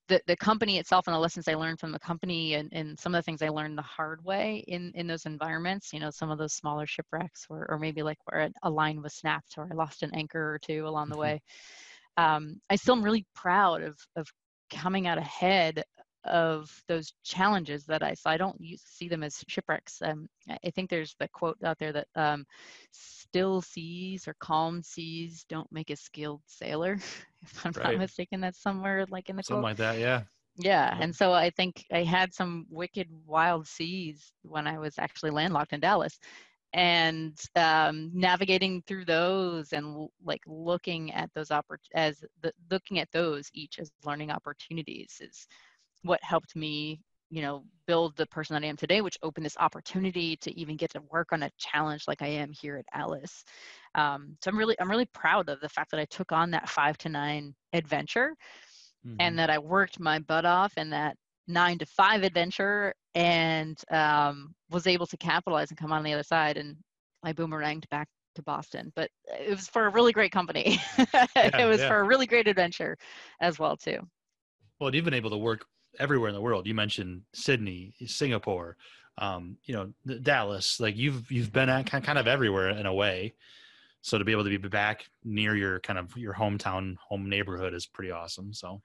the, 0.08 0.22
the 0.28 0.36
company 0.36 0.78
itself 0.78 1.08
and 1.08 1.16
the 1.16 1.20
lessons 1.20 1.48
I 1.48 1.54
learned 1.54 1.80
from 1.80 1.92
the 1.92 2.00
company 2.00 2.56
and, 2.56 2.70
and 2.74 3.00
some 3.00 3.16
of 3.16 3.20
the 3.20 3.24
things 3.24 3.42
I 3.42 3.50
learned 3.50 3.78
the 3.78 3.84
hard 3.84 4.24
way 4.26 4.64
in, 4.68 4.92
in 4.96 5.08
those 5.08 5.26
environments, 5.26 5.94
you 5.94 6.00
know, 6.00 6.10
some 6.10 6.30
of 6.30 6.38
those 6.38 6.54
smaller 6.54 6.86
shipwrecks 6.86 7.46
or, 7.50 7.66
or 7.70 7.80
maybe 7.80 8.04
like 8.04 8.18
where 8.26 8.50
a 8.64 8.70
line 8.70 9.02
was 9.02 9.14
snapped 9.14 9.56
or 9.58 9.70
I 9.72 9.76
lost 9.76 10.04
an 10.04 10.12
anchor 10.14 10.54
or 10.54 10.60
two 10.60 10.86
along 10.86 11.10
the 11.10 11.14
mm-hmm. 11.14 11.22
way. 11.22 11.42
Um, 12.18 12.60
I 12.70 12.76
still 12.76 12.96
am 12.96 13.04
really 13.04 13.26
proud 13.36 13.84
of, 13.84 13.98
of 14.18 14.28
coming 14.72 15.08
out 15.08 15.18
ahead 15.18 15.84
of 16.24 16.72
those 16.88 17.14
challenges 17.24 17.86
that 17.86 18.04
I 18.04 18.14
saw. 18.14 18.30
I 18.30 18.38
don't 18.38 18.60
see 18.78 19.08
them 19.08 19.24
as 19.24 19.44
shipwrecks. 19.48 20.02
Um, 20.04 20.28
I 20.50 20.70
think 20.70 20.90
there's 20.90 21.16
the 21.20 21.28
quote 21.30 21.58
out 21.64 21.80
there 21.80 21.94
that 21.94 22.08
um, 22.16 22.46
still 22.92 23.62
seas 23.62 24.28
or 24.28 24.36
calm 24.40 24.84
seas 24.84 25.46
don't 25.50 25.72
make 25.72 25.90
a 25.90 25.96
skilled 25.96 26.42
sailor. 26.46 26.98
If 27.44 27.66
I'm 27.66 27.72
right. 27.76 27.94
not 27.94 27.98
mistaken, 27.98 28.40
that's 28.40 28.62
somewhere 28.62 29.08
like 29.10 29.28
in 29.30 29.36
the 29.36 29.42
quote. 29.42 29.48
something 29.48 29.62
quote. 29.62 29.70
like 29.72 29.78
that. 29.78 30.00
Yeah. 30.00 30.22
Yeah, 30.58 30.96
and 31.00 31.16
so 31.16 31.32
I 31.32 31.50
think 31.50 31.86
I 31.92 32.04
had 32.04 32.34
some 32.34 32.68
wicked 32.70 33.08
wild 33.26 33.66
seas 33.68 34.34
when 34.44 34.68
I 34.68 34.78
was 34.78 35.00
actually 35.00 35.32
landlocked 35.32 35.74
in 35.74 35.80
Dallas, 35.80 36.20
and 36.74 37.38
um, 37.56 38.10
navigating 38.14 38.82
through 38.88 39.06
those 39.06 39.74
and 39.74 40.08
like 40.24 40.42
looking 40.48 41.12
at 41.12 41.30
those 41.34 41.50
oppor- 41.50 41.78
as 41.96 42.24
the, 42.42 42.52
looking 42.70 43.00
at 43.00 43.12
those 43.12 43.50
each 43.54 43.80
as 43.80 43.92
learning 44.06 44.32
opportunities 44.32 45.20
is 45.22 45.48
what 46.04 46.24
helped 46.24 46.56
me 46.56 47.02
you 47.30 47.42
know 47.42 47.64
build 47.88 48.16
the 48.16 48.26
person 48.28 48.54
that 48.54 48.64
i 48.64 48.68
am 48.68 48.78
today 48.78 49.02
which 49.02 49.18
opened 49.24 49.46
this 49.46 49.58
opportunity 49.58 50.36
to 50.38 50.58
even 50.58 50.76
get 50.78 50.92
to 50.92 51.02
work 51.12 51.32
on 51.32 51.44
a 51.44 51.52
challenge 51.58 52.04
like 52.08 52.22
i 52.22 52.28
am 52.28 52.52
here 52.52 52.78
at 52.78 52.86
Alyce 52.94 53.44
um, 53.96 54.38
so 54.42 54.50
i'm 54.50 54.58
really 54.58 54.76
i'm 54.80 54.90
really 54.90 55.10
proud 55.14 55.50
of 55.50 55.60
the 55.60 55.70
fact 55.70 55.92
that 55.92 56.00
i 56.00 56.06
took 56.06 56.32
on 56.32 56.52
that 56.52 56.70
five 56.70 56.98
to 57.00 57.10
nine 57.10 57.54
adventure 57.74 58.36
mm-hmm. 59.06 59.16
and 59.20 59.38
that 59.40 59.50
i 59.50 59.58
worked 59.58 60.00
my 60.00 60.20
butt 60.20 60.46
off 60.46 60.74
and 60.78 60.92
that 60.92 61.16
nine 61.48 61.78
to 61.78 61.86
five 61.86 62.24
adventure 62.24 62.94
and 63.16 63.82
um, 63.92 64.54
was 64.70 64.88
able 64.88 65.06
to 65.06 65.18
capitalize 65.18 65.70
and 65.70 65.78
come 65.78 65.92
on 65.92 66.04
the 66.04 66.14
other 66.14 66.24
side 66.24 66.58
and 66.58 66.76
i 67.24 67.34
boomeranged 67.34 67.90
back 67.90 68.08
to 68.36 68.42
boston 68.44 68.92
but 68.96 69.10
it 69.28 69.50
was 69.50 69.68
for 69.68 69.88
a 69.88 69.90
really 69.90 70.14
great 70.14 70.32
company 70.32 70.80
yeah, 71.14 71.26
it 71.36 71.68
was 71.68 71.82
yeah. 71.82 71.88
for 71.88 72.00
a 72.00 72.04
really 72.04 72.26
great 72.26 72.48
adventure 72.48 72.98
as 73.42 73.60
well 73.60 73.76
too 73.76 74.00
well 74.80 74.94
you've 74.96 75.04
been 75.04 75.14
able 75.14 75.30
to 75.30 75.38
work 75.38 75.66
everywhere 76.00 76.30
in 76.30 76.36
the 76.36 76.42
world. 76.42 76.68
You 76.68 76.74
mentioned 76.74 77.24
Sydney, 77.34 77.94
Singapore, 78.06 78.78
um, 79.18 79.58
you 79.66 79.74
know, 79.74 80.18
Dallas. 80.22 80.80
Like 80.80 80.96
you've 80.98 81.32
you've 81.32 81.52
been 81.52 81.70
at 81.70 81.86
kind 81.86 82.20
of 82.20 82.28
everywhere 82.28 82.70
in 82.70 82.86
a 82.86 82.94
way. 82.94 83.34
So 84.02 84.18
to 84.18 84.26
be 84.26 84.32
able 84.32 84.44
to 84.44 84.50
be 84.50 84.68
back 84.68 85.06
near 85.24 85.56
your 85.56 85.80
kind 85.82 86.00
of 86.00 86.16
your 86.18 86.34
hometown, 86.34 86.96
home 86.98 87.30
neighborhood 87.30 87.74
is 87.74 87.86
pretty 87.86 88.12
awesome. 88.12 88.54
So. 88.54 88.82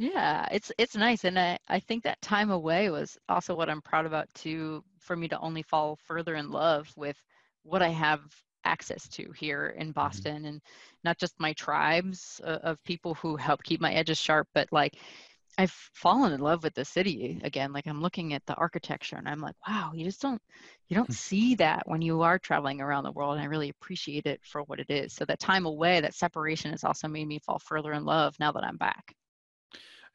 Yeah, 0.00 0.48
it's 0.50 0.72
it's 0.78 0.96
nice, 0.96 1.24
and 1.24 1.38
I 1.38 1.58
I 1.68 1.78
think 1.78 2.04
that 2.04 2.22
time 2.22 2.50
away 2.50 2.88
was 2.88 3.18
also 3.28 3.54
what 3.54 3.68
I'm 3.68 3.82
proud 3.82 4.06
about 4.06 4.32
too. 4.34 4.82
For 4.98 5.14
me 5.14 5.28
to 5.28 5.38
only 5.40 5.62
fall 5.62 5.98
further 6.06 6.36
in 6.36 6.50
love 6.50 6.90
with 6.96 7.18
what 7.64 7.82
I 7.82 7.88
have 7.88 8.22
access 8.64 9.06
to 9.08 9.30
here 9.32 9.74
in 9.76 9.88
mm-hmm. 9.88 9.92
Boston, 9.92 10.36
mm-hmm. 10.36 10.46
and 10.46 10.62
not 11.04 11.18
just 11.18 11.38
my 11.38 11.52
tribes 11.52 12.40
uh, 12.42 12.60
of 12.62 12.82
people 12.84 13.12
who 13.16 13.36
help 13.36 13.62
keep 13.62 13.82
my 13.82 13.92
edges 13.92 14.16
sharp, 14.16 14.48
but 14.54 14.68
like 14.72 14.96
I've 15.58 15.70
fallen 15.92 16.32
in 16.32 16.40
love 16.40 16.62
with 16.62 16.72
the 16.72 16.84
city 16.86 17.38
again. 17.44 17.74
Like 17.74 17.86
I'm 17.86 18.00
looking 18.00 18.32
at 18.32 18.46
the 18.46 18.54
architecture 18.54 19.16
and 19.16 19.28
I'm 19.28 19.40
like, 19.42 19.56
wow, 19.68 19.92
you 19.94 20.06
just 20.06 20.22
don't 20.22 20.40
you 20.88 20.96
don't 20.96 21.08
hmm. 21.08 21.12
see 21.12 21.56
that 21.56 21.82
when 21.86 22.00
you 22.00 22.22
are 22.22 22.38
traveling 22.38 22.80
around 22.80 23.04
the 23.04 23.12
world. 23.12 23.34
And 23.34 23.42
I 23.42 23.48
really 23.48 23.68
appreciate 23.68 24.24
it 24.24 24.40
for 24.44 24.62
what 24.62 24.80
it 24.80 24.88
is. 24.88 25.12
So 25.12 25.26
that 25.26 25.40
time 25.40 25.66
away, 25.66 26.00
that 26.00 26.14
separation 26.14 26.70
has 26.70 26.84
also 26.84 27.06
made 27.06 27.28
me 27.28 27.38
fall 27.38 27.58
further 27.58 27.92
in 27.92 28.06
love 28.06 28.34
now 28.40 28.52
that 28.52 28.64
I'm 28.64 28.78
back. 28.78 29.14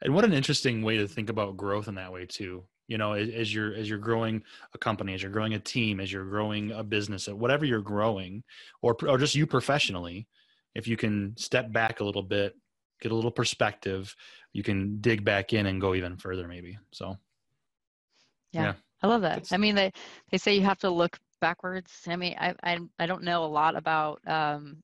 And 0.02 0.14
what 0.14 0.26
an 0.26 0.34
interesting 0.34 0.82
way 0.82 0.98
to 0.98 1.08
think 1.08 1.30
about 1.30 1.58
growth 1.58 1.88
in 1.88 1.96
that 1.96 2.12
way 2.12 2.26
too. 2.26 2.64
You 2.88 2.98
know, 2.98 3.14
as, 3.14 3.30
as 3.30 3.54
you're 3.54 3.74
as 3.74 3.90
you're 3.90 3.98
growing 3.98 4.44
a 4.74 4.78
company, 4.78 5.14
as 5.14 5.24
you're 5.24 5.32
growing 5.32 5.56
a 5.56 5.60
team, 5.60 6.00
as 6.00 6.12
you're 6.12 6.26
growing 6.26 6.72
a 6.72 6.84
business, 6.84 7.28
whatever 7.28 7.66
you're 7.66 7.82
growing, 7.82 8.44
or 8.82 8.96
or 9.08 9.18
just 9.18 9.36
you 9.36 9.48
professionally, 9.48 10.28
if 10.76 10.88
you 10.88 10.96
can 10.96 11.36
step 11.38 11.72
back 11.72 12.00
a 12.00 12.04
little 12.04 12.22
bit 12.22 12.56
get 13.02 13.12
a 13.12 13.16
little 13.16 13.32
perspective, 13.32 14.16
you 14.54 14.64
can 14.64 15.00
dig 15.02 15.24
back 15.24 15.54
in 15.54 15.66
and 15.66 15.82
go 15.82 15.96
even 15.96 16.18
further 16.18 16.48
maybe. 16.48 16.78
So 16.92 17.18
yeah, 18.52 18.64
yeah. 18.64 18.74
I 19.04 19.08
love 19.08 19.22
that. 19.22 19.52
I 19.52 19.58
mean, 19.58 19.76
they, 19.76 19.92
they 20.32 20.38
say 20.38 20.56
you 20.56 20.64
have 20.64 20.80
to 20.80 20.90
look 20.90 21.20
backwards. 21.42 21.92
I 22.08 22.16
mean, 22.16 22.36
I, 22.40 22.56
I, 22.64 22.80
I 22.98 23.06
don't 23.06 23.24
know 23.24 23.44
a 23.44 23.48
lot 23.48 23.76
about 23.76 24.22
um, 24.26 24.78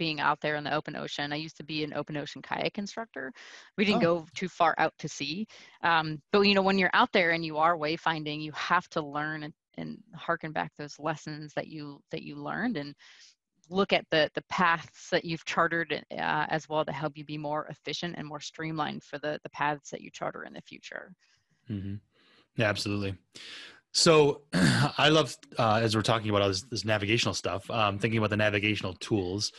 being 0.00 0.18
out 0.18 0.40
there 0.40 0.56
in 0.56 0.64
the 0.64 0.74
open 0.74 0.96
ocean. 0.96 1.30
I 1.30 1.36
used 1.36 1.58
to 1.58 1.62
be 1.62 1.84
an 1.84 1.92
open 1.92 2.16
ocean 2.16 2.40
kayak 2.40 2.78
instructor. 2.78 3.34
We 3.76 3.84
didn't 3.84 4.02
oh. 4.02 4.20
go 4.20 4.26
too 4.34 4.48
far 4.48 4.74
out 4.78 4.94
to 4.98 5.08
sea. 5.08 5.46
Um, 5.84 6.22
but 6.32 6.40
you 6.40 6.54
know, 6.54 6.62
when 6.62 6.78
you're 6.78 6.94
out 6.94 7.12
there 7.12 7.32
and 7.32 7.44
you 7.44 7.58
are 7.58 7.76
wayfinding, 7.76 8.42
you 8.42 8.50
have 8.52 8.88
to 8.88 9.02
learn 9.02 9.42
and, 9.42 9.52
and 9.76 9.98
harken 10.16 10.52
back 10.52 10.72
those 10.78 10.98
lessons 10.98 11.52
that 11.54 11.68
you 11.68 12.00
that 12.12 12.22
you 12.22 12.36
learned 12.36 12.78
and 12.78 12.94
look 13.68 13.92
at 13.92 14.06
the 14.10 14.30
the 14.34 14.42
paths 14.48 15.10
that 15.10 15.24
you've 15.26 15.44
chartered 15.44 15.92
uh, 15.92 16.46
as 16.48 16.66
well 16.66 16.82
to 16.86 16.92
help 16.92 17.12
you 17.16 17.24
be 17.26 17.36
more 17.36 17.66
efficient 17.66 18.14
and 18.16 18.26
more 18.26 18.40
streamlined 18.40 19.04
for 19.04 19.18
the 19.18 19.38
the 19.42 19.50
paths 19.50 19.90
that 19.90 20.00
you 20.00 20.10
charter 20.10 20.44
in 20.44 20.54
the 20.54 20.62
future. 20.62 21.12
Mm-hmm. 21.68 21.96
Yeah, 22.56 22.70
absolutely. 22.70 23.16
So 23.92 24.42
I 24.54 25.10
love 25.10 25.36
uh, 25.58 25.80
as 25.82 25.94
we're 25.94 26.02
talking 26.02 26.30
about 26.30 26.40
all 26.40 26.48
this, 26.48 26.62
this 26.62 26.84
navigational 26.86 27.34
stuff. 27.34 27.70
Um, 27.70 27.98
thinking 27.98 28.16
about 28.16 28.30
the 28.30 28.36
navigational 28.38 28.94
tools. 28.94 29.52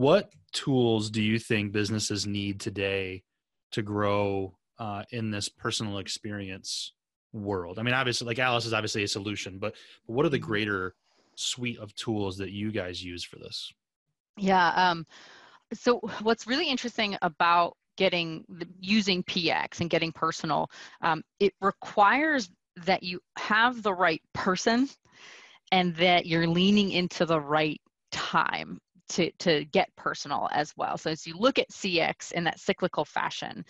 What 0.00 0.32
tools 0.52 1.10
do 1.10 1.20
you 1.20 1.38
think 1.38 1.72
businesses 1.72 2.26
need 2.26 2.58
today 2.58 3.22
to 3.72 3.82
grow 3.82 4.56
uh, 4.78 5.02
in 5.10 5.30
this 5.30 5.50
personal 5.50 5.98
experience 5.98 6.94
world? 7.34 7.78
I 7.78 7.82
mean, 7.82 7.92
obviously, 7.92 8.26
like 8.26 8.38
Alyce 8.38 8.64
is 8.64 8.72
obviously 8.72 9.02
a 9.02 9.08
solution, 9.08 9.58
but, 9.58 9.74
but 10.06 10.14
what 10.14 10.24
are 10.24 10.30
the 10.30 10.38
mm-hmm. 10.38 10.46
greater 10.46 10.94
suite 11.34 11.78
of 11.78 11.94
tools 11.96 12.38
that 12.38 12.50
you 12.50 12.72
guys 12.72 13.04
use 13.04 13.22
for 13.22 13.36
this? 13.36 13.74
Yeah. 14.38 14.68
Um, 14.68 15.06
so 15.74 15.98
what's 16.22 16.46
really 16.46 16.70
interesting 16.70 17.18
about 17.20 17.76
getting 17.98 18.46
using 18.80 19.22
PX 19.24 19.82
and 19.82 19.90
getting 19.90 20.12
personal, 20.12 20.70
um, 21.02 21.22
it 21.40 21.52
requires 21.60 22.48
that 22.86 23.02
you 23.02 23.20
have 23.36 23.82
the 23.82 23.92
right 23.92 24.22
person 24.32 24.88
and 25.72 25.94
that 25.96 26.24
you're 26.24 26.46
leaning 26.46 26.90
into 26.90 27.26
the 27.26 27.38
right 27.38 27.82
time 28.10 28.80
to, 29.10 29.30
to 29.38 29.64
get 29.66 29.94
personal 29.96 30.48
as 30.52 30.72
well. 30.76 30.96
So 30.96 31.10
as 31.10 31.26
you 31.26 31.36
look 31.36 31.58
at 31.58 31.70
CX 31.70 32.32
in 32.32 32.44
that 32.44 32.60
cyclical 32.60 33.04
fashion, 33.04 33.64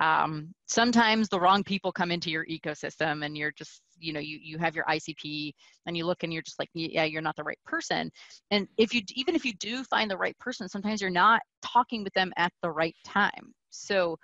um, 0.00 0.52
sometimes 0.66 1.28
the 1.28 1.40
wrong 1.40 1.62
people 1.62 1.92
come 1.92 2.10
into 2.10 2.30
your 2.30 2.44
ecosystem 2.46 3.24
and 3.24 3.36
you're 3.36 3.52
just, 3.52 3.82
you 3.98 4.12
know, 4.12 4.20
you, 4.20 4.38
you 4.42 4.58
have 4.58 4.74
your 4.74 4.84
ICP 4.86 5.52
and 5.86 5.96
you 5.96 6.04
look 6.06 6.22
and 6.22 6.32
you're 6.32 6.42
just 6.42 6.58
like, 6.58 6.68
yeah, 6.74 7.04
you're 7.04 7.22
not 7.22 7.36
the 7.36 7.44
right 7.44 7.58
person. 7.64 8.10
And 8.50 8.66
if 8.78 8.92
you, 8.92 9.02
even 9.14 9.34
if 9.36 9.44
you 9.44 9.52
do 9.54 9.84
find 9.84 10.10
the 10.10 10.16
right 10.16 10.38
person, 10.38 10.68
sometimes 10.68 11.00
you're 11.00 11.10
not 11.10 11.40
talking 11.62 12.02
with 12.02 12.14
them 12.14 12.32
at 12.36 12.52
the 12.62 12.70
right 12.70 12.96
time. 13.04 13.54
So, 13.70 14.16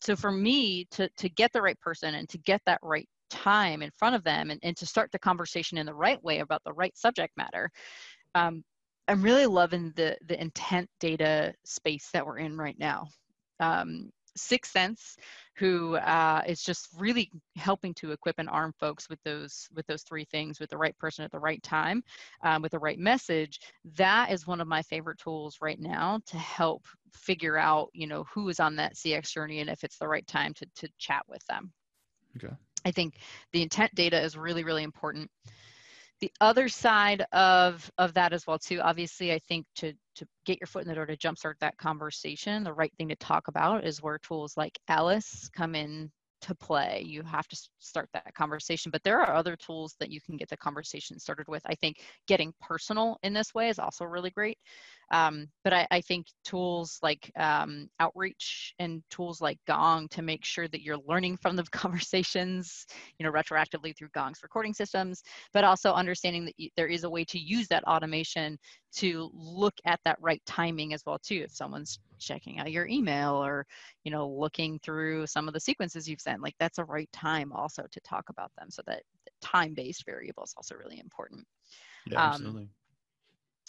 so 0.00 0.16
for 0.16 0.30
me 0.30 0.86
to, 0.92 1.08
to 1.18 1.28
get 1.28 1.52
the 1.52 1.62
right 1.62 1.78
person 1.80 2.14
and 2.14 2.28
to 2.30 2.38
get 2.38 2.62
that 2.66 2.78
right 2.82 3.08
time 3.28 3.82
in 3.82 3.90
front 3.98 4.14
of 4.14 4.24
them 4.24 4.50
and, 4.50 4.60
and 4.62 4.76
to 4.78 4.86
start 4.86 5.10
the 5.12 5.18
conversation 5.18 5.76
in 5.76 5.84
the 5.84 5.94
right 5.94 6.22
way 6.22 6.38
about 6.38 6.62
the 6.64 6.72
right 6.72 6.96
subject 6.96 7.36
matter, 7.36 7.70
um, 8.34 8.64
I'm 9.08 9.22
really 9.22 9.46
loving 9.46 9.92
the 9.96 10.16
the 10.26 10.40
intent 10.40 10.88
data 11.00 11.54
space 11.64 12.08
that 12.12 12.26
we're 12.26 12.38
in 12.38 12.56
right 12.56 12.78
now. 12.78 13.08
Um, 13.60 14.10
Six 14.36 14.72
Sense, 14.72 15.16
who 15.56 15.96
uh, 15.96 16.42
is 16.46 16.62
just 16.62 16.88
really 16.98 17.30
helping 17.56 17.94
to 17.94 18.10
equip 18.12 18.38
and 18.38 18.48
arm 18.48 18.72
folks 18.78 19.08
with 19.08 19.22
those 19.24 19.68
with 19.74 19.86
those 19.86 20.02
three 20.02 20.24
things, 20.24 20.58
with 20.58 20.70
the 20.70 20.76
right 20.76 20.96
person 20.98 21.24
at 21.24 21.30
the 21.30 21.38
right 21.38 21.62
time, 21.62 22.02
um, 22.42 22.62
with 22.62 22.72
the 22.72 22.78
right 22.78 22.98
message. 22.98 23.60
That 23.96 24.32
is 24.32 24.46
one 24.46 24.60
of 24.60 24.66
my 24.66 24.82
favorite 24.82 25.18
tools 25.18 25.58
right 25.60 25.78
now 25.78 26.20
to 26.26 26.36
help 26.36 26.84
figure 27.12 27.56
out, 27.56 27.90
you 27.92 28.06
know, 28.06 28.24
who 28.24 28.48
is 28.48 28.58
on 28.58 28.76
that 28.76 28.94
CX 28.94 29.32
journey 29.32 29.60
and 29.60 29.70
if 29.70 29.84
it's 29.84 29.98
the 29.98 30.08
right 30.08 30.26
time 30.26 30.52
to 30.54 30.66
to 30.76 30.88
chat 30.98 31.22
with 31.28 31.44
them. 31.46 31.72
Okay. 32.36 32.54
I 32.84 32.90
think 32.90 33.18
the 33.52 33.62
intent 33.62 33.94
data 33.94 34.20
is 34.20 34.36
really 34.36 34.64
really 34.64 34.82
important 34.82 35.30
the 36.20 36.30
other 36.40 36.68
side 36.68 37.24
of 37.32 37.90
of 37.98 38.14
that 38.14 38.32
as 38.32 38.46
well 38.46 38.58
too 38.58 38.80
obviously 38.80 39.32
i 39.32 39.38
think 39.38 39.66
to 39.74 39.92
to 40.14 40.26
get 40.44 40.60
your 40.60 40.66
foot 40.66 40.82
in 40.82 40.88
the 40.88 40.94
door 40.94 41.06
to 41.06 41.16
jumpstart 41.16 41.54
that 41.60 41.76
conversation 41.76 42.64
the 42.64 42.72
right 42.72 42.92
thing 42.96 43.08
to 43.08 43.16
talk 43.16 43.48
about 43.48 43.84
is 43.84 44.02
where 44.02 44.18
tools 44.18 44.56
like 44.56 44.78
Alyce 44.88 45.48
come 45.54 45.74
in 45.74 46.10
to 46.44 46.54
play. 46.54 47.02
You 47.06 47.22
have 47.22 47.48
to 47.48 47.68
start 47.78 48.08
that 48.12 48.34
conversation 48.34 48.90
but 48.90 49.02
there 49.02 49.20
are 49.20 49.34
other 49.34 49.56
tools 49.56 49.96
that 49.98 50.10
you 50.10 50.20
can 50.20 50.36
get 50.36 50.48
the 50.48 50.56
conversation 50.58 51.18
started 51.18 51.46
with. 51.48 51.62
I 51.66 51.74
think 51.74 52.02
getting 52.28 52.52
personal 52.60 53.16
in 53.22 53.32
this 53.32 53.54
way 53.54 53.70
is 53.70 53.78
also 53.78 54.04
really 54.04 54.30
great 54.30 54.58
um, 55.10 55.46
but 55.62 55.72
I, 55.72 55.86
I, 55.90 56.00
think 56.00 56.26
tools 56.44 56.98
like 57.02 57.30
um, 57.36 57.88
outreach 58.00 58.74
and 58.78 59.02
tools 59.10 59.40
like 59.40 59.58
Gong 59.66 60.08
to 60.08 60.22
make 60.22 60.44
sure 60.44 60.68
that 60.68 60.82
you're 60.82 60.98
learning 61.06 61.36
from 61.36 61.56
the 61.56 61.62
conversations, 61.72 62.86
you 63.18 63.24
know, 63.24 63.32
retroactively 63.32 63.96
through 63.96 64.08
Gong's 64.14 64.42
recording 64.42 64.74
systems, 64.74 65.22
but 65.52 65.64
also 65.64 65.92
understanding 65.92 66.44
that 66.46 66.54
you, 66.56 66.70
there 66.76 66.86
is 66.86 67.04
a 67.04 67.10
way 67.10 67.24
to 67.24 67.38
use 67.38 67.68
that 67.68 67.84
automation 67.84 68.58
to 68.96 69.30
look 69.34 69.74
at 69.84 70.00
that 70.04 70.18
right 70.20 70.42
timing 70.46 70.94
as 70.94 71.02
well 71.04 71.18
too. 71.18 71.42
If 71.44 71.54
someone's 71.54 71.98
checking 72.18 72.58
out 72.60 72.70
your 72.70 72.86
email 72.86 73.34
or, 73.34 73.66
you 74.04 74.10
know, 74.10 74.28
looking 74.28 74.78
through 74.80 75.26
some 75.26 75.48
of 75.48 75.54
the 75.54 75.60
sequences 75.60 76.08
you've 76.08 76.20
sent, 76.20 76.42
like 76.42 76.54
that's 76.58 76.78
a 76.78 76.84
right 76.84 77.10
time 77.12 77.52
also 77.52 77.84
to 77.90 78.00
talk 78.00 78.28
about 78.28 78.52
them. 78.58 78.70
So 78.70 78.82
that 78.86 79.02
time-based 79.42 80.04
variable 80.06 80.44
is 80.44 80.54
also 80.56 80.76
really 80.76 81.00
important. 81.00 81.44
Yeah, 82.06 82.22
um, 82.22 82.30
absolutely. 82.30 82.68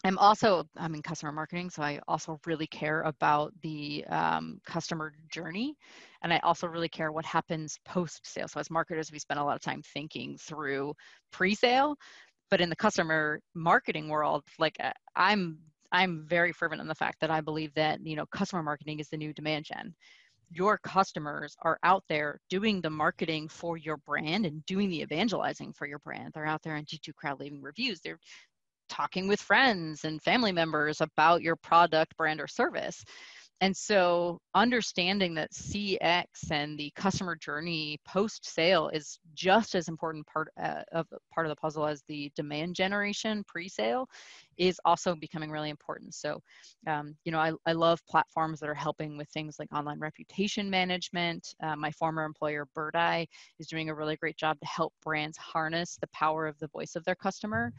I'm 0.06 0.20
also 0.20 0.68
I'm 0.78 0.94
in 0.94 1.02
customer 1.02 1.32
marketing, 1.32 1.72
so 1.72 1.82
I 1.82 2.00
also 2.08 2.40
really 2.46 2.68
care 2.68 3.02
about 3.02 3.52
the 3.64 4.06
um, 4.10 4.62
customer 4.64 5.14
journey, 5.32 5.76
and 6.22 6.32
I 6.32 6.38
also 6.44 6.68
really 6.68 6.88
care 6.90 7.12
what 7.12 7.26
happens 7.26 7.80
post 7.86 8.22
sale. 8.24 8.48
So 8.48 8.60
as 8.60 8.70
marketers, 8.70 9.12
we 9.12 9.18
spend 9.18 9.40
a 9.40 9.44
lot 9.44 9.56
of 9.56 9.64
time 9.64 9.82
thinking 9.82 10.38
through 10.38 10.94
pre-sale, 11.32 11.96
but 12.52 12.62
in 12.62 12.70
the 12.70 12.76
customer 12.76 13.40
marketing 13.56 14.08
world, 14.08 14.44
like 14.60 14.76
uh, 14.80 14.92
I'm 15.16 15.58
I'm 15.92 16.24
very 16.28 16.52
fervent 16.52 16.82
in 16.82 16.88
the 16.88 16.94
fact 16.94 17.20
that 17.22 17.32
I 17.32 17.42
believe 17.42 17.74
that 17.74 18.00
you 18.06 18.16
know 18.16 18.28
customer 18.28 18.62
marketing 18.62 19.00
is 19.00 19.10
the 19.10 19.18
new 19.18 19.34
demand 19.34 19.66
gen. 19.66 19.96
Your 20.52 20.78
customers 20.78 21.56
are 21.64 21.80
out 21.82 22.04
there 22.10 22.40
doing 22.52 22.80
the 22.80 22.92
marketing 22.92 23.48
for 23.48 23.76
your 23.76 23.98
brand 23.98 24.46
and 24.46 24.64
doing 24.68 24.88
the 24.88 25.02
evangelizing 25.02 25.74
for 25.74 25.88
your 25.88 25.98
brand. 26.00 26.34
They're 26.36 26.46
out 26.46 26.62
there 26.62 26.76
on 26.76 26.86
G2 26.86 27.16
Crowd 27.16 27.40
leaving 27.40 27.64
reviews. 27.64 28.02
They're 28.02 28.20
talking 28.90 29.28
with 29.28 29.42
friends 29.42 30.06
and 30.06 30.22
family 30.22 30.52
members 30.52 31.02
about 31.02 31.42
your 31.42 31.56
product, 31.56 32.16
brand, 32.18 32.42
or 32.42 32.48
service. 32.48 33.04
And 33.62 33.76
so 33.76 34.40
understanding 34.54 35.34
that 35.36 35.54
CX 35.54 36.26
and 36.52 36.78
the 36.78 36.92
customer 36.96 37.38
journey 37.38 37.98
post 38.06 38.46
sale 38.46 38.90
is 38.90 39.18
just 39.34 39.76
as 39.76 39.88
important 39.88 40.28
part 40.28 40.50
uh, 40.62 40.82
of 40.92 41.08
part 41.34 41.48
of 41.48 41.50
the 41.50 41.56
puzzle 41.56 41.86
as 41.86 42.04
the 42.08 42.30
demand 42.36 42.76
generation 42.76 43.44
pre-sale 43.48 44.10
is 44.58 44.80
also 44.84 45.16
becoming 45.16 45.52
really 45.52 45.70
important. 45.70 46.14
So, 46.14 46.42
um, 46.86 47.16
you 47.24 47.32
know, 47.32 47.40
I, 47.40 47.54
I 47.66 47.72
love 47.72 48.06
platforms 48.08 48.60
that 48.60 48.70
are 48.70 48.74
helping 48.74 49.18
with 49.18 49.30
things 49.30 49.56
like 49.58 49.72
online 49.74 50.00
reputation 50.00 50.70
management. 50.70 51.56
Uh, 51.64 51.78
my 51.78 51.92
former 51.92 52.26
employer, 52.26 52.68
Birdeye, 52.76 53.26
is 53.60 53.68
doing 53.68 53.90
a 53.90 53.96
really 53.96 54.18
great 54.18 54.38
job 54.38 54.60
to 54.60 54.68
help 54.68 54.94
brands 55.02 55.38
harness 55.38 55.98
the 56.02 56.08
power 56.08 56.46
of 56.46 56.60
the 56.60 56.68
voice 56.68 56.96
of 56.96 57.06
their 57.06 57.16
customer 57.16 57.72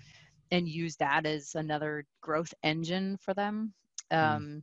and 0.51 0.69
use 0.69 0.97
that 0.97 1.27
as 1.27 1.55
another 1.55 2.05
growth 2.21 2.53
engine 2.63 3.17
for 3.21 3.35
them. 3.35 3.73
Mm. 4.13 4.37
Um, 4.37 4.43
mm. 4.43 4.63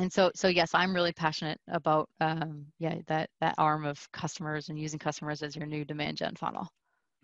And 0.00 0.12
so, 0.12 0.30
so 0.34 0.46
yes, 0.48 0.70
I'm 0.74 0.94
really 0.94 1.12
passionate 1.12 1.60
about 1.68 2.08
um, 2.20 2.66
yeah 2.78 2.96
that 3.08 3.30
that 3.40 3.54
arm 3.58 3.84
of 3.84 4.10
customers 4.12 4.68
and 4.68 4.78
using 4.78 4.98
customers 4.98 5.42
as 5.42 5.56
your 5.56 5.66
new 5.66 5.84
demand 5.84 6.16
gen 6.16 6.36
funnel. 6.36 6.68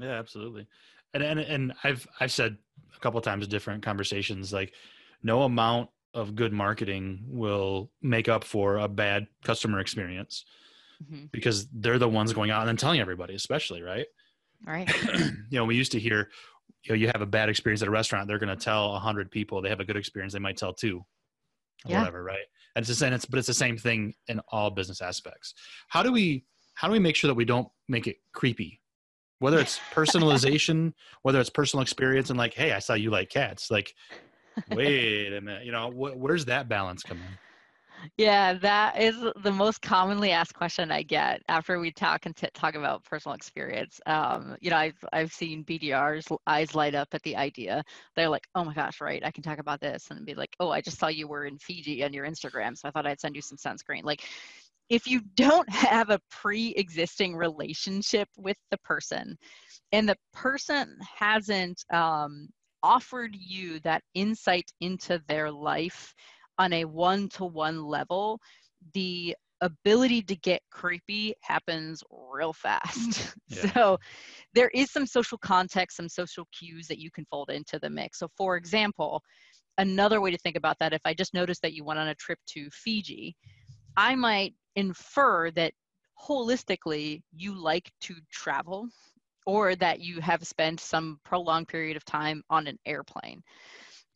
Yeah, 0.01 0.19
absolutely. 0.19 0.67
And 1.13 1.23
and 1.23 1.39
and 1.39 1.73
I've 1.85 2.07
I've 2.19 2.33
said 2.33 2.57
a 2.97 2.99
couple 2.99 3.21
times 3.21 3.45
in 3.45 3.51
different 3.51 3.85
conversations 3.85 4.53
like 4.53 4.75
no 5.23 5.43
amount 5.43 5.91
of 6.15 6.35
good 6.35 6.53
marketing 6.53 7.25
will 7.27 7.91
make 8.03 8.29
up 8.29 8.45
for 8.45 8.79
a 8.79 8.89
bad 8.89 9.27
customer 9.45 9.81
experience 9.81 10.45
mm-hmm. 11.03 11.27
because 11.33 11.67
they're 11.73 11.99
the 11.99 12.09
ones 12.09 12.33
going 12.33 12.51
out 12.51 12.69
and 12.69 12.79
telling 12.79 13.01
everybody, 13.01 13.35
especially 13.35 13.83
right. 13.83 14.07
Right. 14.65 14.89
you 15.51 15.59
know, 15.59 15.65
we 15.65 15.77
used 15.77 15.93
to 15.93 16.01
hear 16.01 16.31
you 16.85 16.93
know 16.93 16.97
you 16.97 17.07
have 17.07 17.23
a 17.23 17.27
bad 17.27 17.49
experience 17.49 17.83
at 17.83 17.89
a 17.89 17.91
restaurant 17.91 18.29
they're 18.29 18.39
going 18.39 18.57
to 18.57 18.63
tell 18.63 18.93
100 18.93 19.31
people 19.31 19.63
they 19.63 19.69
have 19.69 19.81
a 19.81 19.85
good 19.85 19.97
experience 19.97 20.33
they 20.33 20.39
might 20.39 20.57
tell 20.57 20.73
two 20.73 21.05
yeah. 21.87 21.99
whatever 21.99 22.23
right? 22.23 22.47
And 22.77 22.83
it's 22.83 22.89
the 22.89 22.95
same 22.95 23.13
it's, 23.13 23.25
but 23.25 23.39
it's 23.39 23.47
the 23.47 23.55
same 23.55 23.77
thing 23.77 24.15
in 24.29 24.41
all 24.49 24.71
business 24.71 25.01
aspects. 25.01 25.55
How 25.89 26.03
do 26.03 26.13
we 26.13 26.45
how 26.75 26.89
do 26.89 26.93
we 26.93 26.99
make 26.99 27.17
sure 27.17 27.29
that 27.29 27.35
we 27.35 27.45
don't 27.45 27.69
make 27.89 28.07
it 28.07 28.17
creepy? 28.33 28.81
Whether 29.39 29.59
it's 29.59 29.81
personalization 29.93 30.93
whether 31.23 31.41
it's 31.41 31.51
personal 31.51 31.83
experience 31.83 32.31
and 32.31 32.39
like 32.39 32.55
hey 32.55 32.73
i 32.73 32.79
saw 32.79 32.95
you 32.95 33.11
like 33.11 33.31
cats. 33.31 33.71
Like 33.71 33.95
wait 34.71 35.33
a 35.33 35.41
minute 35.41 35.65
you 35.65 35.73
know 35.73 35.91
wh- 35.91 36.17
where's 36.17 36.45
that 36.45 36.69
balance 36.69 37.03
coming 37.03 37.27
yeah, 38.17 38.55
that 38.55 39.01
is 39.01 39.17
the 39.43 39.51
most 39.51 39.83
commonly 39.83 40.31
asked 40.31 40.55
question 40.55 40.91
I 40.91 41.03
get 41.03 41.43
after 41.49 41.79
we 41.79 41.93
talk 41.93 42.27
and 42.27 42.37
t- 42.37 42.49
talk 42.55 42.75
about 42.75 43.05
personal 43.05 43.35
experience. 43.35 44.01
Um, 44.07 44.57
you 44.61 44.71
know, 44.71 44.77
I've 44.77 45.05
I've 45.13 45.33
seen 45.33 45.65
BDRs 45.65 46.37
eyes 46.47 46.75
light 46.75 46.95
up 46.95 47.09
at 47.13 47.23
the 47.23 47.37
idea. 47.37 47.83
They're 48.17 48.29
like, 48.29 48.47
"Oh 48.55 48.65
my 48.65 48.75
gosh, 48.75 49.01
right? 49.01 49.25
I 49.25 49.31
can 49.31 49.43
talk 49.43 49.59
about 49.59 49.81
this," 49.81 50.09
and 50.11 50.25
be 50.27 50.35
like, 50.35 50.55
"Oh, 50.61 50.71
I 50.71 50.81
just 50.81 50.99
saw 50.99 51.09
you 51.09 51.29
were 51.29 51.45
in 51.47 51.59
Fiji 51.59 52.05
on 52.05 52.13
your 52.13 52.27
Instagram, 52.27 52.77
so 52.77 52.89
I 52.89 52.91
thought 52.91 53.07
I'd 53.07 53.21
send 53.21 53.37
you 53.37 53.43
some 53.43 53.59
sunscreen." 53.59 54.05
Like, 54.05 54.23
if 54.89 55.07
you 55.07 55.21
don't 55.35 55.69
have 55.71 56.11
a 56.11 56.21
pre-existing 56.31 57.37
relationship 57.37 58.29
with 58.37 58.57
the 58.71 58.79
person, 58.79 59.37
and 59.93 60.09
the 60.09 60.17
person 60.33 60.97
hasn't 61.19 61.85
um, 61.93 62.49
offered 62.83 63.35
you 63.35 63.81
that 63.81 64.03
insight 64.15 64.71
into 64.81 65.21
their 65.27 65.51
life 65.51 66.15
on 66.59 66.73
a 66.73 66.85
one 66.85 67.29
to 67.31 67.45
one 67.45 67.85
level, 67.85 68.41
the 68.93 69.35
ability 69.61 70.21
to 70.23 70.37
get 70.37 70.61
creepy 70.71 71.35
happens 71.41 72.03
real 72.11 72.53
fast. 72.53 73.35
Yeah. 73.49 73.73
so 73.73 73.99
there 74.55 74.71
is 74.75 74.91
some 74.91 75.07
social 75.07 75.39
context, 75.39 75.99
some 75.99 76.09
social 76.09 76.49
cues 76.59 76.89
that 76.89 76.99
you 76.99 77.11
can 77.11 77.27
fold 77.31 77.51
into 77.51 77.79
the 77.79 77.91
mix. 77.91 78.19
So, 78.19 78.29
for 78.37 78.57
example, 78.57 79.23
another 79.79 80.21
way 80.21 80.31
to 80.31 80.39
think 80.39 80.57
about 80.57 80.77
that, 80.81 80.93
if 80.93 81.03
I 81.05 81.15
just 81.15 81.35
noticed 81.35 81.63
that 81.63 81.75
you 81.75 81.85
went 81.85 82.01
on 82.01 82.09
a 82.09 82.15
trip 82.15 82.39
to 82.49 82.69
Fiji, 82.73 83.37
I 83.97 84.15
might 84.15 84.55
infer 84.77 85.51
that 85.53 85.73
holistically 86.21 87.23
you 87.37 87.55
like 87.55 87.93
to 88.03 88.17
travel 88.33 88.89
or 89.47 89.77
that 89.77 90.01
you 90.01 90.21
have 90.21 90.43
spent 90.45 90.81
some 90.81 91.21
prolonged 91.25 91.69
period 91.69 91.97
of 91.97 92.05
time 92.05 92.43
on 92.51 92.67
an 92.67 92.79
airplane 92.87 93.43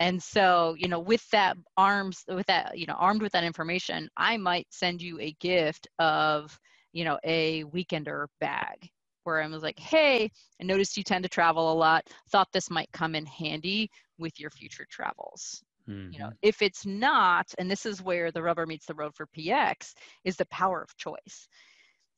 and 0.01 0.22
so 0.22 0.74
you 0.78 0.88
know 0.88 1.01
with 1.01 1.28
that 1.30 1.57
arms 1.76 2.24
with 2.28 2.46
that 2.46 2.78
you 2.78 2.86
know 2.86 2.94
armed 2.94 3.22
with 3.22 3.32
that 3.32 3.44
information 3.44 4.09
i 4.16 4.36
might 4.36 4.66
send 4.70 5.03
you 5.03 5.18
a 5.20 5.32
gift 5.40 5.88
of 5.99 6.59
you 6.92 7.05
know 7.05 7.18
a 7.24 7.64
weekender 7.64 8.26
bag 8.40 8.88
where 9.24 9.42
i 9.42 9.46
was 9.46 9.62
like 9.62 9.78
hey 9.78 10.30
i 10.61 10.64
noticed 10.64 10.96
you 10.96 11.03
tend 11.03 11.22
to 11.22 11.28
travel 11.28 11.72
a 11.72 11.74
lot 11.74 12.07
thought 12.30 12.49
this 12.53 12.70
might 12.70 12.90
come 12.92 13.14
in 13.14 13.26
handy 13.26 13.90
with 14.18 14.38
your 14.38 14.51
future 14.51 14.86
travels 14.90 15.62
mm-hmm. 15.88 16.12
you 16.12 16.18
know 16.18 16.26
mm-hmm. 16.26 16.36
if 16.42 16.62
it's 16.62 16.86
not 16.86 17.46
and 17.59 17.70
this 17.70 17.86
is 17.86 18.03
where 18.03 18.30
the 18.30 18.42
rubber 18.42 18.66
meets 18.66 18.86
the 18.86 18.94
road 18.94 19.14
for 19.14 19.26
px 19.36 19.94
is 20.24 20.36
the 20.36 20.46
power 20.46 20.82
of 20.82 20.96
choice 20.96 21.49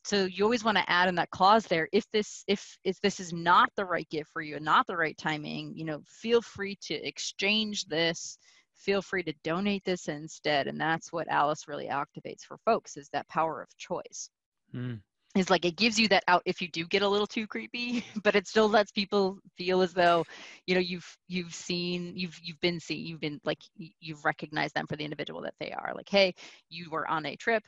so 0.04 0.24
you 0.24 0.44
always 0.44 0.64
want 0.64 0.78
to 0.78 0.90
add 0.90 1.08
in 1.08 1.14
that 1.14 1.30
clause 1.30 1.66
there 1.66 1.88
if 1.92 2.04
this 2.12 2.44
if 2.46 2.78
if 2.84 3.00
this 3.00 3.20
is 3.20 3.32
not 3.32 3.70
the 3.76 3.84
right 3.84 4.08
gift 4.08 4.30
for 4.32 4.42
you 4.42 4.56
and 4.56 4.64
not 4.64 4.86
the 4.86 4.96
right 4.96 5.16
timing 5.18 5.72
you 5.76 5.84
know 5.84 6.00
feel 6.06 6.40
free 6.40 6.76
to 6.80 6.94
exchange 6.94 7.84
this 7.86 8.38
feel 8.76 9.02
free 9.02 9.22
to 9.22 9.34
donate 9.44 9.84
this 9.84 10.08
instead 10.08 10.66
and 10.66 10.80
that's 10.80 11.12
what 11.12 11.30
Alyce 11.30 11.68
really 11.68 11.86
activates 11.86 12.42
for 12.46 12.56
folks 12.64 12.96
is 12.96 13.08
that 13.12 13.28
power 13.28 13.60
of 13.60 13.68
choice 13.76 14.30
mm. 14.74 14.98
is 15.36 15.50
like 15.50 15.66
it 15.66 15.76
gives 15.76 15.98
you 15.98 16.08
that 16.08 16.24
out 16.28 16.42
if 16.46 16.62
you 16.62 16.68
do 16.68 16.86
get 16.86 17.02
a 17.02 17.08
little 17.08 17.26
too 17.26 17.46
creepy 17.46 18.04
but 18.22 18.34
it 18.34 18.48
still 18.48 18.68
lets 18.68 18.90
people 18.90 19.38
feel 19.58 19.82
as 19.82 19.92
though 19.92 20.24
you 20.66 20.74
know 20.74 20.80
you've 20.80 21.16
you've 21.28 21.54
seen 21.54 22.12
you've 22.16 22.38
you've 22.42 22.60
been 22.60 22.80
seen 22.80 23.04
you've 23.04 23.20
been 23.20 23.38
like 23.44 23.60
you've 23.76 24.24
recognized 24.24 24.74
them 24.74 24.86
for 24.86 24.96
the 24.96 25.04
individual 25.04 25.42
that 25.42 25.54
they 25.60 25.72
are 25.72 25.92
like 25.94 26.08
hey 26.08 26.34
you 26.70 26.88
were 26.90 27.06
on 27.06 27.26
a 27.26 27.36
trip 27.36 27.62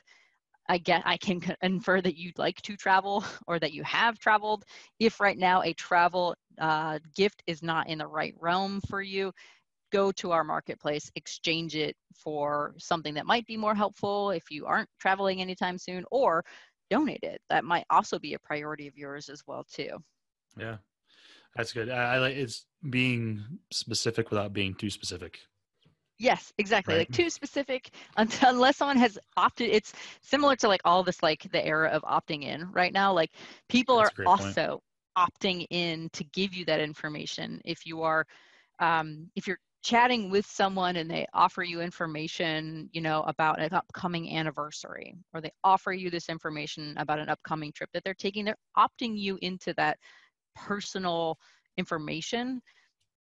I 0.69 0.77
get 0.77 1.03
I 1.05 1.17
can 1.17 1.41
infer 1.61 2.01
that 2.01 2.17
you'd 2.17 2.37
like 2.37 2.61
to 2.63 2.75
travel 2.75 3.23
or 3.47 3.59
that 3.59 3.73
you 3.73 3.83
have 3.83 4.19
traveled. 4.19 4.65
If 4.99 5.19
right 5.19 5.37
now 5.37 5.61
a 5.61 5.73
travel 5.73 6.35
uh, 6.59 6.99
gift 7.15 7.43
is 7.47 7.61
not 7.61 7.89
in 7.89 7.97
the 7.97 8.07
right 8.07 8.35
realm 8.39 8.81
for 8.89 9.01
you, 9.01 9.31
go 9.91 10.11
to 10.13 10.31
our 10.31 10.43
marketplace, 10.43 11.11
exchange 11.15 11.75
it 11.75 11.95
for 12.15 12.73
something 12.79 13.13
that 13.13 13.25
might 13.25 13.45
be 13.45 13.57
more 13.57 13.75
helpful 13.75 14.31
if 14.31 14.49
you 14.49 14.65
aren't 14.65 14.89
traveling 14.99 15.41
anytime 15.41 15.77
soon, 15.77 16.03
or 16.11 16.43
donate 16.89 17.23
it. 17.23 17.41
That 17.49 17.63
might 17.63 17.85
also 17.89 18.17
be 18.17 18.33
a 18.33 18.39
priority 18.39 18.87
of 18.87 18.97
yours 18.97 19.29
as 19.29 19.43
well 19.45 19.65
too. 19.71 19.97
Yeah, 20.57 20.77
that's 21.55 21.73
good. 21.73 21.89
I, 21.89 22.15
I 22.15 22.17
like 22.19 22.35
it's 22.35 22.65
being 22.89 23.43
specific 23.71 24.29
without 24.29 24.53
being 24.53 24.73
too 24.73 24.89
specific. 24.89 25.39
Yes, 26.23 26.53
exactly. 26.57 26.95
Right. 26.95 26.99
Like 26.99 27.11
too 27.11 27.29
specific 27.29 27.91
until, 28.17 28.49
unless 28.51 28.77
someone 28.77 28.97
has 28.97 29.19
opted. 29.35 29.69
It's 29.69 29.93
similar 30.21 30.55
to 30.57 30.67
like 30.69 30.81
all 30.85 31.03
this 31.03 31.21
like 31.21 31.51
the 31.51 31.65
era 31.65 31.89
of 31.89 32.01
opting 32.03 32.43
in 32.43 32.71
right 32.71 32.93
now. 32.93 33.11
Like 33.13 33.31
people 33.69 33.97
That's 33.97 34.09
are 34.09 34.11
great 34.11 34.33
point. 34.33 34.59
also 34.65 34.81
opting 35.17 35.67
in 35.69 36.09
to 36.13 36.23
give 36.25 36.53
you 36.53 36.65
that 36.65 36.79
information. 36.79 37.61
If 37.65 37.85
you 37.85 38.01
are, 38.03 38.25
um, 38.79 39.29
if 39.35 39.47
you're 39.47 39.59
chatting 39.83 40.29
with 40.29 40.45
someone 40.45 40.95
and 40.95 41.11
they 41.11 41.27
offer 41.33 41.61
you 41.61 41.81
information, 41.81 42.89
you 42.93 43.01
know, 43.01 43.23
about 43.23 43.59
an 43.61 43.73
upcoming 43.73 44.33
anniversary, 44.37 45.13
or 45.33 45.41
they 45.41 45.51
offer 45.65 45.91
you 45.91 46.09
this 46.09 46.29
information 46.29 46.95
about 46.97 47.19
an 47.19 47.29
upcoming 47.29 47.73
trip 47.73 47.89
that 47.93 48.03
they're 48.05 48.13
taking, 48.13 48.45
they're 48.45 48.55
opting 48.77 49.17
you 49.17 49.37
into 49.41 49.73
that 49.73 49.97
personal 50.55 51.37
information 51.77 52.61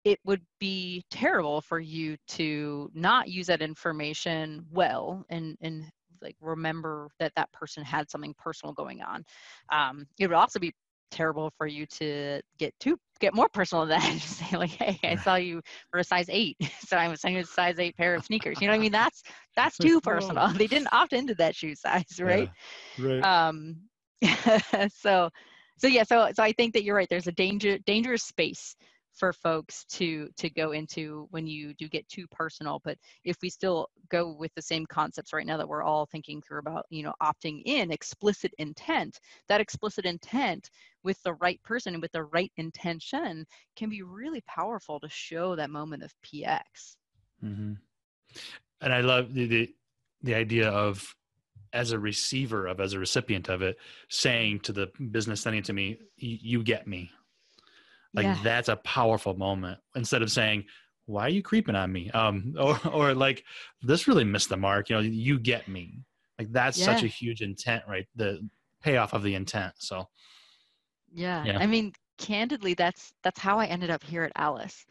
it 0.03 0.19
would 0.25 0.41
be 0.59 1.03
terrible 1.11 1.61
for 1.61 1.79
you 1.79 2.17
to 2.27 2.89
not 2.93 3.27
use 3.29 3.47
that 3.47 3.61
information 3.61 4.65
well 4.71 5.23
and 5.29 5.55
and 5.61 5.85
like 6.21 6.35
remember 6.41 7.09
that 7.19 7.33
that 7.35 7.51
person 7.51 7.83
had 7.83 8.09
something 8.09 8.33
personal 8.37 8.73
going 8.73 9.01
on. 9.01 9.23
Um, 9.71 10.05
it 10.19 10.27
would 10.27 10.35
also 10.35 10.59
be 10.59 10.71
terrible 11.11 11.51
for 11.57 11.67
you 11.67 11.85
to 11.87 12.41
get 12.57 12.73
too 12.79 12.97
get 13.19 13.35
more 13.35 13.49
personal 13.49 13.85
than 13.85 13.99
that 13.99 14.09
and 14.09 14.19
just 14.21 14.37
say 14.37 14.57
like 14.57 14.69
hey 14.71 14.97
i 15.03 15.15
saw 15.15 15.35
you 15.35 15.61
for 15.89 15.99
a 15.99 16.03
size 16.03 16.27
eight. 16.29 16.57
So 16.87 16.97
i 16.97 17.07
was 17.07 17.21
saying 17.21 17.37
a 17.37 17.43
size 17.45 17.79
eight 17.79 17.95
pair 17.97 18.15
of 18.15 18.23
sneakers 18.23 18.61
you 18.61 18.67
know 18.67 18.73
what 18.73 18.77
i 18.77 18.81
mean? 18.81 18.91
That's 18.91 19.21
that's 19.55 19.77
too 19.77 19.99
personal. 20.03 20.49
They 20.49 20.67
didn't 20.67 20.91
opt 20.91 21.13
into 21.13 21.35
that 21.35 21.55
shoe 21.55 21.75
size 21.75 22.19
right? 22.21 22.49
Yeah, 22.97 23.05
right. 23.05 23.27
um 23.47 23.75
so 24.89 25.29
so 25.77 25.87
yeah 25.87 26.03
so 26.03 26.29
so 26.33 26.43
i 26.43 26.51
think 26.53 26.73
that 26.73 26.83
you're 26.83 26.95
right. 26.95 27.09
There's 27.09 27.27
a 27.27 27.31
danger 27.33 27.77
dangerous 27.79 28.23
space 28.23 28.75
for 29.21 29.31
folks 29.31 29.85
to 29.85 30.29
to 30.35 30.49
go 30.49 30.71
into 30.71 31.27
when 31.29 31.45
you 31.45 31.75
do 31.75 31.87
get 31.87 32.09
too 32.09 32.25
personal 32.31 32.81
but 32.83 32.97
if 33.23 33.37
we 33.43 33.51
still 33.51 33.87
go 34.09 34.31
with 34.31 34.51
the 34.55 34.61
same 34.63 34.83
concepts 34.87 35.31
right 35.31 35.45
now 35.45 35.57
that 35.57 35.67
we're 35.67 35.83
all 35.83 36.07
thinking 36.07 36.41
through 36.41 36.57
about 36.57 36.87
you 36.89 37.03
know 37.03 37.13
opting 37.21 37.61
in 37.65 37.91
explicit 37.91 38.51
intent 38.57 39.19
that 39.47 39.61
explicit 39.61 40.05
intent 40.05 40.71
with 41.03 41.21
the 41.21 41.33
right 41.35 41.61
person 41.61 41.93
and 41.93 42.01
with 42.01 42.11
the 42.13 42.23
right 42.23 42.51
intention 42.57 43.45
can 43.75 43.91
be 43.91 44.01
really 44.01 44.41
powerful 44.47 44.99
to 44.99 45.07
show 45.07 45.55
that 45.55 45.69
moment 45.69 46.01
of 46.01 46.11
px 46.25 46.95
hmm 47.41 47.73
And 48.81 48.91
I 48.91 49.01
love 49.01 49.35
the, 49.35 49.45
the 49.45 49.75
the 50.23 50.33
idea 50.33 50.67
of 50.67 51.15
as 51.73 51.91
a 51.91 51.99
receiver 51.99 52.65
of 52.65 52.79
as 52.79 52.93
a 52.93 52.99
recipient 52.99 53.49
of 53.49 53.61
it 53.61 53.77
saying 54.09 54.61
to 54.61 54.73
the 54.73 54.87
business 55.11 55.41
sending 55.41 55.59
it 55.59 55.65
to 55.65 55.73
me, 55.73 55.99
"You 56.17 56.63
get 56.63 56.87
me." 56.87 57.11
Like 58.13 58.25
Yeah. 58.25 58.37
that's 58.43 58.69
a 58.69 58.75
powerful 58.77 59.35
moment. 59.35 59.79
Instead 59.95 60.21
of 60.21 60.31
saying, 60.31 60.65
"Why 61.05 61.23
are 61.25 61.29
you 61.29 61.41
creeping 61.41 61.75
on 61.75 61.91
me?" 61.91 62.11
Um, 62.11 62.55
or 62.59 62.79
or 62.87 63.13
like 63.13 63.43
this 63.81 64.07
really 64.07 64.23
missed 64.25 64.49
the 64.49 64.57
mark. 64.57 64.89
You 64.89 64.95
know, 64.97 65.01
you 65.01 65.39
get 65.39 65.67
me. 65.67 65.99
Like 66.39 66.51
that's 66.51 66.81
such 66.81 67.03
a 67.03 67.07
huge 67.07 67.41
intent, 67.41 67.83
right? 67.87 68.07
The 68.15 68.47
payoff 68.81 69.13
of 69.13 69.23
the 69.23 69.35
intent. 69.35 69.73
So 69.77 70.07
Yeah. 71.11 71.45
Yeah. 71.45 71.57
I 71.59 71.67
mean, 71.67 71.93
candidly, 72.17 72.73
that's 72.73 73.13
that's 73.23 73.39
how 73.39 73.59
I 73.59 73.65
ended 73.65 73.89
up 73.89 74.03
here 74.03 74.23
at 74.23 74.31
Alyce. 74.35 74.85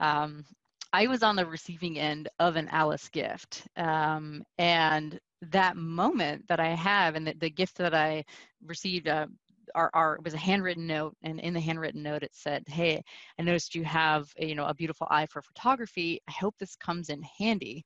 Um, 0.00 0.44
I 0.92 1.06
was 1.06 1.22
on 1.22 1.36
the 1.36 1.46
receiving 1.46 1.98
end 1.98 2.28
of 2.38 2.56
an 2.56 2.68
Alyce 2.68 3.08
gift, 3.08 3.66
um, 3.76 4.44
and 4.58 5.18
that 5.50 5.76
moment 5.76 6.46
that 6.48 6.60
I 6.60 6.68
have, 6.68 7.14
and 7.14 7.26
the, 7.26 7.34
the 7.40 7.50
gift 7.50 7.76
that 7.78 7.94
I 7.94 8.24
received, 8.64 9.08
uh, 9.08 9.26
our, 9.74 9.90
our 9.94 10.16
it 10.16 10.24
was 10.24 10.34
a 10.34 10.38
handwritten 10.38 10.86
note, 10.86 11.14
and 11.22 11.40
in 11.40 11.54
the 11.54 11.60
handwritten 11.60 12.02
note 12.02 12.22
it 12.22 12.34
said, 12.34 12.64
"Hey, 12.68 13.02
I 13.38 13.42
noticed 13.42 13.74
you 13.74 13.84
have 13.84 14.32
a, 14.38 14.46
you 14.46 14.54
know 14.54 14.66
a 14.66 14.74
beautiful 14.74 15.06
eye 15.10 15.26
for 15.26 15.42
photography. 15.42 16.20
I 16.28 16.32
hope 16.32 16.54
this 16.58 16.76
comes 16.76 17.08
in 17.10 17.22
handy." 17.38 17.84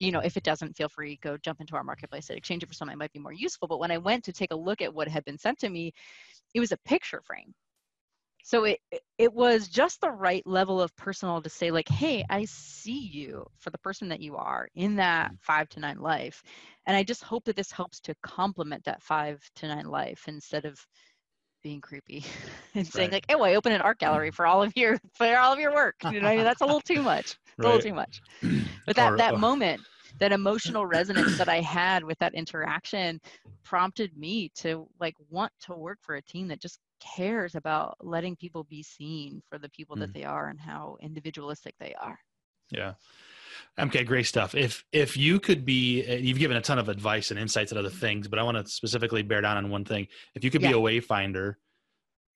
You 0.00 0.12
know, 0.12 0.20
if 0.20 0.36
it 0.36 0.44
doesn't, 0.44 0.76
feel 0.76 0.88
free 0.88 1.18
go 1.22 1.36
jump 1.38 1.60
into 1.60 1.74
our 1.76 1.84
marketplace 1.84 2.28
and 2.30 2.38
exchange 2.38 2.62
it 2.62 2.68
for 2.68 2.74
something 2.74 2.96
that 2.96 3.02
might 3.04 3.12
be 3.12 3.18
more 3.20 3.32
useful. 3.32 3.68
But 3.68 3.80
when 3.80 3.90
I 3.90 3.98
went 3.98 4.24
to 4.24 4.32
take 4.32 4.52
a 4.52 4.56
look 4.56 4.80
at 4.82 4.94
what 4.94 5.08
had 5.08 5.24
been 5.24 5.38
sent 5.38 5.58
to 5.60 5.70
me, 5.70 5.92
it 6.54 6.60
was 6.60 6.72
a 6.72 6.78
picture 6.78 7.22
frame 7.26 7.54
so 8.42 8.64
it 8.64 8.80
it- 8.90 9.02
it 9.18 9.32
was 9.32 9.68
just 9.68 10.00
the 10.00 10.10
right 10.10 10.46
level 10.46 10.80
of 10.80 10.94
personal 10.96 11.42
to 11.42 11.50
say 11.50 11.70
like 11.70 11.88
hey 11.88 12.24
i 12.30 12.44
see 12.46 12.98
you 13.12 13.44
for 13.58 13.70
the 13.70 13.78
person 13.78 14.08
that 14.08 14.20
you 14.20 14.36
are 14.36 14.68
in 14.74 14.96
that 14.96 15.30
mm. 15.32 15.38
five 15.40 15.68
to 15.68 15.80
nine 15.80 15.98
life 15.98 16.42
and 16.86 16.96
i 16.96 17.02
just 17.02 17.22
hope 17.22 17.44
that 17.44 17.56
this 17.56 17.72
helps 17.72 18.00
to 18.00 18.14
complement 18.22 18.82
that 18.84 19.02
five 19.02 19.40
to 19.56 19.66
nine 19.68 19.86
life 19.86 20.24
instead 20.28 20.64
of 20.64 20.78
being 21.68 21.80
creepy 21.82 22.24
and 22.74 22.86
saying 22.86 23.10
Right. 23.10 23.24
like 23.26 23.26
oh 23.36 23.42
i 23.42 23.54
open 23.56 23.72
an 23.72 23.82
art 23.82 23.98
gallery 23.98 24.30
for 24.30 24.46
all 24.46 24.62
of 24.62 24.72
your 24.74 24.98
for 25.18 25.36
all 25.36 25.52
of 25.52 25.58
your 25.58 25.74
work. 25.74 25.96
You 26.10 26.20
know 26.20 26.28
I 26.28 26.36
mean, 26.36 26.44
that's 26.44 26.62
a 26.62 26.66
little 26.66 26.80
too 26.80 27.02
much. 27.02 27.26
It's 27.56 27.58
a 27.58 27.62
little 27.62 27.80
too 27.80 27.94
much. 27.94 28.20
But 28.86 28.96
that 28.96 29.12
Or- 29.12 29.16
that 29.18 29.34
or- 29.34 29.38
moment 29.38 29.80
that 30.20 30.32
emotional 30.32 30.84
resonance 30.86 31.36
that 31.38 31.48
i 31.50 31.60
had 31.60 32.02
with 32.02 32.18
that 32.18 32.34
interaction 32.34 33.20
prompted 33.70 34.16
me 34.16 34.50
to 34.62 34.88
like 34.98 35.14
want 35.28 35.52
to 35.66 35.74
work 35.74 35.98
for 36.00 36.14
a 36.16 36.22
team 36.22 36.48
that 36.48 36.60
just 36.60 36.78
cares 37.16 37.54
about 37.54 37.96
letting 38.00 38.34
people 38.34 38.64
be 38.64 38.82
seen 38.82 39.42
for 39.48 39.58
the 39.58 39.68
people 39.68 39.94
that 39.96 40.10
Mm. 40.10 40.14
they 40.14 40.24
are 40.24 40.48
and 40.48 40.58
how 40.58 40.96
individualistic 41.08 41.74
they 41.78 41.94
are. 42.08 42.18
Yeah. 42.70 42.94
Okay, 43.78 44.04
great 44.04 44.26
stuff. 44.26 44.54
If 44.54 44.84
if 44.92 45.16
you 45.16 45.40
could 45.40 45.64
be, 45.64 46.04
uh, 46.06 46.14
you've 46.14 46.38
given 46.38 46.56
a 46.56 46.60
ton 46.60 46.78
of 46.78 46.88
advice 46.88 47.30
and 47.30 47.38
insights 47.38 47.72
and 47.72 47.78
other 47.78 47.90
things, 47.90 48.28
but 48.28 48.38
I 48.38 48.42
want 48.42 48.56
to 48.56 48.70
specifically 48.70 49.22
bear 49.22 49.40
down 49.40 49.56
on 49.56 49.70
one 49.70 49.84
thing. 49.84 50.08
If 50.34 50.44
you 50.44 50.50
could 50.50 50.62
be 50.62 50.68
a 50.68 50.72
wayfinder 50.72 51.54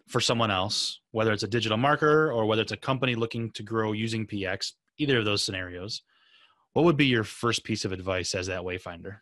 for 0.08 0.20
someone 0.20 0.50
else, 0.50 1.00
whether 1.10 1.32
it's 1.32 1.42
a 1.42 1.48
digital 1.48 1.78
marketer 1.78 2.34
or 2.34 2.46
whether 2.46 2.62
it's 2.62 2.72
a 2.72 2.76
company 2.76 3.14
looking 3.14 3.50
to 3.52 3.62
grow 3.62 3.92
using 3.92 4.26
PX, 4.26 4.72
either 4.98 5.18
of 5.18 5.24
those 5.24 5.42
scenarios, 5.42 6.02
what 6.72 6.84
would 6.84 6.96
be 6.96 7.06
your 7.06 7.24
first 7.24 7.64
piece 7.64 7.84
of 7.84 7.92
advice 7.92 8.34
as 8.34 8.46
that 8.46 8.62
wayfinder? 8.62 9.18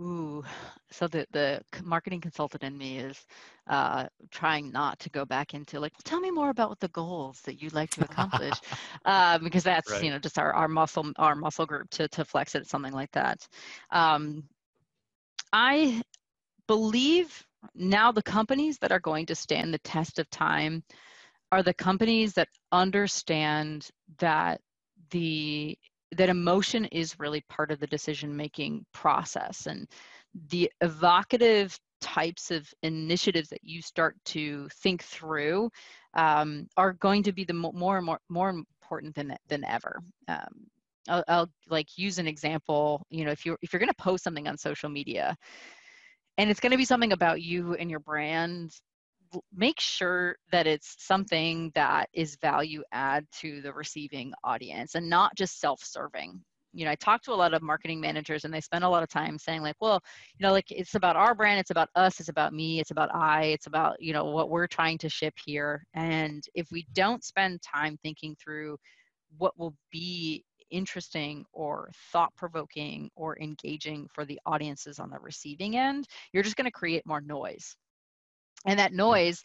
Ooh, 0.00 0.44
so 0.90 1.08
the 1.08 1.26
the 1.32 1.62
marketing 1.84 2.20
consultant 2.22 2.64
in 2.64 2.78
me 2.78 2.98
is 2.98 3.26
uh, 3.68 4.06
trying 4.30 4.72
not 4.72 4.98
to 5.00 5.10
go 5.10 5.26
back 5.26 5.54
into 5.54 5.78
like, 5.80 5.92
well, 5.92 6.02
tell 6.04 6.20
me 6.20 6.30
more 6.30 6.50
about 6.50 6.70
what 6.70 6.80
the 6.80 6.88
goals 6.88 7.40
that 7.42 7.62
you'd 7.62 7.74
like 7.74 7.90
to 7.90 8.04
accomplish, 8.04 8.60
uh, 9.04 9.38
because 9.38 9.64
that's 9.64 10.00
Right. 10.00 10.02
you 10.02 10.10
know 10.10 10.18
just 10.18 10.38
our, 10.38 10.52
our 10.54 10.68
muscle 10.68 11.12
our 11.18 11.36
muscle 11.36 11.66
group 11.66 11.90
to 11.90 12.08
to 12.08 12.24
flex 12.24 12.54
it 12.54 12.66
something 12.66 12.94
like 12.94 13.12
that. 13.12 13.46
Um, 13.90 14.44
I 15.52 16.02
believe 16.66 17.44
now 17.74 18.12
the 18.12 18.22
companies 18.22 18.78
that 18.78 18.92
are 18.92 19.00
going 19.00 19.26
to 19.26 19.34
stand 19.34 19.74
the 19.74 19.78
test 19.80 20.18
of 20.18 20.30
time 20.30 20.82
are 21.52 21.62
the 21.62 21.74
companies 21.74 22.34
that 22.34 22.48
understand 22.72 23.88
that 24.18 24.60
the 25.10 25.76
that 26.16 26.28
emotion 26.28 26.86
is 26.86 27.18
really 27.18 27.42
part 27.48 27.70
of 27.70 27.80
the 27.80 27.86
decision 27.86 28.36
making 28.36 28.84
process 28.92 29.66
and 29.66 29.86
the 30.48 30.70
evocative 30.80 31.78
types 32.00 32.50
of 32.50 32.72
initiatives 32.82 33.48
that 33.48 33.62
you 33.62 33.82
start 33.82 34.16
to 34.24 34.68
think 34.82 35.02
through 35.02 35.70
um, 36.14 36.66
are 36.76 36.94
going 36.94 37.22
to 37.22 37.32
be 37.32 37.44
the 37.44 37.52
mo- 37.52 37.72
more 37.72 37.98
and 37.98 38.06
more 38.06 38.20
more 38.28 38.50
important 38.50 39.14
than 39.14 39.36
than 39.48 39.64
ever. 39.64 40.00
Um, 40.28 40.66
I'll, 41.08 41.24
I'll 41.28 41.50
like 41.68 41.96
use 41.96 42.18
an 42.18 42.26
example 42.26 43.02
you 43.10 43.24
know 43.24 43.30
if 43.30 43.44
you're 43.44 43.58
if 43.62 43.72
you're 43.72 43.80
going 43.80 43.88
to 43.88 43.94
post 43.94 44.24
something 44.24 44.48
on 44.48 44.56
social 44.56 44.88
media 44.88 45.36
and 46.38 46.50
it's 46.50 46.60
going 46.60 46.72
to 46.72 46.78
be 46.78 46.84
something 46.84 47.12
about 47.12 47.42
you 47.42 47.74
and 47.74 47.90
your 47.90 48.00
brand 48.00 48.72
make 49.54 49.80
sure 49.80 50.36
that 50.50 50.66
it's 50.66 50.96
something 50.98 51.70
that 51.74 52.08
is 52.12 52.36
value 52.40 52.82
add 52.92 53.26
to 53.32 53.60
the 53.62 53.72
receiving 53.72 54.32
audience 54.44 54.94
and 54.94 55.08
not 55.08 55.34
just 55.36 55.60
self-serving. 55.60 56.40
You 56.72 56.84
know 56.84 56.92
i 56.92 56.94
talk 56.94 57.20
to 57.22 57.32
a 57.32 57.34
lot 57.34 57.52
of 57.52 57.62
marketing 57.62 58.00
managers 58.00 58.44
and 58.44 58.54
they 58.54 58.60
spend 58.60 58.84
a 58.84 58.88
lot 58.88 59.02
of 59.02 59.08
time 59.08 59.38
saying 59.38 59.60
like 59.62 59.74
well 59.80 60.00
you 60.38 60.46
know 60.46 60.52
like 60.52 60.70
it's 60.70 60.94
about 60.94 61.16
our 61.16 61.34
brand 61.34 61.58
it's 61.58 61.72
about 61.72 61.88
us 61.96 62.20
it's 62.20 62.28
about 62.28 62.52
me 62.52 62.78
it's 62.78 62.92
about 62.92 63.12
i 63.12 63.46
it's 63.46 63.66
about 63.66 64.00
you 64.00 64.12
know 64.12 64.26
what 64.26 64.50
we're 64.50 64.68
trying 64.68 64.96
to 64.98 65.08
ship 65.08 65.34
here. 65.44 65.84
And 65.94 66.44
if 66.54 66.68
we 66.70 66.86
don't 66.94 67.24
spend 67.24 67.60
time 67.60 67.98
thinking 68.04 68.36
through 68.40 68.78
what 69.36 69.58
will 69.58 69.74
be 69.90 70.44
interesting 70.70 71.44
or 71.52 71.90
thought 72.12 72.32
provoking 72.36 73.10
or 73.16 73.36
engaging 73.40 74.06
for 74.14 74.24
the 74.24 74.38
audiences 74.46 75.00
on 75.00 75.10
the 75.10 75.18
receiving 75.18 75.76
end 75.76 76.06
you're 76.32 76.44
just 76.44 76.54
going 76.54 76.66
to 76.66 76.70
create 76.70 77.04
more 77.04 77.20
noise 77.20 77.74
and 78.66 78.78
that 78.78 78.92
noise 78.92 79.42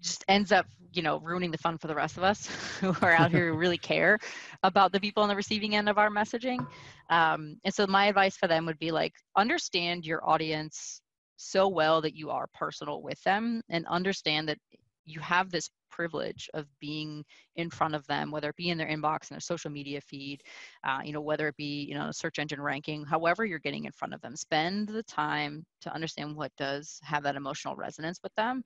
just 0.00 0.24
ends 0.28 0.52
up 0.52 0.66
you 0.92 1.02
know 1.02 1.18
ruining 1.20 1.50
the 1.50 1.58
fun 1.58 1.78
for 1.78 1.86
the 1.86 1.94
rest 1.94 2.16
of 2.16 2.22
us 2.22 2.46
who 2.80 2.94
are 3.02 3.12
out 3.12 3.30
here 3.30 3.52
who 3.52 3.58
really 3.58 3.78
care 3.78 4.18
about 4.62 4.92
the 4.92 5.00
people 5.00 5.22
on 5.22 5.28
the 5.28 5.36
receiving 5.36 5.74
end 5.74 5.88
of 5.88 5.98
our 5.98 6.10
messaging. 6.10 6.66
Um, 7.10 7.56
and 7.64 7.74
so 7.74 7.86
my 7.86 8.06
advice 8.06 8.36
for 8.36 8.46
them 8.46 8.66
would 8.66 8.78
be 8.78 8.90
like 8.90 9.12
understand 9.36 10.04
your 10.04 10.28
audience 10.28 11.00
so 11.36 11.68
well 11.68 12.00
that 12.02 12.14
you 12.14 12.30
are 12.30 12.46
personal 12.54 13.02
with 13.02 13.20
them 13.22 13.62
and 13.68 13.86
understand 13.86 14.48
that 14.48 14.58
you 15.04 15.20
have 15.20 15.50
this 15.50 15.68
privilege 15.92 16.50
of 16.54 16.66
being 16.80 17.24
in 17.56 17.70
front 17.70 17.94
of 17.94 18.06
them, 18.08 18.30
whether 18.30 18.48
it 18.48 18.56
be 18.56 18.70
in 18.70 18.78
their 18.78 18.88
inbox 18.88 19.30
and 19.30 19.36
their 19.36 19.40
social 19.40 19.70
media 19.70 20.00
feed, 20.00 20.42
uh, 20.82 21.00
you 21.04 21.12
know, 21.12 21.20
whether 21.20 21.46
it 21.48 21.56
be, 21.56 21.84
you 21.88 21.94
know, 21.94 22.10
search 22.10 22.38
engine 22.38 22.60
ranking, 22.60 23.04
however 23.04 23.44
you're 23.44 23.58
getting 23.60 23.84
in 23.84 23.92
front 23.92 24.14
of 24.14 24.20
them, 24.20 24.34
spend 24.34 24.88
the 24.88 25.04
time 25.04 25.64
to 25.82 25.94
understand 25.94 26.34
what 26.34 26.50
does 26.56 26.98
have 27.04 27.22
that 27.22 27.36
emotional 27.36 27.76
resonance 27.76 28.18
with 28.22 28.34
them 28.34 28.62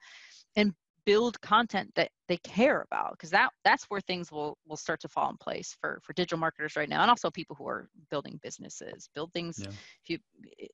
and 0.54 0.72
build 1.06 1.40
content 1.40 1.88
that 1.94 2.10
they 2.28 2.36
care 2.38 2.82
about 2.82 3.12
because 3.12 3.30
that 3.30 3.50
that's 3.64 3.84
where 3.84 4.00
things 4.00 4.32
will 4.32 4.58
will 4.66 4.76
start 4.76 5.00
to 5.00 5.08
fall 5.08 5.30
in 5.30 5.36
place 5.36 5.74
for 5.80 6.00
for 6.02 6.12
digital 6.12 6.36
marketers 6.36 6.74
right 6.74 6.88
now 6.88 7.00
and 7.00 7.08
also 7.08 7.30
people 7.30 7.54
who 7.56 7.66
are 7.66 7.88
building 8.10 8.38
businesses 8.42 9.08
build 9.14 9.32
things 9.32 9.60
yeah. 9.62 9.68
if 9.68 10.10
you 10.10 10.18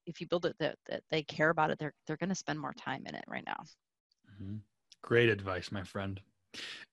if 0.07 0.21
you 0.21 0.27
build 0.27 0.47
it 0.47 0.57
that, 0.59 0.77
that 0.89 1.03
they 1.11 1.23
care 1.23 1.51
about 1.51 1.71
it 1.71 1.79
they're 1.79 1.93
they're 2.07 2.17
going 2.17 2.31
to 2.31 2.35
spend 2.35 2.59
more 2.59 2.73
time 2.73 3.05
in 3.07 3.15
it 3.15 3.25
right 3.29 3.45
now 3.47 3.63
mm-hmm. 4.43 4.57
great 5.03 5.29
advice 5.29 5.71
my 5.71 5.85
friend 5.85 6.21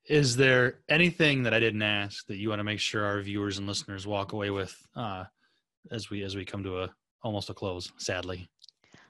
is 0.06 0.36
there 0.36 0.80
anything 0.90 1.44
that 1.44 1.54
i 1.54 1.60
didn't 1.60 1.82
ask 1.82 2.26
that 2.28 2.38
you 2.38 2.50
want 2.50 2.60
to 2.60 2.64
make 2.64 2.80
sure 2.80 3.06
our 3.06 3.22
viewers 3.22 3.58
and 3.58 3.68
listeners 3.68 4.08
walk 4.08 4.34
away 4.34 4.50
with 4.50 4.76
uh, 4.96 5.24
as 5.92 6.10
we 6.10 6.24
as 6.24 6.36
we 6.36 6.46
come 6.46 6.64
to 6.64 6.82
a 6.82 6.90
almost 7.24 7.50
a 7.50 7.54
close 7.54 7.92
sadly 7.98 8.50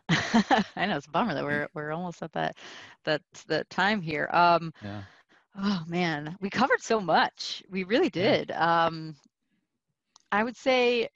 I 0.76 0.86
know 0.88 0.98
it's 0.98 1.06
a 1.06 1.12
bummer 1.12 1.34
that 1.34 1.44
we're 1.44 1.68
we're 1.74 1.92
almost 1.92 2.24
at 2.24 2.32
that 2.34 2.56
that 3.06 3.22
that 3.48 3.70
time 3.70 4.02
here. 4.02 4.28
Um, 4.34 4.74
yeah. 4.84 5.02
Oh 5.58 5.84
man, 5.88 6.36
we 6.42 6.50
covered 6.50 6.82
so 6.82 7.00
much. 7.00 7.64
We 7.70 7.84
really 7.84 8.10
did. 8.10 8.50
Yeah. 8.50 8.86
Um, 8.86 9.16
I 10.32 10.44
would 10.44 10.58
say, 10.58 11.10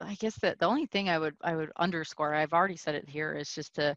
I 0.00 0.14
guess 0.14 0.36
that 0.40 0.58
the 0.58 0.66
only 0.66 0.86
thing 0.86 1.08
I 1.08 1.18
would 1.18 1.34
I 1.42 1.54
would 1.54 1.70
underscore, 1.76 2.34
I've 2.34 2.52
already 2.52 2.76
said 2.76 2.94
it 2.94 3.08
here, 3.08 3.34
is 3.34 3.54
just 3.54 3.74
to 3.74 3.94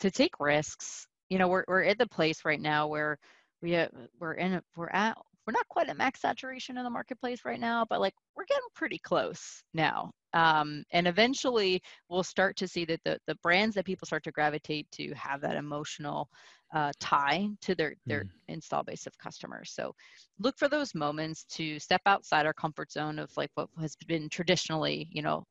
to 0.00 0.10
take 0.10 0.38
risks. 0.38 1.06
You 1.28 1.38
know, 1.38 1.48
we're 1.48 1.64
we're 1.66 1.82
at 1.82 1.98
the 1.98 2.06
place 2.06 2.44
right 2.44 2.60
now 2.60 2.86
where 2.86 3.18
we 3.62 3.72
have, 3.72 3.90
we're 4.18 4.34
in 4.34 4.60
we're 4.76 4.90
at 4.90 5.16
we're 5.46 5.52
not 5.52 5.68
quite 5.68 5.88
at 5.88 5.96
max 5.96 6.20
saturation 6.20 6.78
in 6.78 6.84
the 6.84 6.90
marketplace 6.90 7.40
right 7.44 7.58
now, 7.58 7.84
but 7.88 8.00
like 8.00 8.14
we're 8.36 8.44
getting 8.44 8.62
pretty 8.74 8.98
close 8.98 9.62
now. 9.74 10.12
Um, 10.34 10.84
and 10.92 11.06
eventually 11.06 11.82
we'll 12.08 12.22
start 12.22 12.56
to 12.56 12.68
see 12.68 12.84
that 12.86 13.00
the, 13.04 13.18
the 13.26 13.34
brands 13.36 13.74
that 13.74 13.84
people 13.84 14.06
start 14.06 14.22
to 14.24 14.30
gravitate 14.30 14.86
to 14.92 15.12
have 15.14 15.40
that 15.40 15.56
emotional 15.56 16.28
uh, 16.74 16.92
tie 17.00 17.48
to 17.60 17.74
their, 17.74 17.94
their 18.06 18.24
mm. 18.24 18.30
install 18.48 18.82
base 18.82 19.06
of 19.06 19.18
customers. 19.18 19.72
So 19.74 19.94
look 20.38 20.56
for 20.58 20.68
those 20.68 20.94
moments 20.94 21.44
to 21.50 21.78
step 21.78 22.00
outside 22.06 22.46
our 22.46 22.54
comfort 22.54 22.92
zone 22.92 23.18
of 23.18 23.30
like 23.36 23.50
what 23.54 23.68
has 23.80 23.96
been 24.06 24.28
traditionally, 24.28 25.08
you 25.10 25.22
know, 25.22 25.44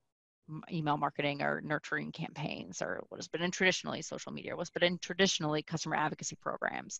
email 0.72 0.98
marketing 0.98 1.42
or 1.42 1.62
nurturing 1.62 2.12
campaigns 2.12 2.82
or 2.82 3.04
what 3.10 3.20
has 3.20 3.28
been 3.28 3.44
in 3.44 3.52
traditionally 3.52 4.02
social 4.02 4.32
media, 4.32 4.56
what's 4.56 4.72
been 4.72 4.84
in 4.84 4.98
traditionally 5.00 5.62
customer 5.62 5.96
advocacy 5.96 6.38
programs 6.42 7.00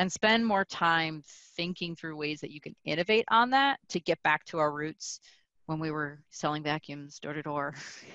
and 0.00 0.10
spend 0.10 0.46
more 0.46 0.64
time 0.64 1.22
thinking 1.26 1.94
through 1.94 2.16
ways 2.16 2.40
that 2.40 2.50
you 2.50 2.58
can 2.58 2.74
innovate 2.86 3.26
on 3.28 3.50
that 3.50 3.78
to 3.86 4.00
get 4.00 4.20
back 4.22 4.42
to 4.46 4.56
our 4.56 4.72
roots 4.72 5.20
when 5.66 5.78
we 5.78 5.90
were 5.90 6.22
selling 6.30 6.62
vacuums 6.62 7.18
door 7.18 7.34
to 7.34 7.42
door 7.42 7.74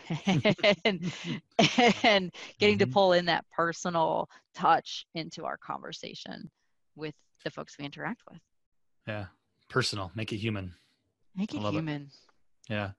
and, 0.26 0.44
and 2.04 2.32
getting 2.60 2.80
to 2.80 2.86
mm-hmm. 2.86 2.92
pull 2.92 3.14
in 3.14 3.24
that 3.26 3.46
personal 3.56 4.28
touch 4.56 5.06
into 5.14 5.46
our 5.46 5.58
conversation 5.58 6.50
with 6.96 7.14
the 7.44 7.52
folks 7.52 7.78
we 7.78 7.86
interact 7.86 8.22
with. 8.32 8.42
Yeah. 9.08 9.26
Personal, 9.70 10.12
make 10.16 10.34
it 10.34 10.38
human. 10.38 10.74
Make 11.36 11.54
it 11.54 11.60
human. 11.60 12.10
It. 12.68 12.74
Yeah. 12.74 12.90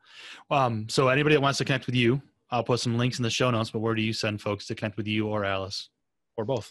Um, 0.49 0.89
so 0.89 1.09
anybody 1.09 1.35
that 1.35 1.41
wants 1.41 1.59
to 1.59 1.65
connect 1.65 1.87
with 1.87 1.97
you, 1.97 2.23
I'll 2.53 2.63
put 2.63 2.79
some 2.79 2.97
links 2.97 3.19
in 3.19 3.25
the 3.25 3.31
show 3.31 3.51
notes, 3.51 3.73
but 3.73 3.81
where 3.81 3.97
do 3.97 4.03
you 4.03 4.13
send 4.13 4.41
folks 4.41 4.65
to 4.67 4.77
connect 4.77 4.97
with 4.97 5.09
you 5.09 5.27
or 5.27 5.45
Alyce 5.45 5.89
or 6.37 6.45
both? 6.45 6.71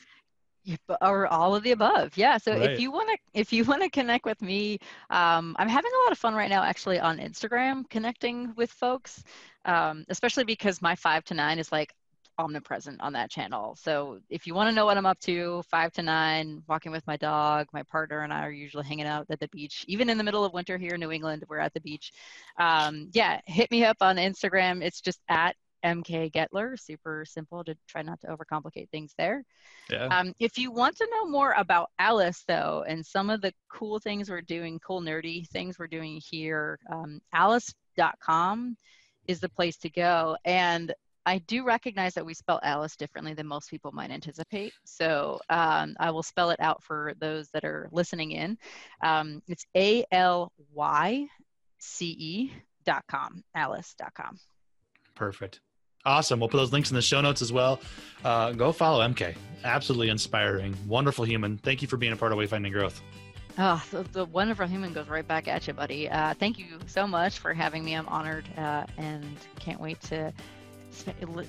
Or 1.02 1.28
all 1.28 1.56
of 1.56 1.64
the 1.64 1.72
above. 1.72 2.18
Yeah 2.18 2.38
so 2.38 2.52
right. 2.52 2.72
if 2.72 2.80
you 2.80 2.92
want 2.92 3.10
to 3.10 3.40
if 3.40 3.52
you 3.54 3.64
want 3.64 3.82
to 3.82 3.90
connect 3.90 4.26
with 4.26 4.42
me 4.42 4.80
um, 5.10 5.56
i'm 5.60 5.70
having 5.70 5.92
a 5.92 6.04
lot 6.04 6.12
of 6.12 6.18
fun 6.18 6.34
right 6.34 6.50
now 6.50 6.64
actually 6.64 7.00
on 7.00 7.18
instagram 7.20 7.88
connecting 7.90 8.54
with 8.56 8.72
folks 8.72 9.24
um, 9.66 10.06
especially 10.10 10.44
because 10.44 10.82
my 10.82 10.96
five 10.96 11.24
to 11.26 11.34
nine 11.34 11.60
is 11.60 11.72
like 11.72 11.94
omnipresent 12.38 13.00
on 13.02 13.14
that 13.14 13.30
channel. 13.30 13.76
So 13.80 14.20
if 14.30 14.46
you 14.46 14.54
want 14.54 14.70
to 14.70 14.76
know 14.76 14.86
what 14.86 14.98
i'm 14.98 15.06
up 15.06 15.20
to 15.22 15.64
five 15.70 15.92
to 15.94 16.02
nine 16.02 16.62
walking 16.68 16.92
with 16.92 17.06
my 17.08 17.18
dog 17.18 17.68
my 17.74 17.84
partner 17.84 18.22
and 18.22 18.34
i 18.34 18.42
are 18.42 18.52
usually 18.52 18.86
hanging 18.86 19.06
out 19.06 19.26
at 19.30 19.40
the 19.40 19.48
beach 19.50 19.86
even 19.88 20.10
in 20.10 20.18
the 20.18 20.24
middle 20.24 20.44
of 20.44 20.54
winter 20.54 20.78
here 20.78 20.96
in 20.96 21.00
new 21.00 21.12
england 21.12 21.44
we're 21.48 21.60
at 21.60 21.74
the 21.74 21.82
beach. 21.82 22.12
Um, 22.60 23.10
yeah 23.14 23.40
hit 23.46 23.72
me 23.72 23.86
up 23.86 23.98
on 24.02 24.18
instagram. 24.18 24.84
It's 24.84 25.02
just 25.02 25.22
at 25.30 25.56
MK 25.86 26.32
Getler. 26.32 26.80
Super 26.80 27.24
simple 27.26 27.64
to 27.64 27.76
try 27.88 28.02
not 28.02 28.20
to 28.22 28.28
overcomplicate 28.28 28.90
things 28.90 29.14
there. 29.18 29.44
Yeah. 29.90 30.08
Um, 30.08 30.34
if 30.40 30.58
you 30.58 30.72
want 30.72 30.98
to 30.98 31.08
know 31.12 31.30
more 31.30 31.54
about 31.58 31.92
Alyce, 32.00 32.44
though, 32.48 32.84
and 32.88 33.06
some 33.06 33.30
of 33.30 33.42
the 33.42 33.54
cool 33.70 34.00
things 34.00 34.30
we're 34.30 34.42
doing, 34.42 34.80
cool 34.80 35.02
nerdy 35.02 35.48
things 35.50 35.78
we're 35.78 35.88
doing 35.88 36.22
here, 36.30 36.80
um, 36.92 37.22
alyce.com 37.34 38.76
is 39.28 39.40
the 39.40 39.50
place 39.50 39.78
to 39.78 39.90
go. 39.90 40.38
And 40.46 40.94
I 41.26 41.40
do 41.40 41.66
recognize 41.66 42.14
that 42.14 42.26
we 42.26 42.34
spell 42.34 42.60
Alyce 42.64 42.96
differently 42.96 43.34
than 43.34 43.48
most 43.48 43.70
people 43.70 43.92
might 43.92 44.12
anticipate. 44.12 44.74
So 44.86 45.40
um, 45.50 45.96
I 46.00 46.12
will 46.12 46.24
spell 46.24 46.52
it 46.52 46.60
out 46.60 46.84
for 46.84 47.14
those 47.20 47.50
that 47.50 47.66
are 47.66 47.90
listening 47.92 48.32
in. 48.32 48.58
Um, 49.04 49.42
it's 49.48 49.66
A 49.76 50.06
L 50.12 50.52
Y 50.74 51.28
C 51.80 52.06
E 52.08 52.54
dot 52.86 53.04
com, 53.08 53.44
alyce.com. 53.56 54.38
Perfect. 55.16 55.62
Awesome. 56.06 56.40
We'll 56.40 56.50
put 56.50 56.58
those 56.58 56.72
links 56.72 56.92
in 56.92 56.96
the 56.96 57.02
show 57.02 57.22
notes 57.22 57.42
as 57.42 57.52
well. 57.52 57.80
Uh, 58.24 58.52
go 58.52 58.72
follow 58.72 59.06
MK. 59.08 59.36
Absolutely 59.64 60.10
inspiring. 60.10 60.76
Wonderful 60.88 61.26
human. 61.26 61.58
Thank 61.58 61.82
you 61.82 61.88
for 61.88 61.98
being 61.98 62.14
a 62.14 62.16
part 62.16 62.32
of 62.32 62.38
Wayfinding 62.38 62.72
Growth. 62.72 63.02
Oh, 63.58 63.84
the, 63.90 64.04
the 64.12 64.26
wonderful 64.26 64.68
human 64.68 64.94
goes 64.94 65.08
right 65.08 65.28
back 65.28 65.48
at 65.48 65.66
you, 65.66 65.74
buddy. 65.74 66.10
Uh, 66.10 66.34
thank 66.34 66.60
you 66.60 66.66
so 66.88 67.08
much 67.08 67.40
for 67.40 67.54
having 67.54 67.86
me. 67.86 67.96
I'm 67.96 68.08
honored 68.08 68.46
uh, 68.58 68.86
and 68.98 69.26
can't 69.60 69.80
wait 69.80 70.02
to 70.02 70.34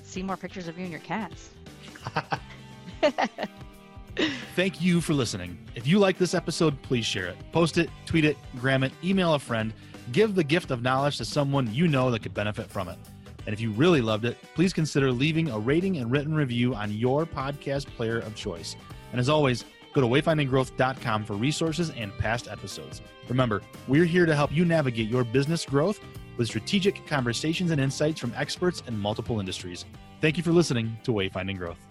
see 0.03 0.23
more 0.23 0.37
pictures 0.37 0.67
of 0.67 0.77
you 0.77 0.83
and 0.83 0.91
your 0.91 1.01
cats. 1.01 1.51
Thank 4.55 4.81
you 4.81 5.01
for 5.01 5.13
listening. 5.13 5.57
If 5.75 5.85
you 5.85 5.99
like 5.99 6.17
this 6.17 6.33
episode, 6.33 6.81
please 6.81 7.05
share 7.05 7.27
it. 7.27 7.37
Post 7.51 7.77
it, 7.77 7.89
tweet 8.05 8.25
it, 8.25 8.37
gram 8.59 8.83
it, 8.83 8.91
email 9.03 9.33
a 9.35 9.39
friend. 9.39 9.73
Give 10.11 10.33
the 10.33 10.43
gift 10.43 10.71
of 10.71 10.81
knowledge 10.81 11.17
to 11.17 11.25
someone 11.25 11.73
you 11.73 11.87
know 11.87 12.09
that 12.11 12.23
could 12.23 12.33
benefit 12.33 12.69
from 12.69 12.89
it. 12.89 12.97
And 13.47 13.53
if 13.53 13.61
you 13.61 13.71
really 13.71 14.01
loved 14.01 14.25
it, 14.25 14.37
please 14.53 14.73
consider 14.73 15.09
leaving 15.09 15.49
a 15.49 15.57
rating 15.57 15.97
and 15.97 16.11
written 16.11 16.35
review 16.35 16.75
on 16.75 16.91
your 16.91 17.25
podcast 17.25 17.87
player 17.95 18.19
of 18.19 18.35
choice. 18.35 18.75
And 19.13 19.21
as 19.21 19.29
always, 19.29 19.63
go 19.93 20.01
to 20.01 20.07
wayfindinggrowth.com 20.07 21.23
for 21.23 21.33
resources 21.33 21.89
and 21.91 22.15
past 22.17 22.49
episodes. 22.49 23.01
Remember, 23.29 23.61
we're 23.87 24.03
here 24.03 24.25
to 24.25 24.35
help 24.35 24.51
you 24.51 24.65
navigate 24.65 25.09
your 25.09 25.23
business 25.23 25.65
growth 25.65 26.01
with 26.35 26.49
strategic 26.49 27.07
conversations 27.07 27.71
and 27.71 27.79
insights 27.79 28.19
from 28.19 28.33
experts 28.35 28.83
in 28.85 28.99
multiple 28.99 29.39
industries. 29.39 29.85
Thank 30.19 30.35
you 30.35 30.43
for 30.43 30.51
listening 30.51 30.97
to 31.03 31.11
Wayfinding 31.13 31.57
Growth. 31.57 31.86